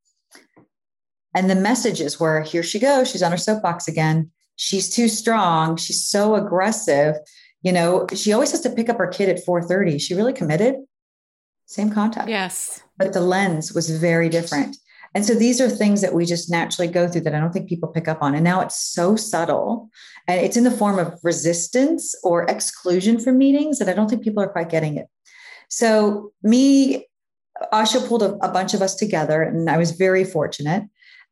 And 1.36 1.50
the 1.50 1.54
messages 1.54 2.18
were 2.18 2.40
here 2.40 2.62
she 2.62 2.78
goes. 2.78 3.10
She's 3.10 3.22
on 3.22 3.30
her 3.30 3.36
soapbox 3.36 3.86
again. 3.86 4.30
She's 4.56 4.88
too 4.88 5.06
strong. 5.06 5.76
She's 5.76 6.04
so 6.04 6.34
aggressive. 6.34 7.16
You 7.62 7.72
know 7.72 8.06
she 8.14 8.32
always 8.32 8.52
has 8.52 8.62
to 8.62 8.70
pick 8.70 8.88
up 8.88 8.96
her 8.96 9.06
kid 9.06 9.28
at 9.28 9.44
4.30 9.44 10.00
she 10.00 10.14
really 10.14 10.32
committed? 10.32 10.76
Same 11.66 11.90
contact. 11.90 12.28
Yes. 12.28 12.82
But 12.96 13.12
the 13.12 13.20
lens 13.20 13.74
was 13.74 13.90
very 13.90 14.28
different. 14.30 14.78
And 15.14 15.24
so 15.24 15.34
these 15.34 15.60
are 15.60 15.68
things 15.68 16.00
that 16.00 16.14
we 16.14 16.24
just 16.24 16.50
naturally 16.50 16.88
go 16.88 17.08
through 17.08 17.22
that 17.22 17.34
i 17.34 17.40
don't 17.40 17.52
think 17.52 17.68
people 17.68 17.88
pick 17.90 18.08
up 18.08 18.22
on. 18.22 18.34
And 18.34 18.44
now 18.44 18.60
it's 18.62 18.80
so 18.80 19.14
subtle. 19.14 19.90
And 20.26 20.40
it's 20.40 20.56
in 20.56 20.64
the 20.64 20.70
form 20.70 20.98
of 20.98 21.18
resistance 21.22 22.14
or 22.24 22.44
exclusion 22.44 23.18
from 23.20 23.36
meetings 23.36 23.78
that 23.78 23.90
i 23.90 23.92
don't 23.92 24.08
think 24.08 24.24
people 24.24 24.42
are 24.42 24.48
quite 24.48 24.70
getting 24.70 24.96
it. 24.96 25.08
So 25.68 26.32
me 26.42 27.06
asha 27.72 28.06
pulled 28.06 28.22
a, 28.22 28.32
a 28.36 28.50
bunch 28.50 28.74
of 28.74 28.82
us 28.82 28.94
together 28.94 29.42
and 29.42 29.70
i 29.70 29.78
was 29.78 29.92
very 29.92 30.24
fortunate 30.24 30.84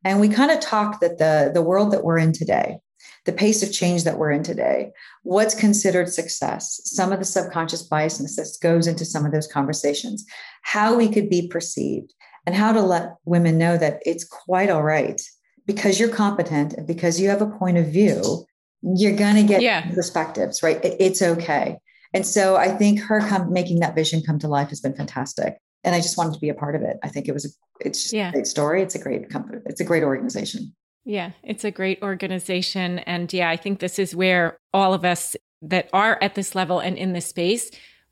and 0.05 0.21
we 0.21 0.29
kind 0.29 0.51
of 0.51 0.61
talk 0.61 1.01
that 1.01 1.17
the 1.17 1.51
the 1.53 1.61
world 1.61 1.91
that 1.91 2.05
we're 2.05 2.17
in 2.17 2.31
today 2.31 2.79
the 3.25 3.33
pace 3.33 3.63
of 3.63 3.73
change 3.73 4.03
that 4.03 4.17
we're 4.17 4.31
in 4.31 4.43
today, 4.43 4.91
what's 5.23 5.55
considered 5.55 6.07
success, 6.09 6.79
some 6.85 7.11
of 7.11 7.19
the 7.19 7.25
subconscious 7.25 7.87
biasness 7.89 8.35
that 8.35 8.47
goes 8.61 8.87
into 8.87 9.03
some 9.03 9.25
of 9.25 9.31
those 9.31 9.47
conversations, 9.47 10.25
how 10.61 10.95
we 10.95 11.09
could 11.09 11.27
be 11.27 11.47
perceived, 11.47 12.13
and 12.45 12.55
how 12.55 12.71
to 12.71 12.81
let 12.81 13.15
women 13.25 13.57
know 13.57 13.77
that 13.77 13.99
it's 14.05 14.23
quite 14.23 14.69
all 14.69 14.83
right 14.83 15.21
because 15.65 15.99
you're 15.99 16.09
competent 16.09 16.73
and 16.73 16.85
because 16.85 17.19
you 17.19 17.27
have 17.29 17.41
a 17.41 17.49
point 17.49 17.77
of 17.77 17.87
view, 17.87 18.45
you're 18.83 19.15
going 19.15 19.35
to 19.35 19.43
get 19.43 19.63
yeah. 19.63 19.89
perspectives, 19.91 20.61
right? 20.61 20.83
It, 20.85 20.95
it's 20.99 21.23
okay. 21.23 21.79
And 22.13 22.25
so 22.25 22.55
I 22.55 22.69
think 22.69 22.99
her 23.01 23.19
come, 23.21 23.51
making 23.51 23.79
that 23.79 23.95
vision 23.95 24.21
come 24.21 24.37
to 24.39 24.47
life 24.47 24.69
has 24.69 24.79
been 24.79 24.93
fantastic. 24.93 25.57
And 25.85 25.95
I 25.95 25.99
just 26.01 26.17
wanted 26.17 26.33
to 26.33 26.39
be 26.39 26.49
a 26.49 26.53
part 26.53 26.75
of 26.75 26.81
it. 26.81 26.97
I 27.03 27.07
think 27.07 27.27
it 27.27 27.31
was, 27.31 27.45
a, 27.45 27.49
it's 27.87 28.01
just 28.03 28.13
yeah. 28.13 28.29
a 28.29 28.31
great 28.33 28.47
story. 28.47 28.81
It's 28.81 28.95
a 28.95 28.99
great 28.99 29.29
company. 29.29 29.61
It's 29.65 29.79
a 29.79 29.85
great 29.85 30.03
organization. 30.03 30.73
Yeah, 31.05 31.31
it's 31.43 31.63
a 31.63 31.71
great 31.71 32.01
organization. 32.01 32.99
And 32.99 33.31
yeah, 33.31 33.49
I 33.49 33.55
think 33.55 33.79
this 33.79 33.99
is 33.99 34.15
where 34.15 34.57
all 34.73 34.93
of 34.93 35.05
us 35.05 35.35
that 35.61 35.89
are 35.93 36.17
at 36.21 36.35
this 36.35 36.55
level 36.55 36.79
and 36.79 36.97
in 36.97 37.13
this 37.13 37.27
space, 37.27 37.69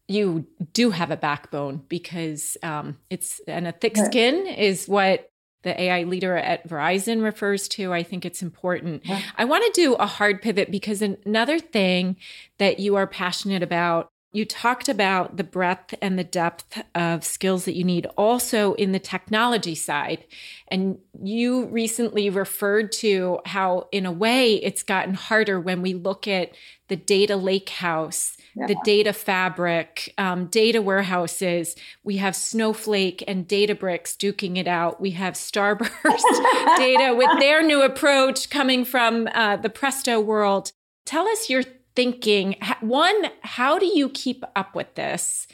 you 0.07 0.45
do 0.73 0.91
have 0.91 1.11
a 1.11 1.17
backbone 1.17 1.81
because 1.87 2.55
um, 2.61 2.97
it's 3.09 3.41
and 3.47 3.67
a 3.67 3.71
thick 3.71 3.97
skin 3.97 4.45
is 4.45 4.87
what 4.87 5.29
the 5.63 5.81
AI 5.81 6.03
leader 6.03 6.35
at 6.35 6.67
Verizon 6.67 7.23
refers 7.23 7.67
to. 7.69 7.93
I 7.93 8.03
think 8.03 8.25
it's 8.25 8.41
important. 8.41 9.05
Yeah. 9.05 9.21
I 9.37 9.45
want 9.45 9.63
to 9.65 9.81
do 9.81 9.95
a 9.95 10.05
hard 10.05 10.41
pivot 10.41 10.69
because 10.69 11.01
another 11.01 11.57
thing 11.57 12.17
that 12.59 12.79
you 12.79 12.95
are 12.95 13.07
passionate 13.07 13.63
about 13.63 14.11
you 14.33 14.45
talked 14.45 14.89
about 14.89 15.37
the 15.37 15.43
breadth 15.43 15.93
and 16.01 16.17
the 16.17 16.23
depth 16.23 16.81
of 16.95 17.23
skills 17.23 17.65
that 17.65 17.75
you 17.75 17.83
need 17.83 18.07
also 18.17 18.73
in 18.73 18.91
the 18.91 18.99
technology 18.99 19.75
side. 19.75 20.25
And 20.69 20.97
you 21.21 21.65
recently 21.67 22.31
referred 22.31 22.91
to 22.93 23.39
how, 23.45 23.87
in 23.91 24.07
a 24.07 24.11
way, 24.11 24.55
it's 24.55 24.81
gotten 24.81 25.13
harder 25.13 25.59
when 25.59 25.83
we 25.83 25.93
look 25.93 26.27
at 26.27 26.51
the 26.87 26.95
data 26.95 27.37
lakehouse, 27.37 28.35
yeah. 28.55 28.65
the 28.65 28.75
data 28.83 29.13
fabric, 29.13 30.11
um, 30.17 30.47
data 30.47 30.81
warehouses. 30.81 31.75
We 32.03 32.17
have 32.17 32.35
Snowflake 32.35 33.23
and 33.27 33.47
Databricks 33.47 34.17
duking 34.17 34.57
it 34.57 34.67
out. 34.67 34.99
We 34.99 35.11
have 35.11 35.35
Starburst 35.35 35.87
data 36.77 37.13
with 37.15 37.39
their 37.39 37.61
new 37.61 37.83
approach 37.83 38.49
coming 38.49 38.83
from 38.83 39.29
uh, 39.35 39.57
the 39.57 39.69
Presto 39.69 40.19
world. 40.19 40.71
Tell 41.05 41.27
us 41.27 41.51
your 41.51 41.63
thinking 41.95 42.55
one, 42.81 43.25
how 43.41 43.79
do 43.79 43.85
you 43.85 44.09
keep 44.09 44.43
up 44.55 44.75
with 44.75 44.95
this? 44.95 45.47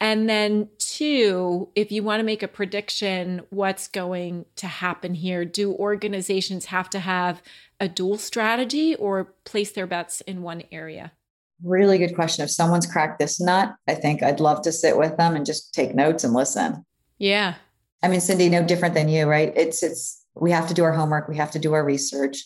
And 0.00 0.28
then, 0.28 0.68
two, 0.78 1.68
if 1.76 1.92
you 1.92 2.02
want 2.02 2.20
to 2.20 2.24
make 2.24 2.42
a 2.42 2.48
prediction, 2.48 3.42
what's 3.50 3.86
going 3.86 4.44
to 4.56 4.66
happen 4.66 5.14
here? 5.14 5.44
Do 5.44 5.72
organizations 5.72 6.66
have 6.66 6.90
to 6.90 6.98
have 6.98 7.40
a 7.78 7.88
dual 7.88 8.18
strategy 8.18 8.96
or 8.96 9.34
place 9.44 9.70
their 9.70 9.86
bets 9.86 10.20
in 10.22 10.42
one 10.42 10.64
area? 10.72 11.12
Really 11.62 11.96
good 11.98 12.14
question. 12.14 12.44
If 12.44 12.50
someone's 12.50 12.86
cracked 12.86 13.20
this 13.20 13.40
nut, 13.40 13.74
I 13.86 13.94
think 13.94 14.22
I'd 14.22 14.40
love 14.40 14.62
to 14.62 14.72
sit 14.72 14.98
with 14.98 15.16
them 15.16 15.36
and 15.36 15.46
just 15.46 15.72
take 15.72 15.94
notes 15.94 16.24
and 16.24 16.34
listen. 16.34 16.84
Yeah. 17.18 17.54
I 18.02 18.08
mean, 18.08 18.20
Cindi, 18.20 18.50
no 18.50 18.64
different 18.64 18.94
than 18.94 19.08
you, 19.08 19.26
right? 19.26 19.52
It's, 19.56 19.82
it's, 19.82 20.22
we 20.34 20.50
have 20.50 20.66
to 20.68 20.74
do 20.74 20.82
our 20.82 20.92
homework, 20.92 21.28
we 21.28 21.36
have 21.36 21.52
to 21.52 21.60
do 21.60 21.72
our 21.72 21.84
research. 21.84 22.44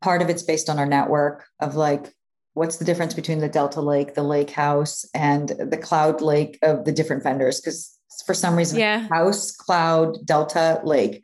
Part 0.00 0.22
of 0.22 0.30
it's 0.30 0.44
based 0.44 0.70
on 0.70 0.78
our 0.78 0.86
network 0.86 1.44
of 1.60 1.74
like, 1.74 2.14
what's 2.54 2.78
the 2.78 2.84
difference 2.84 3.14
between 3.14 3.40
the 3.40 3.48
Delta 3.48 3.80
Lake, 3.80 4.14
the 4.14 4.22
Lake 4.22 4.50
House, 4.50 5.04
and 5.14 5.48
the 5.48 5.76
Cloud 5.76 6.22
Lake 6.22 6.58
of 6.62 6.84
the 6.84 6.92
different 6.92 7.22
vendors? 7.22 7.60
Because 7.60 7.96
for 8.26 8.34
some 8.34 8.56
reason, 8.56 8.78
yeah. 8.78 9.06
House, 9.08 9.50
Cloud, 9.52 10.24
Delta 10.24 10.80
Lake. 10.84 11.22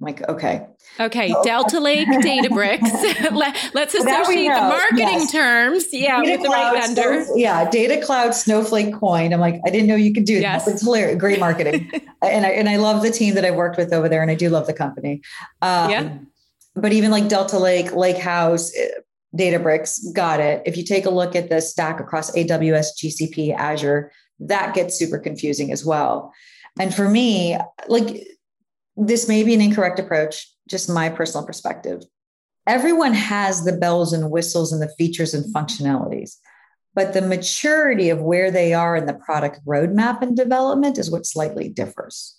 I'm 0.00 0.06
like, 0.06 0.28
okay. 0.28 0.66
Okay, 0.98 1.28
so, 1.30 1.44
Delta 1.44 1.80
Lake, 1.80 2.08
Databricks. 2.08 2.82
Let, 3.32 3.56
us 3.76 3.94
associate 3.94 4.48
the 4.48 4.60
marketing 4.60 5.20
yes. 5.20 5.32
terms. 5.32 5.84
Yeah, 5.92 6.20
data 6.20 6.32
with 6.32 6.42
the 6.42 6.48
right 6.48 6.86
vendor. 6.86 7.26
yeah, 7.36 7.70
Data 7.70 8.04
Cloud, 8.04 8.34
Snowflake 8.34 8.94
Coin. 8.94 9.32
I'm 9.32 9.40
like, 9.40 9.60
I 9.64 9.70
didn't 9.70 9.86
know 9.86 9.96
you 9.96 10.12
could 10.12 10.24
do 10.24 10.34
yes. 10.34 10.64
that. 10.64 10.72
It's 10.72 10.82
hilarious. 10.82 11.18
Great 11.18 11.40
marketing. 11.40 11.90
and 12.22 12.44
I 12.44 12.50
and 12.50 12.68
I 12.68 12.76
love 12.76 13.02
the 13.02 13.10
team 13.10 13.34
that 13.34 13.44
I've 13.44 13.54
worked 13.54 13.76
with 13.76 13.92
over 13.92 14.08
there, 14.08 14.22
and 14.22 14.30
I 14.30 14.34
do 14.34 14.50
love 14.50 14.66
the 14.66 14.74
company. 14.74 15.22
Um, 15.62 15.90
yeah. 15.90 16.18
But 16.76 16.92
even 16.92 17.12
like 17.12 17.28
Delta 17.28 17.58
Lake, 17.58 17.94
Lake 17.94 18.18
House, 18.18 18.72
Databricks, 19.34 20.00
got 20.12 20.40
it. 20.40 20.62
If 20.64 20.76
you 20.76 20.84
take 20.84 21.06
a 21.06 21.10
look 21.10 21.34
at 21.34 21.48
the 21.48 21.60
stack 21.60 22.00
across 22.00 22.30
AWS, 22.32 22.86
GCP, 22.98 23.54
Azure, 23.54 24.12
that 24.40 24.74
gets 24.74 24.98
super 24.98 25.18
confusing 25.18 25.72
as 25.72 25.84
well. 25.84 26.32
And 26.78 26.94
for 26.94 27.08
me, 27.08 27.56
like 27.88 28.26
this 28.96 29.28
may 29.28 29.42
be 29.42 29.54
an 29.54 29.60
incorrect 29.60 29.98
approach, 29.98 30.48
just 30.68 30.88
my 30.88 31.08
personal 31.08 31.46
perspective. 31.46 32.02
Everyone 32.66 33.12
has 33.12 33.64
the 33.64 33.76
bells 33.76 34.12
and 34.12 34.30
whistles 34.30 34.72
and 34.72 34.80
the 34.80 34.92
features 34.96 35.34
and 35.34 35.52
functionalities, 35.54 36.36
but 36.94 37.12
the 37.12 37.20
maturity 37.20 38.08
of 38.10 38.22
where 38.22 38.50
they 38.50 38.72
are 38.72 38.96
in 38.96 39.06
the 39.06 39.14
product 39.14 39.60
roadmap 39.66 40.22
and 40.22 40.36
development 40.36 40.96
is 40.96 41.10
what 41.10 41.26
slightly 41.26 41.68
differs. 41.68 42.38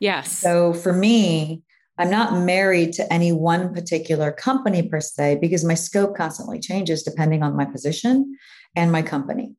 Yes. 0.00 0.36
So 0.36 0.74
for 0.74 0.92
me, 0.92 1.62
I'm 2.02 2.10
not 2.10 2.44
married 2.44 2.94
to 2.94 3.12
any 3.12 3.30
one 3.30 3.72
particular 3.72 4.32
company 4.32 4.82
per 4.82 5.00
se 5.00 5.38
because 5.40 5.64
my 5.64 5.74
scope 5.74 6.16
constantly 6.16 6.58
changes 6.58 7.04
depending 7.04 7.44
on 7.44 7.54
my 7.54 7.64
position 7.64 8.36
and 8.74 8.90
my 8.90 9.02
company. 9.02 9.54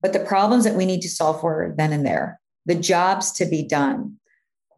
But 0.00 0.14
the 0.14 0.20
problems 0.20 0.64
that 0.64 0.76
we 0.76 0.86
need 0.86 1.02
to 1.02 1.10
solve 1.10 1.42
for 1.42 1.74
then 1.76 1.92
and 1.92 2.06
there, 2.06 2.40
the 2.64 2.74
jobs 2.74 3.32
to 3.32 3.44
be 3.44 3.68
done. 3.68 4.14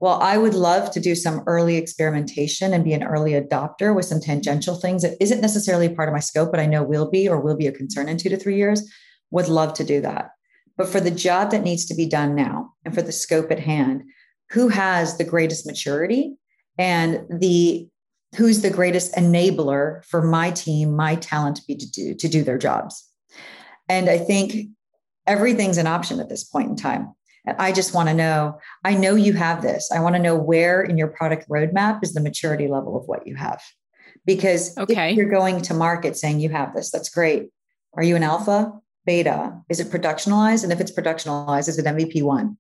Well, 0.01 0.21
I 0.21 0.37
would 0.37 0.55
love 0.55 0.91
to 0.91 0.99
do 0.99 1.15
some 1.15 1.45
early 1.47 1.77
experimentation 1.77 2.75
and 2.75 2.83
be 2.83 2.95
an 2.95 3.05
early 3.05 3.35
adopter 3.35 3.95
with 3.95 4.07
some 4.07 4.19
tangential 4.19 4.75
things 4.75 5.03
that 5.03 5.17
isn't 5.21 5.41
necessarily 5.41 5.95
part 5.95 6.09
of 6.09 6.13
my 6.13 6.19
scope, 6.19 6.51
but 6.51 6.59
I 6.59 6.67
know 6.67 6.83
will 6.83 7.09
be 7.09 7.29
or 7.29 7.41
will 7.41 7.57
be 7.57 7.69
a 7.69 7.73
concern 7.73 8.09
in 8.09 8.17
two 8.17 8.31
to 8.31 8.37
three 8.37 8.57
years. 8.57 8.91
Would 9.31 9.47
love 9.47 9.75
to 9.75 9.85
do 9.85 10.01
that. 10.01 10.31
But 10.77 10.89
for 10.89 10.99
the 10.99 11.13
job 11.13 11.53
that 11.53 11.63
needs 11.63 11.85
to 11.85 11.95
be 11.95 12.07
done 12.07 12.35
now 12.35 12.73
and 12.85 12.93
for 12.93 13.03
the 13.03 13.13
scope 13.13 13.53
at 13.53 13.61
hand, 13.61 14.03
who 14.51 14.67
has 14.67 15.19
the 15.19 15.25
greatest 15.25 15.65
maturity 15.69 16.35
and 16.79 17.27
the 17.29 17.89
who's 18.37 18.63
the 18.63 18.71
greatest 18.71 19.15
enabler 19.15 20.05
for 20.05 20.23
my 20.23 20.51
team, 20.51 20.95
my 20.95 21.17
talent 21.17 21.57
to 21.57 21.63
be 21.67 21.77
to 21.77 21.91
do 21.91 22.15
to 22.15 22.29
do 22.29 22.43
their 22.43 22.59
jobs. 22.59 23.07
And 23.89 24.09
I 24.09 24.19
think 24.19 24.69
everything's 25.27 25.79
an 25.79 25.87
option 25.87 26.21
at 26.21 26.29
this 26.29 26.45
point 26.45 26.71
in 26.71 26.77
time. 26.77 27.15
And 27.47 27.57
I 27.59 27.73
just 27.73 27.95
want 27.95 28.09
to 28.09 28.15
know, 28.15 28.59
I 28.85 28.95
know 28.95 29.15
you 29.15 29.33
have 29.33 29.63
this. 29.63 29.91
I 29.91 30.01
want 30.01 30.15
to 30.15 30.23
know 30.23 30.37
where 30.37 30.83
in 30.83 30.99
your 30.99 31.09
product 31.09 31.49
roadmap 31.49 32.03
is 32.03 32.13
the 32.13 32.21
maturity 32.21 32.69
level 32.69 32.97
of 32.97 33.07
what 33.07 33.27
you 33.27 33.35
have. 33.35 33.63
Because 34.27 34.77
okay. 34.77 35.11
if 35.11 35.17
you're 35.17 35.31
going 35.31 35.63
to 35.63 35.75
market 35.75 36.17
saying 36.17 36.41
you 36.41 36.51
have 36.51 36.75
this, 36.75 36.91
that's 36.91 37.09
great. 37.09 37.49
Are 37.95 38.03
you 38.03 38.17
an 38.17 38.23
alpha, 38.23 38.73
beta? 39.07 39.59
Is 39.69 39.81
it 39.81 39.89
productionalized? 39.89 40.63
And 40.63 40.73
if 40.73 40.81
it's 40.81 40.93
productionalized, 40.93 41.69
is 41.69 41.79
it 41.79 41.87
MVP 41.87 42.23
one? 42.23 42.59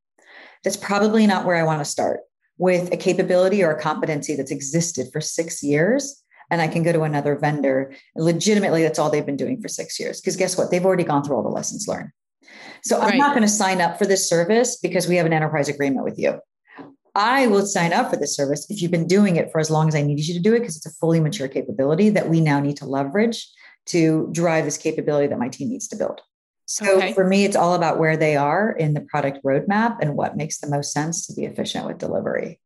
That's 0.65 0.77
probably 0.77 1.27
not 1.27 1.45
where 1.45 1.57
I 1.57 1.63
want 1.63 1.81
to 1.81 1.85
start 1.85 2.21
with 2.61 2.93
a 2.93 2.97
capability 2.97 3.65
or 3.65 3.71
a 3.71 3.81
competency 3.81 4.37
that's 4.37 4.51
existed 4.51 5.09
for 5.11 5.21
six 5.21 5.63
years 5.63 6.23
and 6.51 6.61
I 6.61 6.69
can 6.69 6.83
go 6.83 6.93
to 6.93 7.03
another 7.03 7.35
vendor. 7.35 7.95
Legitimately, 8.17 8.83
that's 8.83 8.99
all 8.99 9.11
they've 9.11 9.25
been 9.25 9.37
doing 9.37 9.63
for 9.63 9.69
six 9.69 9.99
years. 9.99 10.21
Because 10.21 10.37
guess 10.37 10.59
what? 10.59 10.71
They've 10.71 10.85
already 10.85 11.05
gone 11.05 11.25
through 11.25 11.37
all 11.37 11.43
the 11.43 11.49
lessons 11.49 11.89
learned. 11.89 12.11
So 12.83 13.01
I'm 13.01 13.17
not 13.17 13.31
going 13.31 13.43
to 13.43 13.49
sign 13.49 13.81
up 13.81 13.99
for 13.99 14.05
this 14.05 14.29
service 14.29 14.79
because 14.79 15.09
we 15.09 15.17
have 15.17 15.25
an 15.25 15.33
enterprise 15.33 15.69
agreement 15.69 16.05
with 16.05 16.19
you. 16.19 16.39
I 17.15 17.47
will 17.47 17.65
sign 17.65 17.93
up 17.93 18.11
for 18.11 18.17
this 18.17 18.37
service 18.37 18.67
if 18.69 18.83
you've 18.83 18.91
been 18.91 19.07
doing 19.07 19.37
it 19.37 19.51
for 19.51 19.59
as 19.61 19.71
long 19.71 19.89
as 19.89 19.95
I 19.95 20.03
needed 20.03 20.29
you 20.29 20.35
to 20.35 20.41
do 20.41 20.55
it, 20.55 20.61
because 20.61 20.77
it's 20.77 20.87
a 20.87 20.91
fully 20.91 21.21
mature 21.21 21.49
capability 21.49 22.11
that 22.11 22.29
we 22.29 22.41
now 22.41 22.61
need 22.61 22.77
to 22.79 22.87
leverage 22.87 23.49
to 23.87 24.29
drive 24.33 24.65
this 24.65 24.77
capability 24.77 25.29
that 25.29 25.39
my 25.39 25.49
team 25.49 25.71
needs 25.71 25.89
to 25.89 25.97
build. 25.97 26.21
So 26.71 26.99
okay. 26.99 27.12
for 27.14 27.27
me, 27.27 27.45
it's 27.45 27.57
all 27.57 27.75
about 27.75 27.99
where 27.99 28.16
they 28.16 28.37
are 28.37 28.71
in 28.71 28.95
the 28.95 29.01
product 29.01 29.43
roadmap 29.45 29.97
and 30.01 30.14
what 30.16 30.37
makes 30.37 30.59
the 30.59 30.71
most 30.71 30.93
sense 30.93 31.27
to 31.27 31.35
be 31.35 31.45
efficient 31.45 31.85
with 31.85 31.99
delivery. 31.99 32.61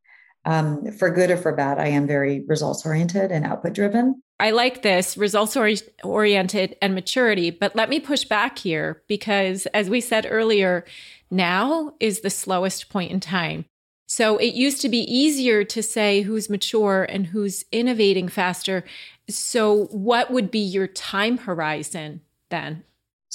Um, 0.44 0.92
for 0.92 1.08
good 1.08 1.30
or 1.30 1.38
for 1.38 1.54
bad, 1.54 1.78
I 1.78 1.86
am 1.86 2.06
very 2.06 2.44
results 2.46 2.84
oriented 2.84 3.32
and 3.32 3.46
output 3.46 3.72
driven. 3.72 4.22
I 4.38 4.50
like 4.50 4.82
this 4.82 5.16
results 5.16 5.56
oriented 6.02 6.76
and 6.82 6.94
maturity, 6.94 7.48
but 7.48 7.74
let 7.74 7.88
me 7.88 7.98
push 7.98 8.24
back 8.24 8.58
here 8.58 9.02
because, 9.08 9.64
as 9.72 9.88
we 9.88 10.02
said 10.02 10.26
earlier, 10.28 10.84
now 11.30 11.94
is 11.98 12.20
the 12.20 12.28
slowest 12.28 12.90
point 12.90 13.10
in 13.10 13.20
time. 13.20 13.64
So 14.06 14.36
it 14.36 14.52
used 14.52 14.82
to 14.82 14.90
be 14.90 14.98
easier 14.98 15.64
to 15.64 15.82
say 15.82 16.20
who's 16.20 16.50
mature 16.50 17.06
and 17.08 17.28
who's 17.28 17.64
innovating 17.72 18.28
faster. 18.28 18.84
So, 19.30 19.86
what 19.86 20.30
would 20.30 20.50
be 20.50 20.58
your 20.58 20.88
time 20.88 21.38
horizon 21.38 22.20
then? 22.50 22.84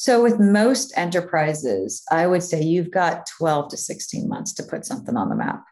So, 0.02 0.24
with 0.24 0.40
most 0.40 0.94
enterprises, 0.96 2.04
I 2.10 2.26
would 2.26 2.42
say 2.42 2.62
you've 2.62 2.90
got 2.90 3.28
12 3.38 3.72
to 3.72 3.76
16 3.76 4.30
months 4.30 4.54
to 4.54 4.64
put 4.64 4.86
something 4.86 5.18
on 5.18 5.28
the 5.28 5.36
map. 5.36 5.66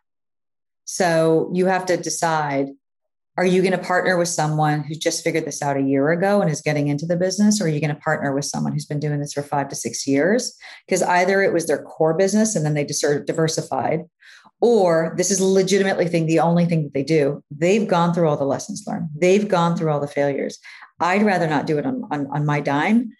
So, 0.83 1.49
you 1.53 1.67
have 1.67 1.85
to 1.85 1.95
decide 1.95 2.67
are 3.37 3.45
you 3.45 3.61
going 3.61 3.71
to 3.71 3.77
partner 3.77 4.17
with 4.17 4.27
someone 4.27 4.83
who 4.83 4.95
just 4.95 5.23
figured 5.23 5.45
this 5.45 5.61
out 5.61 5.77
a 5.77 5.81
year 5.81 6.11
ago 6.11 6.41
and 6.41 6.51
is 6.51 6.59
getting 6.59 6.89
into 6.89 7.05
the 7.05 7.15
business? 7.15 7.61
Or 7.61 7.65
are 7.65 7.67
you 7.69 7.79
going 7.79 7.95
to 7.95 8.01
partner 8.01 8.35
with 8.35 8.43
someone 8.43 8.73
who's 8.73 8.85
been 8.85 8.99
doing 8.99 9.21
this 9.21 9.31
for 9.31 9.43
five 9.43 9.69
to 9.69 9.75
six 9.75 10.05
years? 10.05 10.57
Because 10.85 11.03
either 11.03 11.41
it 11.41 11.53
was 11.53 11.67
their 11.67 11.83
core 11.83 12.13
business 12.13 12.53
and 12.53 12.65
then 12.65 12.73
they 12.73 12.83
diversified, 12.83 14.01
or 14.59 15.13
this 15.15 15.31
is 15.31 15.39
legitimately 15.39 16.09
thing 16.09 16.25
the 16.25 16.39
only 16.41 16.65
thing 16.65 16.83
that 16.83 16.93
they 16.93 17.03
do 17.03 17.43
they've 17.51 17.87
gone 17.87 18.11
through 18.13 18.27
all 18.27 18.35
the 18.35 18.43
lessons 18.43 18.83
learned 18.87 19.07
they've 19.15 19.47
gone 19.47 19.77
through 19.77 19.91
all 19.91 19.99
the 19.99 20.07
failures 20.07 20.57
i'd 20.99 21.21
rather 21.21 21.45
not 21.45 21.67
do 21.67 21.77
it 21.77 21.85
on, 21.85 22.01
on, 22.09 22.25
on 22.31 22.43
my 22.43 22.59
dime 22.59 23.11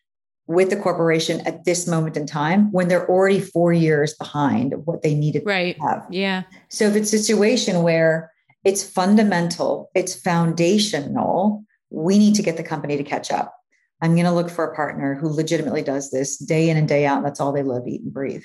with 0.47 0.69
the 0.69 0.77
corporation 0.77 1.41
at 1.41 1.65
this 1.65 1.87
moment 1.87 2.15
in 2.15 2.25
time 2.25 2.71
when 2.71 2.87
they're 2.87 3.09
already 3.09 3.39
four 3.39 3.73
years 3.73 4.13
behind 4.15 4.73
what 4.85 5.01
they 5.01 5.13
needed 5.13 5.43
right. 5.45 5.75
to 5.75 5.81
have. 5.81 6.07
Yeah. 6.09 6.43
So 6.69 6.85
if 6.85 6.95
it's 6.95 7.13
a 7.13 7.19
situation 7.19 7.83
where 7.83 8.31
it's 8.63 8.83
fundamental, 8.83 9.91
it's 9.93 10.15
foundational, 10.15 11.63
we 11.89 12.17
need 12.17 12.35
to 12.35 12.43
get 12.43 12.57
the 12.57 12.63
company 12.63 12.97
to 12.97 13.03
catch 13.03 13.31
up. 13.31 13.53
I'm 14.01 14.13
going 14.13 14.25
to 14.25 14.31
look 14.31 14.49
for 14.49 14.63
a 14.63 14.75
partner 14.75 15.15
who 15.15 15.27
legitimately 15.27 15.81
does 15.81 16.11
this 16.11 16.37
day 16.37 16.69
in 16.69 16.77
and 16.77 16.87
day 16.87 17.05
out. 17.05 17.23
That's 17.23 17.39
all 17.39 17.51
they 17.51 17.63
live, 17.63 17.87
eat, 17.87 18.01
and 18.01 18.13
breathe. 18.13 18.43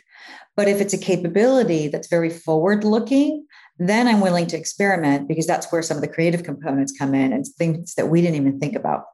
But 0.56 0.66
if 0.66 0.80
it's 0.80 0.94
a 0.94 0.98
capability 0.98 1.88
that's 1.88 2.08
very 2.08 2.30
forward 2.30 2.84
looking, 2.84 3.46
then 3.78 4.08
I'm 4.08 4.20
willing 4.20 4.46
to 4.48 4.56
experiment 4.56 5.28
because 5.28 5.46
that's 5.46 5.70
where 5.70 5.82
some 5.82 5.98
of 5.98 6.00
the 6.00 6.08
creative 6.08 6.42
components 6.42 6.94
come 6.96 7.14
in 7.14 7.32
and 7.32 7.46
things 7.46 7.94
that 7.94 8.08
we 8.08 8.22
didn't 8.22 8.36
even 8.36 8.58
think 8.58 8.74
about. 8.74 9.04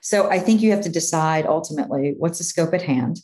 So 0.00 0.30
I 0.30 0.38
think 0.38 0.60
you 0.60 0.70
have 0.70 0.82
to 0.82 0.88
decide 0.88 1.46
ultimately 1.46 2.14
what's 2.18 2.38
the 2.38 2.44
scope 2.44 2.74
at 2.74 2.82
hand. 2.82 3.18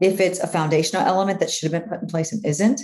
If 0.00 0.20
it's 0.20 0.40
a 0.40 0.46
foundational 0.46 1.06
element 1.06 1.40
that 1.40 1.50
should 1.50 1.70
have 1.70 1.80
been 1.80 1.90
put 1.90 2.02
in 2.02 2.08
place 2.08 2.32
and 2.32 2.44
isn't, 2.44 2.80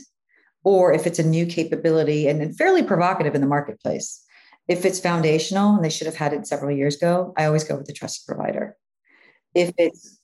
or 0.65 0.93
if 0.93 1.07
it's 1.07 1.19
a 1.19 1.27
new 1.27 1.47
capability 1.47 2.29
and 2.29 2.57
fairly 2.57 2.83
provocative 2.83 3.35
in 3.35 3.41
the 3.41 3.47
marketplace. 3.47 4.23
If 4.69 4.85
it's 4.85 5.01
foundational 5.01 5.75
and 5.75 5.85
they 5.85 5.91
should 5.91 6.07
have 6.07 6.17
had 6.17 6.33
it 6.33 6.47
several 6.47 6.77
years 6.77 6.97
ago, 6.97 7.33
I 7.37 7.47
always 7.47 7.65
go 7.65 7.77
with 7.77 7.87
the 7.87 7.93
trusted 7.93 8.27
provider. 8.27 8.77
If 9.55 9.73
it's 9.79 10.19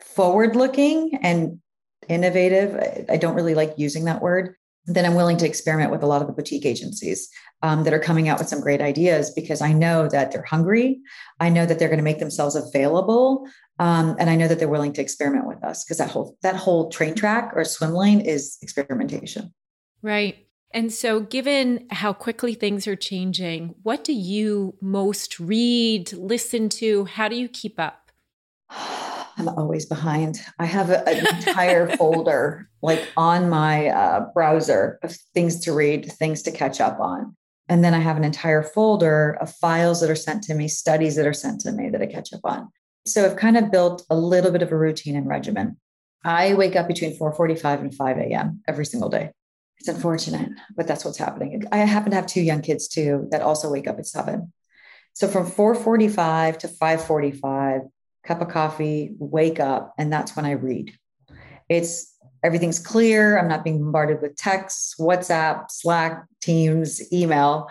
forward 0.00 0.56
looking 0.56 1.18
and 1.22 1.60
innovative, 2.08 3.06
I 3.10 3.16
don't 3.16 3.34
really 3.34 3.54
like 3.54 3.74
using 3.76 4.04
that 4.04 4.22
word, 4.22 4.54
then 4.94 5.04
I'm 5.04 5.14
willing 5.14 5.36
to 5.38 5.46
experiment 5.46 5.90
with 5.90 6.02
a 6.02 6.06
lot 6.06 6.20
of 6.20 6.26
the 6.26 6.32
boutique 6.32 6.66
agencies 6.66 7.28
um, 7.62 7.84
that 7.84 7.92
are 7.92 7.98
coming 7.98 8.28
out 8.28 8.38
with 8.38 8.48
some 8.48 8.60
great 8.60 8.80
ideas 8.80 9.30
because 9.30 9.60
I 9.60 9.72
know 9.72 10.08
that 10.08 10.32
they're 10.32 10.42
hungry. 10.42 11.00
I 11.38 11.48
know 11.48 11.66
that 11.66 11.78
they're 11.78 11.88
going 11.88 11.98
to 11.98 12.04
make 12.04 12.18
themselves 12.18 12.56
available. 12.56 13.46
Um, 13.78 14.16
and 14.18 14.28
I 14.28 14.36
know 14.36 14.48
that 14.48 14.58
they're 14.58 14.68
willing 14.68 14.92
to 14.94 15.02
experiment 15.02 15.46
with 15.46 15.62
us 15.64 15.84
because 15.84 15.98
that 15.98 16.10
whole 16.10 16.36
that 16.42 16.56
whole 16.56 16.90
train 16.90 17.14
track 17.14 17.52
or 17.54 17.64
swim 17.64 17.92
lane 17.92 18.20
is 18.20 18.58
experimentation. 18.62 19.54
Right. 20.02 20.46
And 20.72 20.92
so, 20.92 21.20
given 21.20 21.86
how 21.90 22.12
quickly 22.12 22.54
things 22.54 22.86
are 22.86 22.96
changing, 22.96 23.74
what 23.82 24.04
do 24.04 24.12
you 24.12 24.76
most 24.80 25.40
read, 25.40 26.12
listen 26.12 26.68
to? 26.70 27.06
How 27.06 27.28
do 27.28 27.36
you 27.36 27.48
keep 27.48 27.80
up? 27.80 28.12
I'm 29.40 29.48
always 29.48 29.86
behind. 29.86 30.40
I 30.58 30.66
have 30.66 30.90
a, 30.90 31.06
an 31.08 31.26
entire 31.36 31.88
folder 31.96 32.68
like 32.82 33.08
on 33.16 33.48
my 33.48 33.88
uh, 33.88 34.26
browser 34.34 34.98
of 35.02 35.16
things 35.34 35.60
to 35.60 35.72
read, 35.72 36.12
things 36.12 36.42
to 36.42 36.50
catch 36.50 36.80
up 36.80 37.00
on. 37.00 37.36
And 37.68 37.84
then 37.84 37.94
I 37.94 38.00
have 38.00 38.16
an 38.16 38.24
entire 38.24 38.62
folder 38.62 39.38
of 39.40 39.54
files 39.54 40.00
that 40.00 40.10
are 40.10 40.16
sent 40.16 40.42
to 40.44 40.54
me, 40.54 40.68
studies 40.68 41.16
that 41.16 41.26
are 41.26 41.32
sent 41.32 41.60
to 41.62 41.72
me 41.72 41.88
that 41.88 42.02
I 42.02 42.06
catch 42.06 42.32
up 42.32 42.40
on. 42.44 42.68
So 43.06 43.24
I've 43.24 43.36
kind 43.36 43.56
of 43.56 43.70
built 43.70 44.04
a 44.10 44.16
little 44.16 44.50
bit 44.50 44.62
of 44.62 44.72
a 44.72 44.76
routine 44.76 45.16
and 45.16 45.26
regimen. 45.26 45.78
I 46.24 46.54
wake 46.54 46.76
up 46.76 46.86
between 46.86 47.18
4:45 47.18 47.80
and 47.80 47.94
5 47.94 48.18
a.m. 48.18 48.60
every 48.68 48.84
single 48.84 49.08
day. 49.08 49.30
It's 49.78 49.88
unfortunate, 49.88 50.50
but 50.76 50.86
that's 50.86 51.04
what's 51.04 51.16
happening. 51.16 51.62
I 51.72 51.78
happen 51.78 52.10
to 52.10 52.16
have 52.16 52.26
two 52.26 52.42
young 52.42 52.60
kids 52.60 52.88
too 52.88 53.26
that 53.30 53.40
also 53.40 53.70
wake 53.70 53.88
up 53.88 53.98
at 53.98 54.06
7. 54.06 54.52
So 55.14 55.28
from 55.28 55.46
4:45 55.46 56.58
to 56.58 56.68
5:45, 56.68 57.88
cup 58.30 58.40
of 58.40 58.48
coffee, 58.48 59.16
wake 59.18 59.58
up, 59.58 59.92
and 59.98 60.12
that's 60.12 60.36
when 60.36 60.44
I 60.44 60.52
read. 60.52 60.92
It's 61.68 62.14
everything's 62.44 62.78
clear. 62.78 63.36
I'm 63.36 63.48
not 63.48 63.64
being 63.64 63.82
bombarded 63.82 64.22
with 64.22 64.36
texts, 64.36 64.94
WhatsApp, 65.00 65.68
Slack, 65.68 66.24
Teams, 66.40 67.12
email. 67.12 67.68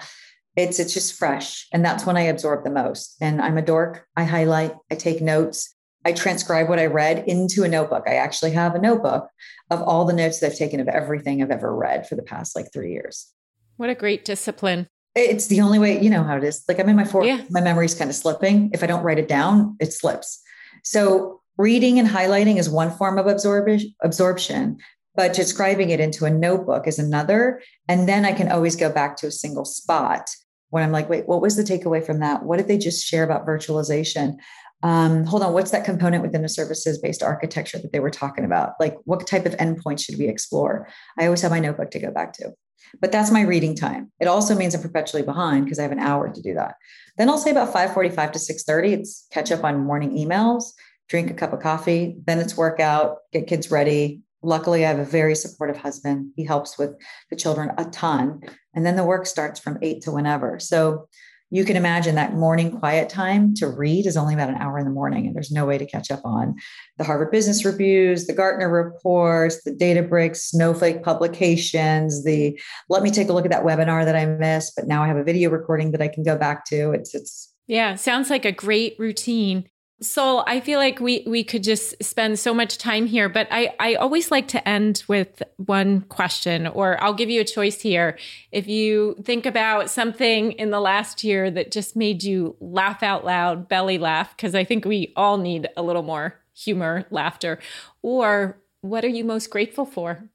It's 0.58 0.78
it's 0.78 0.94
just 0.94 1.18
fresh, 1.18 1.66
and 1.72 1.86
that's 1.86 2.06
when 2.06 2.18
I 2.18 2.24
absorb 2.24 2.66
the 2.66 2.72
most. 2.72 3.16
And 3.22 3.42
I'm 3.42 3.58
a 3.58 3.62
dork. 3.62 4.06
I 4.18 4.26
highlight, 4.26 4.74
I 4.92 4.96
take 4.96 5.22
notes, 5.22 5.74
I 6.04 6.12
transcribe 6.12 6.68
what 6.68 6.78
I 6.80 6.88
read 6.88 7.24
into 7.26 7.64
a 7.64 7.70
notebook. 7.70 8.04
I 8.06 8.16
actually 8.16 8.52
have 8.52 8.76
a 8.76 8.82
notebook 8.82 9.30
of 9.70 9.82
all 9.82 10.04
the 10.04 10.14
notes 10.14 10.42
that 10.42 10.52
I've 10.52 10.58
taken 10.58 10.82
of 10.82 10.90
everything 10.90 11.42
I've 11.42 11.52
ever 11.52 11.74
read 11.74 12.06
for 12.06 12.16
the 12.16 12.22
past 12.22 12.54
like 12.54 12.74
three 12.74 12.92
years. 12.92 13.32
What 13.78 13.90
a 13.90 13.96
great 13.96 14.26
discipline. 14.26 14.90
It's 15.16 15.48
the 15.48 15.62
only 15.62 15.80
way, 15.80 16.02
you 16.02 16.10
know 16.10 16.24
how 16.24 16.36
it 16.36 16.44
is. 16.44 16.64
Like 16.68 16.80
I'm 16.80 16.90
in 16.90 16.98
my 16.98 17.06
fourth, 17.06 17.28
yeah. 17.28 17.44
my 17.50 17.62
memory's 17.62 17.96
kind 17.96 18.10
of 18.10 18.16
slipping. 18.16 18.72
If 18.74 18.84
I 18.84 18.88
don't 18.88 19.04
write 19.04 19.20
it 19.20 19.30
down, 19.30 19.78
it 19.80 19.94
slips. 19.94 20.42
So 20.84 21.42
reading 21.58 22.00
and 22.00 22.08
highlighting 22.08 22.58
is 22.58 22.70
one 22.70 22.92
form 22.92 23.18
of 23.18 23.28
absorb- 23.28 23.82
absorption, 24.02 24.78
but 25.16 25.34
describing 25.34 25.90
it 25.90 26.00
into 26.00 26.26
a 26.26 26.30
notebook 26.30 26.88
is 26.88 27.00
another. 27.00 27.62
And 27.88 28.08
then 28.08 28.26
I 28.26 28.32
can 28.32 28.52
always 28.52 28.76
go 28.76 28.92
back 28.92 29.18
to 29.18 29.28
a 29.28 29.32
single 29.32 29.66
spot 29.66 30.30
when 30.70 30.84
I'm 30.84 30.92
like, 30.92 31.10
wait, 31.10 31.28
what 31.28 31.42
was 31.42 31.56
the 31.56 31.64
takeaway 31.64 32.06
from 32.06 32.20
that? 32.20 32.44
What 32.44 32.58
did 32.58 32.68
they 32.68 32.78
just 32.78 33.06
share 33.06 33.24
about 33.24 33.46
virtualization? 33.46 34.38
Um, 34.82 35.26
hold 35.26 35.44
on, 35.44 35.54
what's 35.54 35.72
that 35.72 35.84
component 35.84 36.24
within 36.24 36.42
the 36.42 36.50
services 36.50 37.00
based 37.00 37.22
architecture 37.22 37.80
that 37.80 37.92
they 37.92 38.00
were 38.00 38.10
talking 38.10 38.46
about? 38.46 38.74
Like, 38.80 38.98
what 39.04 39.26
type 39.28 39.46
of 39.46 39.58
endpoints 39.58 40.06
should 40.06 40.18
we 40.18 40.30
explore? 40.30 40.88
I 41.18 41.26
always 41.26 41.42
have 41.42 41.52
my 41.52 41.60
notebook 41.60 41.92
to 41.92 42.00
go 42.00 42.12
back 42.12 42.34
to. 42.34 42.54
But 43.00 43.12
that's 43.12 43.32
my 43.32 43.42
reading 43.42 43.76
time. 43.76 44.12
It 44.20 44.28
also 44.28 44.56
means 44.56 44.76
I'm 44.76 44.82
perpetually 44.82 45.24
behind 45.24 45.66
because 45.66 45.80
I 45.80 45.84
have 45.84 45.92
an 45.92 46.00
hour 46.00 46.30
to 46.30 46.42
do 46.42 46.54
that. 46.56 46.76
Then 47.18 47.30
I'll 47.30 47.38
say 47.38 47.52
about 47.52 47.74
5:45 47.74 48.32
to 48.34 48.40
6:30. 48.40 48.94
It's 48.94 49.28
catch 49.32 49.52
up 49.52 49.64
on 49.64 49.86
morning 49.86 50.12
emails, 50.12 50.64
drink 51.08 51.30
a 51.30 51.34
cup 51.34 51.54
of 51.54 51.60
coffee, 51.60 52.18
then 52.26 52.40
it's 52.40 52.58
workout, 52.58 53.18
get 53.34 53.48
kids 53.48 53.72
ready. 53.72 54.22
Luckily, 54.42 54.86
I 54.86 54.90
have 54.90 55.00
a 55.00 55.06
very 55.06 55.36
supportive 55.36 55.78
husband. 55.78 56.32
He 56.36 56.46
helps 56.46 56.78
with 56.78 56.96
the 57.30 57.36
children 57.36 57.72
a 57.78 57.86
ton. 57.86 58.42
And 58.74 58.86
then 58.86 58.96
the 58.96 59.04
work 59.04 59.26
starts 59.26 59.60
from 59.60 59.78
eight 59.82 60.02
to 60.04 60.12
whenever. 60.12 60.60
So 60.60 61.10
you 61.52 61.66
can 61.66 61.76
imagine 61.76 62.16
that 62.16 62.34
morning 62.34 62.78
quiet 62.78 63.10
time 63.10 63.54
to 63.56 63.68
read 63.68 64.06
is 64.06 64.16
only 64.16 64.34
about 64.34 64.50
an 64.50 64.56
hour 64.56 64.78
in 64.78 64.86
the 64.86 64.92
morning, 64.92 65.26
and 65.26 65.36
there's 65.36 65.52
no 65.52 65.66
way 65.66 65.78
to 65.78 65.86
catch 65.86 66.12
up 66.12 66.22
on 66.24 66.56
the 66.98 67.04
Harvard 67.04 67.32
Business 67.32 67.66
Reviews, 67.66 68.28
the 68.28 68.34
Gartner 68.34 68.70
reports, 68.70 69.64
the 69.64 69.72
Databricks, 69.72 70.38
Snowflake 70.38 71.04
publications, 71.04 72.24
the 72.24 72.60
let 72.90 73.04
me 73.04 73.12
take 73.12 73.30
a 73.30 73.34
look 73.34 73.46
at 73.46 73.52
that 73.52 73.64
webinar 73.64 74.06
that 74.06 74.16
I 74.16 74.26
missed, 74.26 74.74
but 74.76 74.88
now 74.88 75.04
I 75.04 75.08
have 75.08 75.18
a 75.18 75.24
video 75.24 75.50
recording 75.50 75.92
that 75.92 76.02
I 76.02 76.08
can 76.08 76.24
go 76.24 76.38
back 76.38 76.66
to. 76.66 76.92
It's 76.92 77.16
it's 77.16 77.54
yeah, 77.68 77.96
sounds 77.96 78.30
like 78.30 78.46
a 78.46 78.52
great 78.52 78.96
routine. 78.98 79.70
So 80.02 80.44
I 80.48 80.62
feel 80.62 80.80
like 80.80 81.02
we 81.02 81.26
we 81.28 81.44
could 81.44 81.64
just 81.64 82.02
spend 82.02 82.40
so 82.40 82.54
much 82.54 82.78
time 82.78 83.06
here, 83.06 83.28
but 83.28 83.48
I 83.52 83.76
I 83.80 83.96
always 83.96 84.32
like 84.32 84.48
to 84.50 84.68
end 84.68 85.04
with 85.10 85.44
one 85.58 86.02
question, 86.02 86.68
or 86.68 87.02
I'll 87.04 87.14
give 87.14 87.30
you 87.30 87.42
a 87.42 87.46
choice 87.46 87.82
here. 87.82 88.18
If 88.54 88.68
you 88.68 89.18
think 89.24 89.46
about 89.46 89.90
something 89.90 90.54
in 90.54 90.72
the 90.72 90.80
last 90.80 91.26
year 91.26 91.52
that 91.52 91.72
just 91.72 91.98
made 91.98 92.24
you 92.24 92.56
laugh 92.62 93.04
out 93.04 93.26
loud, 93.26 93.68
belly 93.68 93.98
laugh, 93.98 94.36
because 94.38 94.56
I 94.56 94.64
think 94.64 94.86
we 94.86 95.12
all 95.18 95.38
need 95.38 95.68
a 95.76 95.84
little 95.84 96.04
more 96.04 96.36
humor, 96.56 97.06
laughter, 97.12 97.60
or 98.02 98.58
what 98.80 99.04
are 99.04 99.10
you 99.10 99.26
most 99.26 99.50
grateful 99.50 99.86
for? 99.86 100.30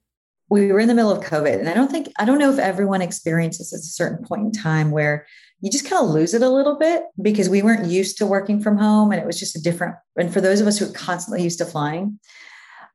We 0.51 0.73
were 0.73 0.81
in 0.81 0.89
the 0.89 0.95
middle 0.95 1.11
of 1.11 1.25
COVID, 1.25 1.59
and 1.59 1.71
I 1.71 1.75
don't 1.75 1.91
think 1.91 2.09
I 2.19 2.27
don't 2.27 2.39
know 2.39 2.53
if 2.53 2.59
everyone 2.59 3.01
experiences 3.01 3.73
at 3.73 3.79
a 3.79 3.83
certain 3.83 4.27
point 4.27 4.43
in 4.43 4.53
time 4.53 4.91
where 4.91 5.27
you 5.65 5.71
just 5.71 5.89
kind 5.89 6.05
of 6.05 6.11
lose 6.11 6.35
it 6.35 6.43
a 6.43 6.49
little 6.51 6.77
bit 6.77 7.05
because 7.23 7.49
we 7.49 7.63
weren't 7.63 7.91
used 7.91 8.19
to 8.19 8.27
working 8.27 8.61
from 8.61 8.77
home 8.77 9.11
and 9.11 9.21
it 9.21 9.27
was 9.27 9.41
just 9.41 9.57
a 9.57 9.63
different 9.63 9.97
and 10.17 10.31
for 10.31 10.43
those 10.43 10.61
of 10.61 10.67
us 10.67 10.79
who 10.79 10.85
are 10.85 10.93
constantly 10.93 11.43
used 11.43 11.59
to 11.59 11.65
flying 11.65 12.19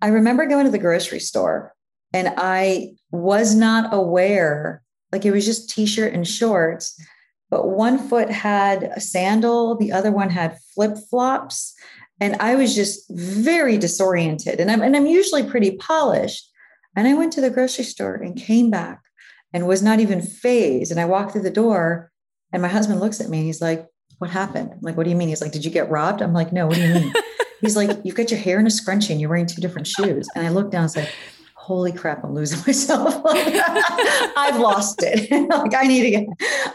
i 0.04 0.08
remember 0.08 0.46
going 0.46 0.66
to 0.66 0.72
the 0.72 0.78
grocery 0.78 1.20
store 1.20 1.74
and 2.14 2.32
i 2.38 2.92
was 3.10 3.56
not 3.56 3.92
aware 3.92 4.84
like 5.12 5.26
it 5.26 5.32
was 5.32 5.46
just 5.46 5.70
t-shirt 5.72 6.14
and 6.14 6.28
shorts 6.28 6.96
but 7.50 7.68
one 7.68 7.98
foot 7.98 8.30
had 8.30 8.84
a 8.84 9.02
sandal 9.02 9.76
the 9.76 9.92
other 9.92 10.12
one 10.12 10.30
had 10.30 10.60
flip-flops 10.76 11.74
and 12.20 12.36
i 12.36 12.54
was 12.54 12.76
just 12.76 13.04
very 13.10 13.80
disoriented 13.80 14.60
and 14.60 14.70
i'm, 14.70 14.84
and 14.84 14.96
I'm 14.96 15.08
usually 15.08 15.44
pretty 15.44 15.72
polished. 15.78 16.46
And 16.96 17.08
i 17.08 17.16
went 17.16 17.34
to 17.34 17.42
the 17.42 17.50
grocery 17.50 17.86
store 17.86 18.14
and 18.14 18.38
came 18.38 18.70
back 18.70 19.02
and 19.54 19.66
was 19.66 19.82
not 19.82 20.00
even 20.00 20.22
fazed 20.22 20.92
and 20.92 21.00
i 21.00 21.06
walked 21.06 21.32
through 21.32 21.42
the 21.42 21.50
door 21.50 22.12
and 22.52 22.62
my 22.62 22.68
husband 22.68 23.00
looks 23.00 23.22
at 23.22 23.30
me 23.30 23.38
and 23.40 23.46
he's 23.46 23.62
like, 23.62 23.88
What 24.18 24.30
happened? 24.30 24.72
I'm 24.72 24.80
like, 24.82 24.98
What 24.98 25.04
do 25.04 25.10
you 25.10 25.16
mean? 25.16 25.30
He's 25.30 25.42
like, 25.42 25.52
Did 25.52 25.66
you 25.66 25.72
get 25.72 25.90
robbed? 25.90 26.22
I'm 26.22 26.34
like, 26.34 26.52
No, 26.52 26.68
what 26.68 26.76
do 26.76 26.82
you 26.82 26.94
mean? 26.94 27.14
he's 27.62 27.76
like, 27.76 27.98
You've 28.04 28.16
got 28.16 28.32
your 28.32 28.40
hair 28.40 28.60
in 28.60 28.66
a 28.66 28.70
scrunchie 28.70 29.12
and 29.12 29.22
you're 29.22 29.30
wearing 29.30 29.46
two 29.46 29.62
different 29.62 29.88
shoes. 29.88 30.28
And 30.36 30.46
I 30.46 30.50
look 30.50 30.72
down 30.72 30.84
and 30.84 30.92
say, 30.92 31.10
Holy 31.56 31.92
crap, 31.92 32.24
I'm 32.24 32.34
losing 32.34 32.58
myself. 32.68 33.22
I've 33.26 34.60
lost 34.60 35.04
it. 35.04 35.30
like 35.50 35.76
I 35.76 35.84
need 35.84 36.02
to 36.02 36.10
get, 36.10 36.28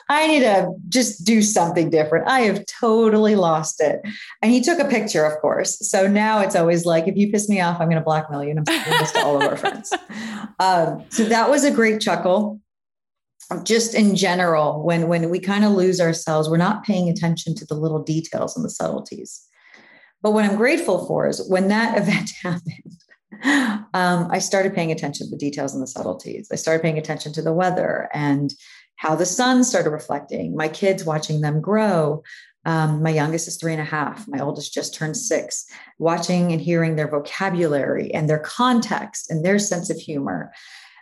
I 0.08 0.28
need 0.28 0.40
to 0.40 0.72
just 0.88 1.24
do 1.24 1.42
something 1.42 1.90
different. 1.90 2.28
I 2.28 2.42
have 2.42 2.64
totally 2.66 3.34
lost 3.34 3.80
it. 3.80 4.00
And 4.40 4.52
he 4.52 4.60
took 4.60 4.78
a 4.78 4.84
picture, 4.84 5.24
of 5.24 5.40
course. 5.40 5.78
So 5.88 6.06
now 6.06 6.40
it's 6.40 6.54
always 6.54 6.84
like, 6.86 7.08
if 7.08 7.16
you 7.16 7.32
piss 7.32 7.48
me 7.48 7.60
off, 7.60 7.80
I'm 7.80 7.88
going 7.88 7.98
to 7.98 8.04
blackmail 8.04 8.44
you. 8.44 8.50
And 8.50 8.60
I'm 8.60 8.66
saying 8.66 8.98
this 9.00 9.10
to 9.12 9.24
all 9.24 9.42
of 9.42 9.48
our 9.48 9.56
friends. 9.56 9.92
Um, 10.60 11.02
so 11.08 11.24
that 11.24 11.50
was 11.50 11.64
a 11.64 11.72
great 11.72 12.00
chuckle 12.00 12.60
just 13.62 13.94
in 13.94 14.16
general 14.16 14.82
when 14.82 15.08
when 15.08 15.30
we 15.30 15.38
kind 15.38 15.64
of 15.64 15.72
lose 15.72 16.00
ourselves 16.00 16.48
we're 16.48 16.56
not 16.56 16.84
paying 16.84 17.08
attention 17.08 17.54
to 17.54 17.64
the 17.66 17.74
little 17.74 18.02
details 18.02 18.56
and 18.56 18.64
the 18.64 18.70
subtleties. 18.70 19.46
But 20.22 20.32
what 20.32 20.44
i'm 20.44 20.56
grateful 20.56 21.06
for 21.06 21.28
is 21.28 21.46
when 21.48 21.68
that 21.68 21.98
event 22.02 22.30
happened 22.42 23.84
um, 23.94 24.28
i 24.30 24.38
started 24.38 24.74
paying 24.74 24.92
attention 24.92 25.26
to 25.26 25.30
the 25.30 25.36
details 25.36 25.74
and 25.74 25.82
the 25.82 25.86
subtleties. 25.86 26.48
I 26.52 26.56
started 26.56 26.82
paying 26.82 26.98
attention 26.98 27.32
to 27.34 27.42
the 27.42 27.52
weather 27.52 28.08
and 28.12 28.52
how 28.96 29.14
the 29.14 29.26
sun 29.26 29.64
started 29.64 29.90
reflecting 29.90 30.56
my 30.56 30.68
kids 30.68 31.04
watching 31.04 31.40
them 31.40 31.60
grow. 31.60 32.22
Um, 32.66 33.02
my 33.02 33.10
youngest 33.10 33.48
is 33.48 33.56
three 33.58 33.72
and 33.72 33.82
a 33.82 33.84
half 33.84 34.26
my 34.26 34.40
oldest 34.40 34.72
just 34.72 34.94
turned 34.94 35.18
six 35.18 35.66
watching 35.98 36.50
and 36.50 36.62
hearing 36.62 36.96
their 36.96 37.08
vocabulary 37.08 38.14
and 38.14 38.26
their 38.26 38.38
context 38.38 39.30
and 39.30 39.44
their 39.44 39.58
sense 39.58 39.90
of 39.90 39.98
humor 39.98 40.50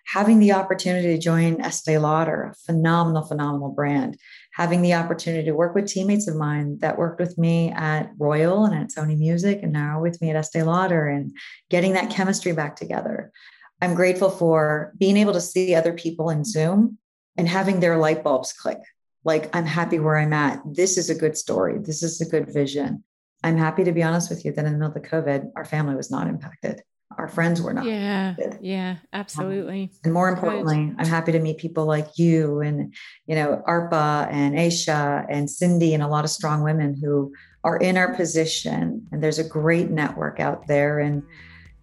having 0.05 0.38
the 0.38 0.53
opportunity 0.53 1.09
to 1.09 1.18
join 1.18 1.57
Estée 1.57 2.00
Lauder, 2.00 2.50
a 2.53 2.55
phenomenal, 2.66 3.22
phenomenal 3.22 3.70
brand, 3.70 4.18
having 4.53 4.82
the 4.82 4.94
opportunity 4.94 5.44
to 5.44 5.53
work 5.53 5.74
with 5.74 5.86
teammates 5.86 6.28
of 6.28 6.36
mine 6.36 6.78
that 6.80 6.98
worked 6.98 7.20
with 7.20 7.38
me 7.38 7.70
at 7.70 8.11
Royal 8.18 8.64
and 8.64 8.74
at 8.74 8.90
Sony 8.90 9.16
Music 9.16 9.61
and 9.62 9.72
now 9.72 10.00
with 10.00 10.20
me 10.20 10.30
at 10.30 10.36
Estée 10.36 10.64
Lauder 10.64 11.09
and 11.09 11.34
getting 11.70 11.92
that 11.94 12.11
chemistry 12.11 12.53
back 12.53 12.76
together. 12.76 13.32
I'm 13.80 13.94
grateful 13.94 14.30
for 14.30 14.92
being 14.98 15.16
able 15.16 15.32
to 15.32 15.40
see 15.40 15.74
other 15.74 15.92
people 15.92 16.30
in 16.30 16.44
Zoom 16.44 16.98
and 17.36 17.48
having 17.48 17.80
their 17.80 17.96
light 17.96 18.22
bulbs 18.22 18.53
click. 18.53 18.78
Like, 19.24 19.55
I'm 19.57 19.66
happy 19.66 19.98
where 19.98 20.18
I'm 20.18 20.32
at. 20.32 20.61
This 20.66 20.98
is 20.98 21.11
a 21.11 21.14
good 21.14 21.36
story. 21.36 21.78
This 21.78 22.03
is 22.03 22.20
a 22.20 22.28
good 22.28 22.53
vision. 22.53 23.05
I'm 23.44 23.57
happy 23.57 23.84
to 23.84 23.92
be 23.92 24.03
honest 24.03 24.30
with 24.30 24.44
you 24.44 24.53
that 24.53 24.64
in 24.64 24.72
the 24.72 24.78
middle 24.78 24.94
of 24.94 24.94
the 24.94 25.09
COVID, 25.09 25.53
our 25.57 25.64
family 25.64 25.94
was 25.94 26.11
not 26.11 26.28
impacted 26.28 26.82
our 27.18 27.28
friends 27.28 27.60
were 27.60 27.72
not. 27.72 27.84
Yeah. 27.84 28.34
Yeah, 28.60 28.96
absolutely. 29.12 29.84
Um, 29.84 29.90
and 30.04 30.12
more 30.12 30.28
importantly, 30.28 30.86
Good. 30.86 30.96
I'm 30.98 31.06
happy 31.06 31.32
to 31.32 31.38
meet 31.38 31.58
people 31.58 31.86
like 31.86 32.18
you 32.18 32.60
and, 32.60 32.94
you 33.26 33.34
know, 33.34 33.62
Arpa 33.66 34.28
and 34.30 34.54
Aisha 34.54 35.26
and 35.28 35.48
Cindi 35.48 35.94
and 35.94 36.02
a 36.02 36.08
lot 36.08 36.24
of 36.24 36.30
strong 36.30 36.62
women 36.62 36.94
who 36.94 37.32
are 37.64 37.76
in 37.76 37.96
our 37.96 38.14
position. 38.14 39.06
And 39.12 39.22
there's 39.22 39.38
a 39.38 39.44
great 39.44 39.90
network 39.90 40.40
out 40.40 40.66
there. 40.66 40.98
And, 40.98 41.22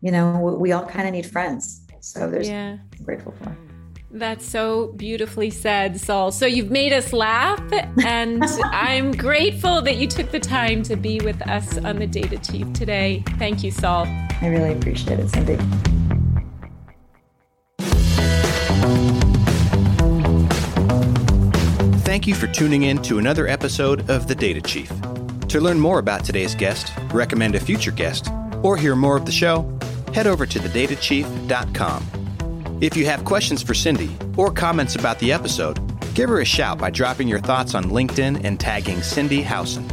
you 0.01 0.11
know, 0.11 0.57
we 0.59 0.71
all 0.71 0.86
kind 0.86 1.07
of 1.07 1.13
need 1.13 1.25
friends. 1.25 1.86
So 2.01 2.30
there's 2.30 2.49
yeah. 2.49 2.77
I'm 2.97 3.05
grateful 3.05 3.34
for. 3.34 3.55
That's 4.12 4.43
so 4.43 4.88
beautifully 4.88 5.51
said, 5.51 5.99
Sol. 6.01 6.32
So 6.32 6.47
you've 6.47 6.72
made 6.72 6.93
us 6.93 7.14
laugh, 7.14 7.62
and 8.03 8.43
I'm 8.64 9.12
grateful 9.12 9.82
that 9.84 9.97
you 9.97 10.07
took 10.07 10.32
the 10.32 10.39
time 10.39 10.82
to 10.84 10.95
be 10.95 11.20
with 11.20 11.39
us 11.47 11.78
on 11.78 11.99
the 11.99 12.07
Data 12.07 12.39
Chief 12.39 12.72
today. 12.74 13.24
Thank 13.38 13.64
you, 13.64 13.70
Sol. 13.70 14.07
I 14.07 14.47
really 14.47 14.74
appreciate 14.74 15.20
it, 15.20 15.28
Cindi. 15.28 15.60
Thank 22.03 22.26
you 22.26 22.34
for 22.34 22.47
tuning 22.47 22.84
in 22.84 23.01
to 23.03 23.20
another 23.20 23.47
episode 23.47 24.10
of 24.10 24.28
The 24.28 24.34
Data 24.34 24.62
Chief. 24.62 24.91
To 25.49 25.62
learn 25.62 25.80
more 25.80 25.99
about 25.99 26.26
today's 26.26 26.55
guest, 26.55 26.91
recommend 27.14 27.53
a 27.53 27.60
future 27.60 27.91
guest, 27.91 28.30
or 28.64 28.76
hear 28.76 28.95
more 28.95 29.16
of 29.16 29.26
the 29.26 29.32
show, 29.32 29.72
head 30.14 30.26
over 30.26 30.47
to 30.47 30.60
thedatachief.com. 30.60 32.18
If 32.82 32.95
you 32.95 33.05
have 33.07 33.25
questions 33.25 33.61
for 33.61 33.73
Cindi 33.73 34.09
or 34.38 34.53
comments 34.53 34.95
about 34.95 35.19
the 35.19 35.34
episode, 35.34 35.77
give 36.15 36.30
her 36.30 36.39
a 36.39 36.45
shout 36.45 36.77
by 36.77 36.89
dropping 36.89 37.27
your 37.27 37.41
thoughts 37.41 37.75
on 37.75 37.84
LinkedIn 37.86 38.45
and 38.45 38.57
tagging 38.57 38.99
Cindi 38.99 39.43
Howson. 39.43 39.86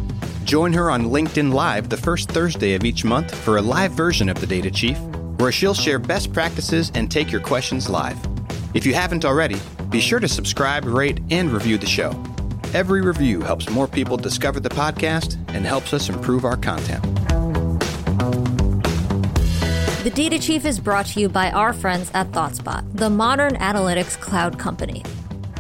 Join 0.45 0.73
her 0.73 0.89
on 0.89 1.07
LinkedIn 1.07 1.53
Live 1.53 1.89
the 1.89 1.97
first 1.97 2.31
Thursday 2.31 2.75
of 2.75 2.85
each 2.85 3.05
month 3.05 3.35
for 3.35 3.57
a 3.57 3.61
live 3.63 3.91
version 3.91 4.29
of 4.29 4.41
the 4.41 4.47
Data 4.47 4.71
Chief, 4.71 4.97
where 5.39 5.51
she'll 5.51 5.75
share 5.75 5.99
best 5.99 6.33
practices 6.33 6.93
and 6.95 7.11
take 7.11 7.33
your 7.33 7.41
questions 7.41 7.89
live. 7.89 8.17
If 8.73 8.87
you 8.87 8.95
haven't 8.95 9.25
already, 9.25 9.61
be 9.91 9.99
sure 9.99 10.21
to 10.21 10.29
subscribe, 10.29 10.85
rate, 10.85 11.21
and 11.31 11.51
review 11.51 11.79
the 11.79 11.87
show. 11.87 12.13
Every 12.73 13.01
review 13.01 13.41
helps 13.41 13.69
more 13.69 13.89
people 13.89 14.17
discover 14.17 14.61
the 14.61 14.69
podcast 14.69 15.35
and 15.53 15.67
helps 15.67 15.93
us 15.93 16.09
improve 16.09 16.45
our 16.45 16.57
content. 16.57 17.05
The 20.07 20.15
Data 20.15 20.39
Chief 20.39 20.63
is 20.65 20.79
brought 20.79 21.07
to 21.07 21.19
you 21.19 21.29
by 21.29 21.51
our 21.51 21.73
friends 21.73 22.13
at 22.15 22.31
ThoughtSpot, 22.31 22.97
the 22.97 23.11
modern 23.11 23.57
analytics 23.57 24.17
cloud 24.17 24.57
company. 24.57 25.03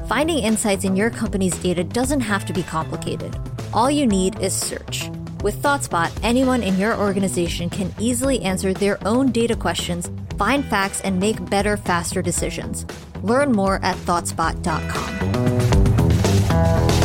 Finding 0.08 0.38
insights 0.38 0.84
in 0.84 0.94
your 0.94 1.10
company's 1.10 1.58
data 1.58 1.82
doesn't 1.82 2.20
have 2.20 2.46
to 2.46 2.52
be 2.52 2.62
complicated. 2.62 3.36
All 3.74 3.90
you 3.90 4.06
need 4.06 4.38
is 4.38 4.54
search. 4.54 5.10
With 5.42 5.60
ThoughtSpot, 5.60 6.16
anyone 6.22 6.62
in 6.62 6.78
your 6.78 6.96
organization 6.96 7.68
can 7.68 7.92
easily 7.98 8.40
answer 8.42 8.72
their 8.72 9.04
own 9.04 9.32
data 9.32 9.56
questions, 9.56 10.08
find 10.38 10.64
facts, 10.64 11.00
and 11.00 11.18
make 11.18 11.50
better, 11.50 11.76
faster 11.76 12.22
decisions. 12.22 12.86
Learn 13.24 13.50
more 13.50 13.80
at 13.82 13.96
ThoughtSpot.com. 13.96 16.95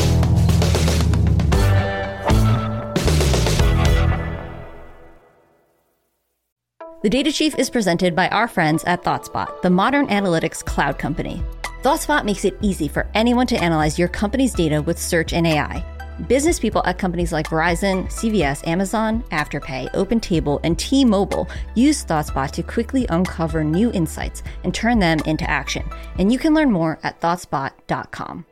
The 7.01 7.09
Data 7.09 7.31
Chief 7.31 7.57
is 7.57 7.71
presented 7.71 8.15
by 8.15 8.27
our 8.27 8.47
friends 8.47 8.83
at 8.83 9.03
ThoughtSpot, 9.03 9.63
the 9.63 9.71
modern 9.71 10.05
analytics 10.09 10.63
cloud 10.63 10.99
company. 10.99 11.41
ThoughtSpot 11.81 12.23
makes 12.25 12.45
it 12.45 12.55
easy 12.61 12.87
for 12.87 13.09
anyone 13.15 13.47
to 13.47 13.57
analyze 13.57 13.97
your 13.97 14.07
company's 14.07 14.53
data 14.53 14.83
with 14.83 14.99
search 14.99 15.33
and 15.33 15.47
AI. 15.47 15.83
Business 16.27 16.59
people 16.59 16.83
at 16.85 16.99
companies 16.99 17.33
like 17.33 17.47
Verizon, 17.47 18.05
CVS, 18.11 18.67
Amazon, 18.67 19.23
Afterpay, 19.31 19.91
OpenTable, 19.93 20.59
and 20.63 20.77
T-Mobile 20.77 21.49
use 21.73 22.05
ThoughtSpot 22.05 22.51
to 22.51 22.61
quickly 22.61 23.07
uncover 23.09 23.63
new 23.63 23.91
insights 23.93 24.43
and 24.63 24.71
turn 24.71 24.99
them 24.99 25.17
into 25.25 25.49
action. 25.49 25.89
And 26.19 26.31
you 26.31 26.37
can 26.37 26.53
learn 26.53 26.71
more 26.71 26.99
at 27.01 27.19
thoughtspot.com. 27.19 28.45